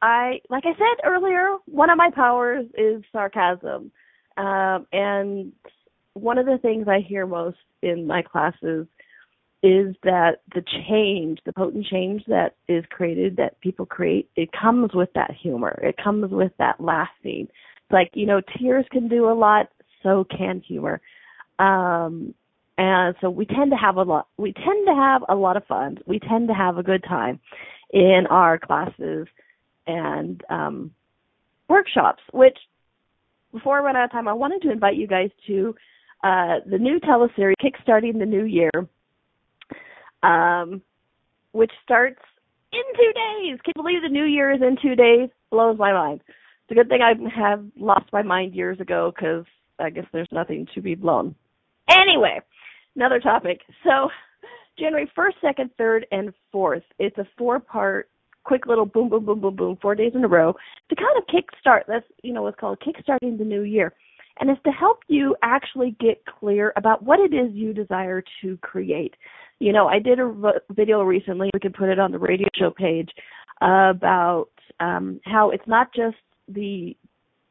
I, 0.00 0.40
like 0.50 0.64
I 0.66 0.72
said 0.74 1.08
earlier, 1.08 1.56
one 1.66 1.90
of 1.90 1.96
my 1.96 2.10
powers 2.14 2.66
is 2.76 3.02
sarcasm. 3.12 3.90
Um, 4.36 4.86
and 4.92 5.52
one 6.14 6.38
of 6.38 6.46
the 6.46 6.58
things 6.60 6.86
I 6.88 7.00
hear 7.00 7.26
most 7.26 7.58
in 7.82 8.06
my 8.06 8.22
classes 8.22 8.86
is 9.62 9.94
that 10.02 10.38
the 10.54 10.62
change, 10.88 11.38
the 11.46 11.52
potent 11.52 11.86
change 11.86 12.24
that 12.26 12.56
is 12.68 12.84
created, 12.90 13.36
that 13.36 13.60
people 13.60 13.86
create, 13.86 14.28
it 14.34 14.50
comes 14.52 14.90
with 14.92 15.10
that 15.14 15.30
humor. 15.40 15.78
It 15.82 15.96
comes 16.02 16.32
with 16.32 16.52
that 16.58 16.80
laughing. 16.80 17.46
It's 17.46 17.92
like, 17.92 18.10
you 18.14 18.26
know, 18.26 18.40
tears 18.58 18.84
can 18.90 19.08
do 19.08 19.28
a 19.28 19.34
lot, 19.34 19.68
so 20.02 20.24
can 20.24 20.60
humor. 20.66 21.00
Um, 21.60 22.34
and 22.76 23.14
so 23.20 23.30
we 23.30 23.46
tend 23.46 23.70
to 23.70 23.76
have 23.76 23.96
a 23.96 24.02
lot, 24.02 24.26
we 24.36 24.52
tend 24.52 24.86
to 24.86 24.94
have 24.94 25.22
a 25.28 25.34
lot 25.34 25.56
of 25.56 25.64
fun. 25.66 25.98
We 26.06 26.18
tend 26.18 26.48
to 26.48 26.54
have 26.54 26.78
a 26.78 26.82
good 26.82 27.04
time 27.04 27.38
in 27.92 28.24
our 28.30 28.58
classes 28.58 29.28
and 29.86 30.42
um, 30.50 30.90
workshops, 31.68 32.22
which 32.32 32.58
before 33.52 33.78
I 33.78 33.82
run 33.82 33.96
out 33.96 34.04
of 34.04 34.10
time, 34.10 34.26
I 34.26 34.32
wanted 34.32 34.62
to 34.62 34.72
invite 34.72 34.96
you 34.96 35.06
guys 35.06 35.30
to 35.46 35.74
uh, 36.24 36.60
the 36.68 36.78
new 36.78 36.98
teleseries, 37.00 37.54
Kickstarting 37.62 38.18
the 38.18 38.26
New 38.26 38.44
Year, 38.44 38.70
um, 40.22 40.82
which 41.52 41.72
starts 41.82 42.20
in 42.72 42.82
two 42.94 43.12
days. 43.12 43.58
Can 43.64 43.74
you 43.76 43.82
believe 43.82 44.02
the 44.02 44.08
new 44.08 44.24
year 44.24 44.52
is 44.52 44.60
in 44.62 44.76
two 44.80 44.96
days? 44.96 45.28
Blows 45.50 45.78
my 45.78 45.92
mind. 45.92 46.20
It's 46.26 46.70
a 46.70 46.74
good 46.74 46.88
thing 46.88 47.00
I 47.02 47.12
have 47.38 47.64
lost 47.78 48.06
my 48.12 48.22
mind 48.22 48.54
years 48.54 48.80
ago 48.80 49.12
because 49.14 49.44
I 49.78 49.90
guess 49.90 50.06
there's 50.12 50.28
nothing 50.32 50.66
to 50.74 50.80
be 50.80 50.94
blown. 50.94 51.34
Anyway, 51.90 52.40
another 52.96 53.20
topic. 53.20 53.60
So, 53.84 54.08
January 54.78 55.10
1st, 55.16 55.34
2nd, 55.42 55.70
3rd, 55.78 56.02
and 56.12 56.32
4th. 56.54 56.82
It's 56.98 57.18
a 57.18 57.26
four 57.36 57.60
part 57.60 58.08
quick 58.44 58.66
little 58.66 58.86
boom, 58.86 59.08
boom, 59.08 59.24
boom, 59.24 59.40
boom, 59.40 59.56
boom, 59.56 59.78
four 59.80 59.94
days 59.94 60.12
in 60.14 60.24
a 60.24 60.28
row 60.28 60.54
to 60.88 60.96
kind 60.96 61.16
of 61.16 61.24
kickstart. 61.26 61.82
That's 61.86 62.06
you 62.22 62.32
know 62.32 62.42
what's 62.42 62.58
called 62.58 62.80
kickstarting 62.80 63.38
the 63.38 63.44
new 63.44 63.62
year, 63.62 63.92
and 64.40 64.50
it's 64.50 64.62
to 64.64 64.70
help 64.70 65.00
you 65.08 65.36
actually 65.42 65.96
get 66.00 66.24
clear 66.26 66.72
about 66.76 67.02
what 67.02 67.20
it 67.20 67.34
is 67.34 67.52
you 67.52 67.72
desire 67.72 68.22
to 68.42 68.56
create. 68.58 69.14
You 69.62 69.72
know, 69.72 69.86
I 69.86 70.00
did 70.00 70.18
a 70.18 70.54
video 70.70 71.02
recently. 71.02 71.48
We 71.54 71.60
can 71.60 71.72
put 71.72 71.88
it 71.88 72.00
on 72.00 72.10
the 72.10 72.18
radio 72.18 72.48
show 72.58 72.72
page 72.72 73.08
about 73.60 74.48
um, 74.80 75.20
how 75.24 75.50
it's 75.50 75.68
not 75.68 75.94
just 75.94 76.16
the 76.48 76.96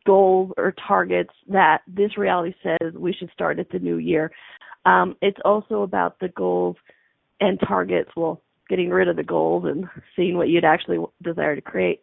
goals 0.06 0.52
or 0.58 0.74
targets 0.86 1.30
that 1.48 1.84
this 1.88 2.18
reality 2.18 2.54
says 2.62 2.94
we 2.96 3.14
should 3.14 3.32
start 3.32 3.60
at 3.60 3.70
the 3.70 3.80
new 3.80 3.96
year. 3.96 4.30
Um, 4.84 5.16
it's 5.22 5.38
also 5.46 5.84
about 5.84 6.20
the 6.20 6.28
goals 6.28 6.76
and 7.40 7.58
targets. 7.66 8.10
Well, 8.18 8.42
getting 8.68 8.90
rid 8.90 9.08
of 9.08 9.16
the 9.16 9.24
goals 9.24 9.64
and 9.64 9.86
seeing 10.14 10.36
what 10.36 10.50
you'd 10.50 10.66
actually 10.66 10.98
desire 11.22 11.56
to 11.56 11.62
create. 11.62 12.02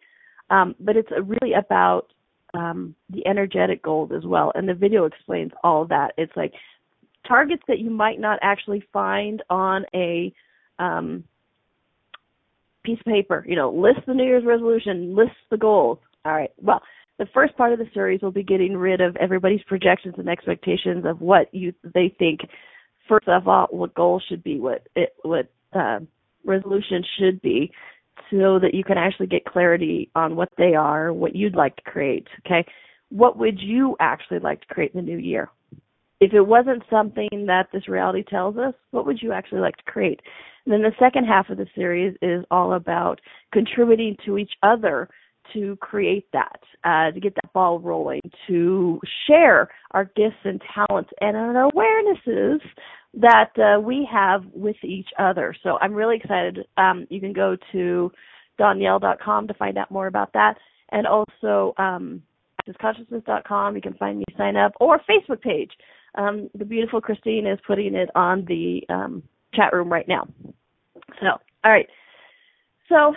Um, 0.49 0.75
but 0.81 0.97
it's 0.97 1.11
really 1.11 1.53
about 1.53 2.07
um, 2.55 2.95
the 3.11 3.27
energetic 3.27 3.83
goals 3.83 4.11
as 4.17 4.25
well. 4.25 4.53
And 4.55 4.67
the 4.67 4.73
video 4.73 5.05
explains 5.05 5.53
all 5.63 5.83
of 5.83 5.91
that. 5.91 6.15
It's 6.17 6.35
like 6.35 6.55
targets 7.29 7.63
that 7.69 7.79
you 7.79 7.91
might 7.91 8.19
not 8.19 8.39
actually 8.43 8.83
find 8.93 9.43
on 9.51 9.85
a 9.95 10.33
um, 10.79 11.25
piece 12.85 12.99
of 12.99 13.07
paper. 13.07 13.45
You 13.47 13.57
know, 13.57 13.71
list 13.71 14.01
the 14.07 14.15
New 14.15 14.25
Year's 14.25 14.45
resolution, 14.45 15.15
list 15.15 15.33
the 15.51 15.57
goals. 15.57 15.99
All 16.25 16.33
right. 16.33 16.51
Well, 16.61 16.83
the 17.19 17.27
first 17.35 17.57
part 17.57 17.73
of 17.73 17.79
the 17.79 17.89
series 17.93 18.23
will 18.23 18.31
be 18.31 18.43
getting 18.43 18.77
rid 18.77 19.01
of 19.01 19.17
everybody's 19.17 19.63
projections 19.67 20.15
and 20.19 20.29
expectations 20.29 21.05
of 21.05 21.21
what 21.21 21.53
you 21.53 21.73
they 21.83 22.15
think. 22.19 22.41
First 23.09 23.29
of 23.29 23.49
all, 23.49 23.67
what 23.71 23.95
goals 23.95 24.23
should 24.29 24.43
be, 24.43 24.61
what 24.61 24.87
it, 24.95 25.15
what 25.23 25.51
uh, 25.73 26.01
resolution 26.45 27.05
should 27.19 27.41
be 27.43 27.73
so 28.31 28.59
that 28.59 28.75
you 28.75 28.85
can 28.85 28.99
actually 28.99 29.27
get 29.27 29.45
clarity 29.45 30.11
on 30.15 30.37
what 30.37 30.51
they 30.59 30.75
are, 30.75 31.13
what 31.13 31.35
you'd 31.35 31.57
like 31.57 31.77
to 31.77 31.83
create. 31.83 32.27
Okay. 32.47 32.67
What 33.11 33.39
would 33.39 33.59
you 33.61 33.97
actually 34.01 34.41
like 34.41 34.61
to 34.61 34.67
create 34.67 34.93
in 34.95 35.05
the 35.05 35.11
new 35.11 35.19
year? 35.19 35.49
If 36.21 36.33
it 36.33 36.43
wasn't 36.43 36.83
something 36.91 37.45
that 37.47 37.69
this 37.73 37.89
reality 37.89 38.25
tells 38.25 38.57
us, 38.57 38.75
what 38.91 39.07
would 39.07 39.23
you 39.23 39.33
actually 39.33 39.61
like 39.61 39.77
to 39.77 39.85
create? 39.85 40.21
And 40.65 40.73
then 40.73 40.83
the 40.83 40.93
second 40.99 41.25
half 41.25 41.49
of 41.49 41.59
the 41.59 41.67
series 41.75 42.17
is 42.21 42.45
all 42.51 42.75
about 42.75 43.21
contributing 43.53 44.17
to 44.27 44.37
each 44.37 44.53
other 44.63 45.09
to 45.53 45.77
create 45.77 46.27
that, 46.33 46.61
uh, 46.85 47.11
to 47.13 47.21
get 47.21 47.35
that 47.37 47.53
ball 47.53 47.79
rolling, 47.79 48.21
to 48.47 49.01
share 49.27 49.69
our 49.93 50.05
gifts 50.17 50.37
and 50.45 50.61
talents 50.75 51.11
and 51.21 51.37
our 51.37 51.71
awarenesses 51.71 52.59
that 53.15 53.51
uh, 53.59 53.81
we 53.81 54.07
have 54.11 54.45
with 54.53 54.77
each 54.85 55.09
other. 55.19 55.55
So 55.63 55.79
I'm 55.81 55.95
really 55.95 56.17
excited. 56.17 56.67
Um, 56.77 57.07
you 57.09 57.21
can 57.21 57.33
go 57.33 57.57
to 57.73 58.13
donnielle.com 58.61 59.49
to 59.49 59.55
find 59.55 59.79
out 59.79 59.91
more 59.91 60.07
about 60.07 60.33
that, 60.35 60.55
and 60.91 61.07
also 61.07 61.75
um, 61.79 62.23
accessconsciousness.com. 62.69 63.77
You 63.77 63.83
can 63.83 63.95
find 63.95 64.19
me, 64.19 64.25
sign 64.37 64.57
up, 64.57 64.73
or 64.81 65.01
Facebook 65.09 65.41
page. 65.41 65.71
Um, 66.15 66.51
the 66.55 66.65
beautiful 66.65 67.01
Christine 67.01 67.47
is 67.47 67.59
putting 67.67 67.95
it 67.95 68.11
on 68.15 68.45
the 68.47 68.83
um, 68.89 69.23
chat 69.55 69.73
room 69.73 69.91
right 69.91 70.09
now. 70.09 70.27
So, 71.21 71.27
all 71.65 71.73
right. 71.73 71.89
So, 72.89 73.15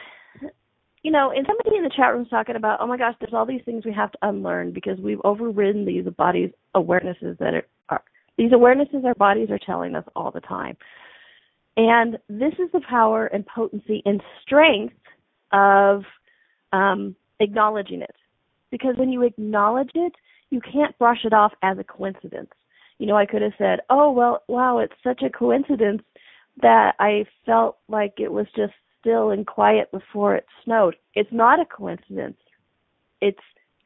you 1.03 1.11
know, 1.11 1.31
and 1.35 1.45
somebody 1.47 1.77
in 1.77 1.83
the 1.83 1.91
chat 1.95 2.13
room 2.13 2.23
is 2.23 2.29
talking 2.29 2.55
about, 2.55 2.79
oh 2.81 2.87
my 2.87 2.97
gosh, 2.97 3.15
there's 3.19 3.33
all 3.33 3.45
these 3.45 3.61
things 3.65 3.85
we 3.85 3.93
have 3.93 4.11
to 4.11 4.17
unlearn 4.21 4.71
because 4.71 4.99
we've 4.99 5.21
overridden 5.23 5.85
these 5.85 6.05
body's 6.17 6.51
awarenesses 6.75 7.37
that 7.39 7.53
are 7.89 8.01
These 8.37 8.51
awarenesses 8.51 9.05
our 9.05 9.15
bodies 9.15 9.49
are 9.49 9.59
telling 9.59 9.95
us 9.95 10.05
all 10.15 10.31
the 10.31 10.41
time. 10.41 10.77
And 11.77 12.17
this 12.29 12.53
is 12.53 12.71
the 12.73 12.81
power 12.89 13.27
and 13.27 13.45
potency 13.45 14.01
and 14.05 14.21
strength 14.41 14.95
of 15.51 16.03
um, 16.73 17.15
acknowledging 17.39 18.01
it. 18.01 18.15
Because 18.71 18.95
when 18.97 19.09
you 19.09 19.23
acknowledge 19.23 19.91
it, 19.95 20.13
you 20.49 20.61
can't 20.61 20.97
brush 20.97 21.19
it 21.23 21.33
off 21.33 21.53
as 21.63 21.77
a 21.77 21.83
coincidence. 21.83 22.51
You 23.01 23.07
know, 23.07 23.17
I 23.17 23.25
could 23.25 23.41
have 23.41 23.53
said, 23.57 23.79
oh, 23.89 24.11
well, 24.11 24.43
wow, 24.47 24.77
it's 24.77 24.93
such 25.03 25.23
a 25.23 25.29
coincidence 25.31 26.03
that 26.61 26.93
I 26.99 27.25
felt 27.47 27.79
like 27.87 28.13
it 28.19 28.31
was 28.31 28.45
just 28.55 28.73
still 28.99 29.31
and 29.31 29.47
quiet 29.47 29.89
before 29.91 30.35
it 30.35 30.45
snowed. 30.63 30.95
It's 31.15 31.31
not 31.31 31.59
a 31.59 31.65
coincidence. 31.65 32.37
It's 33.19 33.39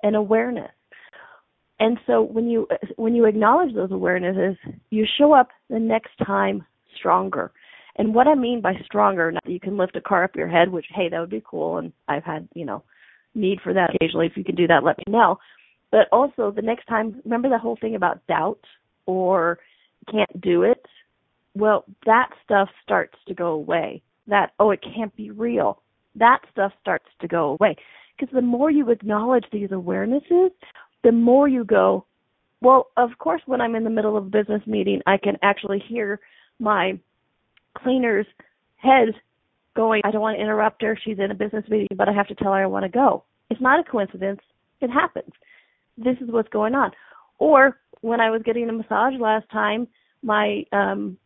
an 0.04 0.16
awareness. 0.16 0.74
And 1.80 1.98
so 2.06 2.24
when 2.24 2.50
you 2.50 2.68
when 2.98 3.16
you 3.16 3.24
acknowledge 3.24 3.74
those 3.74 3.90
awarenesses, 3.90 4.58
you 4.90 5.06
show 5.18 5.32
up 5.32 5.48
the 5.70 5.80
next 5.80 6.12
time 6.26 6.66
stronger. 6.98 7.54
And 7.96 8.14
what 8.14 8.28
I 8.28 8.36
mean 8.36 8.60
by 8.60 8.74
stronger, 8.84 9.32
not 9.32 9.46
that 9.46 9.52
you 9.54 9.62
can 9.62 9.78
lift 9.78 9.96
a 9.96 10.02
car 10.02 10.26
up 10.26 10.36
your 10.36 10.50
head, 10.50 10.70
which 10.70 10.88
hey, 10.94 11.08
that 11.08 11.22
would 11.22 11.30
be 11.30 11.44
cool 11.50 11.78
and 11.78 11.94
I've 12.10 12.26
had, 12.26 12.50
you 12.54 12.66
know, 12.66 12.84
need 13.34 13.62
for 13.62 13.72
that 13.72 13.96
occasionally. 13.96 14.28
If 14.28 14.36
you 14.36 14.44
can 14.44 14.56
do 14.56 14.68
that, 14.68 14.84
let 14.84 14.98
me 14.98 15.06
know. 15.08 15.40
But 15.90 16.10
also 16.12 16.52
the 16.52 16.62
next 16.62 16.88
time 16.88 17.22
remember 17.24 17.48
the 17.48 17.58
whole 17.58 17.78
thing 17.80 17.96
about 17.96 18.28
doubt 18.28 18.60
or 19.06 19.60
can't 20.12 20.42
do 20.42 20.64
it? 20.64 20.86
Well, 21.56 21.86
that 22.06 22.30
stuff 22.44 22.70
starts 22.84 23.18
to 23.28 23.34
go 23.34 23.52
away. 23.52 24.02
That 24.28 24.52
oh, 24.60 24.72
it 24.72 24.84
can't 24.84 25.16
be 25.16 25.32
real. 25.32 25.82
That 26.16 26.40
stuff 26.52 26.72
starts 26.82 27.06
to 27.22 27.28
go 27.28 27.58
away. 27.60 27.76
Because 28.18 28.34
the 28.34 28.42
more 28.42 28.72
you 28.72 28.90
acknowledge 28.90 29.46
these 29.52 29.70
awarenesses, 29.70 30.52
the 31.04 31.12
more 31.12 31.48
you 31.48 31.64
go, 31.66 32.06
well, 32.62 32.88
of 32.98 33.12
course, 33.20 33.42
when 33.46 33.62
I'm 33.62 33.76
in 33.76 33.84
the 33.84 33.90
middle 33.90 34.18
of 34.18 34.26
a 34.26 34.30
business 34.30 34.62
meeting, 34.66 35.02
I 35.06 35.18
can 35.18 35.38
actually 35.44 35.84
hear 35.88 36.20
my 36.60 36.98
cleaner's 37.78 38.26
head 38.78 39.10
going, 39.76 40.02
I 40.06 40.12
don't 40.12 40.22
want 40.22 40.38
to 40.38 40.42
interrupt 40.42 40.82
her. 40.82 40.98
She's 41.04 41.20
in 41.20 41.32
a 41.32 41.36
business 41.36 41.66
meeting, 41.70 41.90
but 41.98 42.08
I 42.08 42.14
have 42.14 42.28
to 42.28 42.36
tell 42.36 42.54
her 42.54 42.64
I 42.64 42.66
want 42.66 42.84
to 42.84 42.90
go. 42.90 43.24
It's 43.50 43.62
not 43.62 43.80
a 43.80 43.84
coincidence. 43.84 44.40
It 44.82 44.90
happens. 44.90 45.32
This 45.98 46.18
is 46.22 46.32
what's 46.32 46.50
going 46.50 46.76
on. 46.76 46.92
Or 47.38 47.80
when 48.02 48.20
I 48.20 48.30
was 48.30 48.42
getting 48.44 48.70
a 48.70 48.74
massage 48.74 49.14
last 49.20 49.50
time, 49.52 49.88
my 50.22 50.64
um 50.72 51.18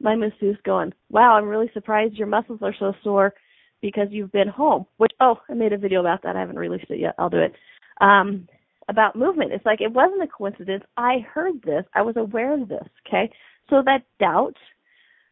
my 0.00 0.14
masseuse 0.14 0.58
going, 0.64 0.92
Wow, 1.10 1.34
I'm 1.34 1.48
really 1.48 1.70
surprised 1.74 2.14
your 2.14 2.28
muscles 2.28 2.60
are 2.62 2.74
so 2.78 2.92
sore 3.02 3.34
because 3.80 4.08
you've 4.10 4.32
been 4.32 4.48
home. 4.48 4.86
Which 4.96 5.12
oh, 5.20 5.38
I 5.48 5.54
made 5.54 5.72
a 5.72 5.78
video 5.78 6.00
about 6.00 6.22
that. 6.22 6.36
I 6.36 6.40
haven't 6.40 6.58
released 6.58 6.90
it 6.90 7.00
yet. 7.00 7.14
I'll 7.18 7.30
do 7.30 7.38
it. 7.38 7.54
Um 8.00 8.48
about 8.88 9.16
movement. 9.16 9.52
It's 9.52 9.66
like 9.66 9.80
it 9.80 9.92
wasn't 9.92 10.22
a 10.22 10.26
coincidence. 10.26 10.84
I 10.96 11.18
heard 11.32 11.60
this. 11.62 11.84
I 11.94 12.02
was 12.02 12.16
aware 12.16 12.54
of 12.60 12.68
this. 12.68 12.86
Okay. 13.06 13.30
So 13.68 13.82
that 13.84 14.04
doubt, 14.18 14.56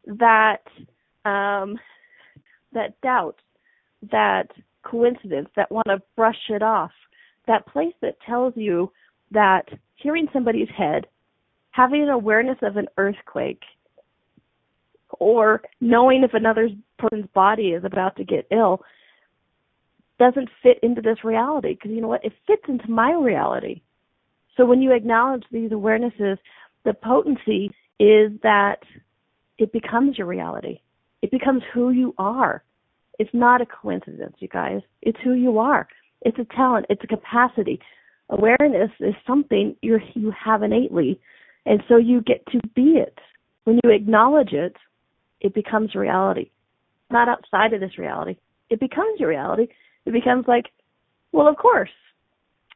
that 0.06 0.62
um 1.24 1.78
that 2.72 3.00
doubt, 3.00 3.36
that 4.10 4.48
coincidence, 4.82 5.48
that 5.56 5.72
want 5.72 5.86
to 5.86 6.02
brush 6.16 6.50
it 6.50 6.62
off, 6.62 6.92
that 7.46 7.66
place 7.66 7.94
that 8.02 8.16
tells 8.26 8.52
you 8.56 8.92
that 9.30 9.68
hearing 9.96 10.28
somebody's 10.32 10.68
head, 10.76 11.06
having 11.70 12.02
an 12.02 12.08
awareness 12.08 12.58
of 12.62 12.76
an 12.76 12.86
earthquake, 12.96 13.62
or 15.18 15.62
knowing 15.80 16.22
if 16.22 16.34
another 16.34 16.68
person's 16.98 17.26
body 17.34 17.68
is 17.68 17.84
about 17.84 18.16
to 18.16 18.24
get 18.24 18.46
ill 18.50 18.82
doesn't 20.18 20.48
fit 20.62 20.78
into 20.82 21.00
this 21.00 21.22
reality. 21.24 21.74
Because 21.74 21.90
you 21.90 22.00
know 22.00 22.08
what? 22.08 22.24
It 22.24 22.32
fits 22.46 22.62
into 22.68 22.90
my 22.90 23.12
reality. 23.12 23.82
So 24.56 24.64
when 24.64 24.80
you 24.80 24.92
acknowledge 24.92 25.44
these 25.50 25.70
awarenesses 25.70 26.38
the 26.86 26.94
potency 26.94 27.70
is 27.98 28.30
that 28.42 28.78
it 29.58 29.72
becomes 29.72 30.16
your 30.16 30.26
reality. 30.26 30.80
It 31.20 31.30
becomes 31.30 31.62
who 31.74 31.90
you 31.90 32.14
are. 32.16 32.62
It's 33.18 33.30
not 33.34 33.60
a 33.60 33.66
coincidence 33.66 34.36
you 34.38 34.48
guys. 34.48 34.80
It's 35.02 35.18
who 35.24 35.32
you 35.32 35.58
are. 35.58 35.88
It's 36.22 36.38
a 36.38 36.44
talent. 36.54 36.86
It's 36.88 37.02
a 37.02 37.08
capacity 37.08 37.80
awareness 38.30 38.90
is 39.00 39.14
something 39.26 39.76
you 39.82 39.98
you 40.14 40.32
have 40.32 40.62
innately 40.62 41.20
and 41.64 41.82
so 41.88 41.96
you 41.96 42.20
get 42.22 42.44
to 42.46 42.60
be 42.74 42.98
it 42.98 43.18
when 43.64 43.78
you 43.84 43.90
acknowledge 43.90 44.52
it 44.52 44.76
it 45.40 45.54
becomes 45.54 45.94
reality. 45.94 46.50
Not 47.10 47.28
outside 47.28 47.72
of 47.72 47.80
this 47.80 47.98
reality. 47.98 48.36
It 48.70 48.80
becomes 48.80 49.20
your 49.20 49.28
reality. 49.28 49.68
It 50.04 50.12
becomes 50.12 50.46
like, 50.48 50.66
well, 51.32 51.48
of 51.48 51.56
course. 51.56 51.90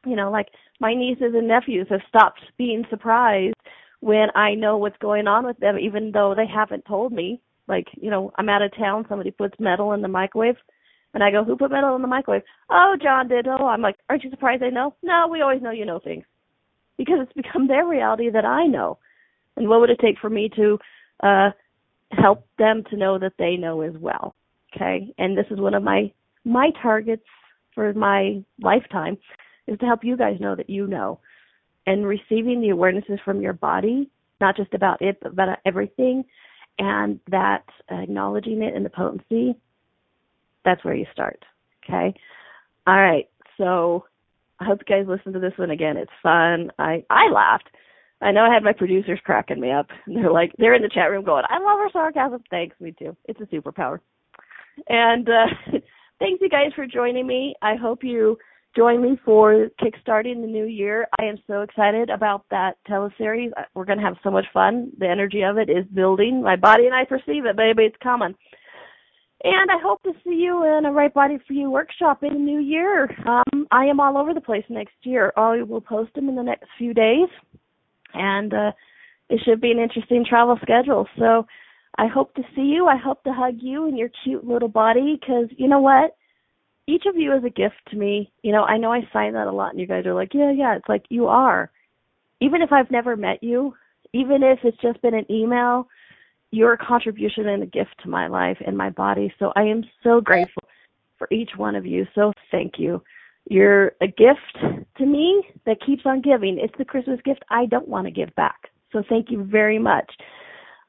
You 0.05 0.15
know, 0.15 0.31
like 0.31 0.47
my 0.79 0.93
nieces 0.93 1.33
and 1.35 1.47
nephews 1.47 1.87
have 1.89 2.01
stopped 2.07 2.41
being 2.57 2.85
surprised 2.89 3.55
when 3.99 4.27
I 4.35 4.55
know 4.55 4.77
what's 4.77 4.97
going 4.97 5.27
on 5.27 5.45
with 5.45 5.57
them, 5.57 5.77
even 5.77 6.11
though 6.11 6.33
they 6.35 6.47
haven't 6.47 6.85
told 6.85 7.11
me. 7.11 7.41
Like, 7.67 7.87
you 7.93 8.09
know, 8.09 8.31
I'm 8.37 8.49
out 8.49 8.63
of 8.63 8.75
town, 8.75 9.05
somebody 9.07 9.31
puts 9.31 9.59
metal 9.59 9.93
in 9.93 10.01
the 10.01 10.07
microwave, 10.07 10.55
and 11.13 11.23
I 11.23 11.31
go, 11.31 11.43
who 11.43 11.57
put 11.57 11.71
metal 11.71 11.95
in 11.95 12.01
the 12.01 12.07
microwave? 12.07 12.43
Oh, 12.69 12.95
John 13.01 13.27
did. 13.27 13.47
Oh, 13.47 13.67
I'm 13.67 13.81
like, 13.81 13.97
aren't 14.09 14.23
you 14.23 14.29
surprised 14.29 14.63
I 14.63 14.69
know? 14.69 14.95
No, 15.03 15.27
we 15.29 15.41
always 15.41 15.61
know 15.61 15.71
you 15.71 15.85
know 15.85 15.99
things. 15.99 16.23
Because 16.97 17.19
it's 17.21 17.33
become 17.35 17.67
their 17.67 17.85
reality 17.85 18.29
that 18.29 18.45
I 18.45 18.65
know. 18.67 18.97
And 19.57 19.67
what 19.67 19.81
would 19.81 19.89
it 19.89 19.99
take 19.99 20.17
for 20.19 20.29
me 20.29 20.49
to 20.55 20.77
uh 21.23 21.49
help 22.11 22.47
them 22.57 22.83
to 22.89 22.97
know 22.97 23.17
that 23.19 23.33
they 23.37 23.55
know 23.55 23.81
as 23.81 23.93
well. 23.99 24.35
Okay. 24.75 25.13
And 25.17 25.37
this 25.37 25.45
is 25.51 25.59
one 25.59 25.73
of 25.73 25.83
my, 25.83 26.11
my 26.43 26.71
targets 26.81 27.25
for 27.73 27.93
my 27.93 28.43
lifetime 28.61 29.17
is 29.67 29.77
to 29.79 29.85
help 29.85 30.03
you 30.03 30.17
guys 30.17 30.37
know 30.39 30.55
that 30.55 30.69
you 30.69 30.87
know 30.87 31.19
and 31.87 32.05
receiving 32.05 32.61
the 32.61 32.69
awarenesses 32.69 33.23
from 33.23 33.41
your 33.41 33.53
body, 33.53 34.09
not 34.39 34.55
just 34.55 34.73
about 34.73 35.01
it, 35.01 35.17
but 35.21 35.31
about 35.31 35.59
everything 35.65 36.23
and 36.79 37.19
that 37.29 37.63
acknowledging 37.89 38.61
it 38.61 38.75
and 38.75 38.85
the 38.85 38.89
potency, 38.89 39.55
that's 40.65 40.83
where 40.83 40.95
you 40.95 41.05
start. 41.13 41.43
Okay. 41.83 42.13
All 42.87 42.99
right. 42.99 43.29
So 43.57 44.05
I 44.59 44.65
hope 44.65 44.79
you 44.87 44.95
guys 44.95 45.05
listen 45.07 45.33
to 45.33 45.39
this 45.39 45.57
one 45.57 45.71
again. 45.71 45.97
It's 45.97 46.11
fun. 46.21 46.71
I, 46.77 47.03
I 47.09 47.29
laughed. 47.31 47.69
I 48.21 48.31
know 48.31 48.41
I 48.41 48.53
had 48.53 48.63
my 48.63 48.73
producers 48.73 49.19
cracking 49.23 49.59
me 49.59 49.71
up. 49.71 49.87
They're 50.07 50.31
like, 50.31 50.51
they're 50.57 50.75
in 50.75 50.83
the 50.83 50.89
chat 50.89 51.09
room 51.09 51.25
going, 51.25 51.43
I 51.49 51.57
love 51.59 51.79
her 51.79 51.89
sarcasm. 51.91 52.43
Thanks, 52.49 52.79
me 52.79 52.93
too. 52.97 53.15
It's 53.25 53.41
a 53.41 53.45
superpower. 53.45 53.99
And 54.87 55.27
uh, 55.27 55.47
thanks 56.19 56.41
you 56.41 56.49
guys 56.49 56.71
for 56.75 56.85
joining 56.85 57.25
me. 57.25 57.55
I 57.61 57.75
hope 57.75 58.03
you 58.03 58.37
join 58.75 59.01
me 59.01 59.19
for 59.25 59.67
kickstarting 59.81 60.41
the 60.41 60.47
new 60.47 60.65
year. 60.65 61.07
I 61.19 61.25
am 61.25 61.37
so 61.47 61.61
excited 61.61 62.09
about 62.09 62.45
that 62.51 62.77
teleseries. 62.87 63.51
We're 63.73 63.85
going 63.85 63.99
to 63.99 64.05
have 64.05 64.15
so 64.23 64.31
much 64.31 64.45
fun. 64.53 64.91
The 64.97 65.07
energy 65.07 65.41
of 65.41 65.57
it 65.57 65.69
is 65.69 65.85
building. 65.93 66.41
My 66.41 66.55
body 66.55 66.85
and 66.85 66.95
I 66.95 67.05
perceive 67.05 67.45
it, 67.45 67.57
baby. 67.57 67.83
It's 67.83 67.97
coming. 68.01 68.35
And 69.43 69.71
I 69.71 69.77
hope 69.81 70.03
to 70.03 70.11
see 70.23 70.35
you 70.35 70.63
in 70.77 70.85
a 70.85 70.91
Right 70.91 71.13
Body 71.13 71.39
for 71.47 71.53
You 71.53 71.71
workshop 71.71 72.23
in 72.23 72.33
the 72.33 72.39
new 72.39 72.59
year. 72.59 73.09
Um, 73.25 73.67
I 73.71 73.85
am 73.85 73.99
all 73.99 74.17
over 74.17 74.33
the 74.33 74.41
place 74.41 74.65
next 74.69 74.93
year. 75.01 75.33
I 75.35 75.63
will 75.63 75.81
post 75.81 76.13
them 76.13 76.29
in 76.29 76.35
the 76.35 76.43
next 76.43 76.67
few 76.77 76.93
days 76.93 77.27
and 78.13 78.53
uh, 78.53 78.71
it 79.29 79.39
should 79.45 79.61
be 79.61 79.71
an 79.71 79.79
interesting 79.79 80.25
travel 80.27 80.57
schedule. 80.61 81.07
So 81.17 81.45
I 81.97 82.07
hope 82.07 82.33
to 82.35 82.43
see 82.55 82.61
you. 82.61 82.87
I 82.87 82.97
hope 82.97 83.23
to 83.23 83.33
hug 83.33 83.55
you 83.59 83.87
and 83.87 83.97
your 83.97 84.09
cute 84.23 84.45
little 84.45 84.67
body 84.67 85.19
because 85.19 85.47
you 85.57 85.67
know 85.67 85.79
what? 85.79 86.15
Each 86.87 87.03
of 87.07 87.15
you 87.15 87.33
is 87.35 87.43
a 87.43 87.49
gift 87.49 87.75
to 87.89 87.97
me. 87.97 88.31
You 88.41 88.51
know, 88.51 88.63
I 88.63 88.77
know 88.77 88.91
I 88.91 89.01
sign 89.13 89.33
that 89.33 89.47
a 89.47 89.51
lot, 89.51 89.71
and 89.71 89.79
you 89.79 89.87
guys 89.87 90.05
are 90.05 90.15
like, 90.15 90.33
yeah, 90.33 90.51
yeah. 90.51 90.75
It's 90.75 90.89
like 90.89 91.03
you 91.09 91.27
are. 91.27 91.71
Even 92.41 92.61
if 92.61 92.71
I've 92.71 92.91
never 92.91 93.15
met 93.15 93.43
you, 93.43 93.75
even 94.13 94.41
if 94.43 94.59
it's 94.63 94.81
just 94.81 95.01
been 95.01 95.13
an 95.13 95.31
email, 95.31 95.87
you're 96.51 96.77
contribution 96.77 97.47
and 97.47 97.63
a 97.63 97.65
gift 97.65 97.95
to 98.03 98.09
my 98.09 98.27
life 98.27 98.57
and 98.65 98.77
my 98.77 98.89
body. 98.89 99.33
So 99.39 99.51
I 99.55 99.63
am 99.63 99.83
so 100.03 100.21
grateful 100.21 100.63
for 101.17 101.27
each 101.31 101.51
one 101.55 101.75
of 101.75 101.85
you. 101.85 102.05
So 102.13 102.33
thank 102.51 102.73
you. 102.77 103.01
You're 103.49 103.93
a 104.01 104.07
gift 104.07 104.57
to 104.97 105.05
me 105.05 105.43
that 105.65 105.77
keeps 105.85 106.03
on 106.05 106.21
giving. 106.21 106.59
It's 106.59 106.77
the 106.77 106.85
Christmas 106.85 107.19
gift 107.23 107.43
I 107.49 107.65
don't 107.65 107.87
want 107.87 108.05
to 108.05 108.11
give 108.11 108.33
back. 108.35 108.69
So 108.91 109.01
thank 109.07 109.31
you 109.31 109.43
very 109.43 109.79
much. 109.79 110.11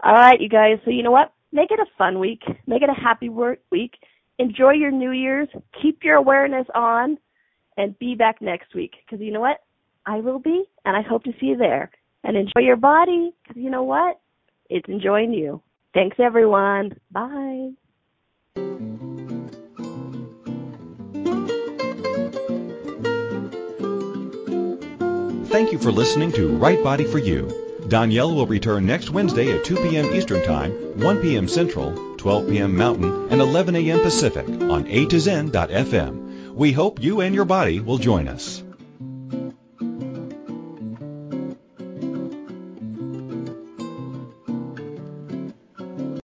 All 0.02 0.12
right, 0.12 0.40
you 0.40 0.48
guys. 0.48 0.78
So 0.84 0.90
you 0.90 1.02
know 1.02 1.12
what? 1.12 1.32
Make 1.52 1.70
it 1.70 1.78
a 1.78 1.86
fun 1.96 2.18
week. 2.18 2.42
Make 2.66 2.82
it 2.82 2.88
a 2.88 3.00
happy 3.00 3.28
work 3.28 3.60
week. 3.70 3.94
Enjoy 4.38 4.72
your 4.72 4.90
New 4.90 5.12
Year's. 5.12 5.48
Keep 5.80 6.02
your 6.02 6.16
awareness 6.16 6.66
on 6.74 7.18
and 7.76 7.98
be 7.98 8.14
back 8.14 8.42
next 8.42 8.74
week. 8.74 8.94
Because 9.04 9.24
you 9.24 9.32
know 9.32 9.40
what? 9.40 9.58
I 10.04 10.16
will 10.16 10.40
be, 10.40 10.64
and 10.84 10.96
I 10.96 11.02
hope 11.02 11.22
to 11.24 11.32
see 11.38 11.46
you 11.46 11.56
there. 11.56 11.90
And 12.24 12.36
enjoy 12.36 12.62
your 12.62 12.76
body, 12.76 13.32
because 13.42 13.62
you 13.62 13.70
know 13.70 13.84
what? 13.84 14.18
It's 14.74 14.88
enjoying 14.88 15.34
you. 15.34 15.60
Thanks, 15.92 16.16
everyone. 16.18 16.98
Bye. 17.10 17.72
Thank 25.50 25.72
you 25.72 25.78
for 25.78 25.92
listening 25.92 26.32
to 26.32 26.56
Right 26.56 26.82
Body 26.82 27.04
for 27.04 27.18
You. 27.18 27.48
Donnielle 27.82 28.34
will 28.34 28.46
return 28.46 28.86
next 28.86 29.10
Wednesday 29.10 29.52
at 29.52 29.66
2 29.66 29.76
p.m. 29.76 30.14
Eastern 30.14 30.42
Time, 30.42 30.72
1 30.98 31.20
p.m. 31.20 31.48
Central, 31.48 32.16
12 32.16 32.48
p.m. 32.48 32.74
Mountain, 32.74 33.28
and 33.30 33.42
11 33.42 33.76
a.m. 33.76 34.00
Pacific 34.00 34.48
on 34.48 34.86
A 34.86 35.04
to 35.04 35.20
Zen.fm. 35.20 36.54
We 36.54 36.72
hope 36.72 37.02
you 37.02 37.20
and 37.20 37.34
your 37.34 37.44
body 37.44 37.80
will 37.80 37.98
join 37.98 38.26
us. 38.26 38.62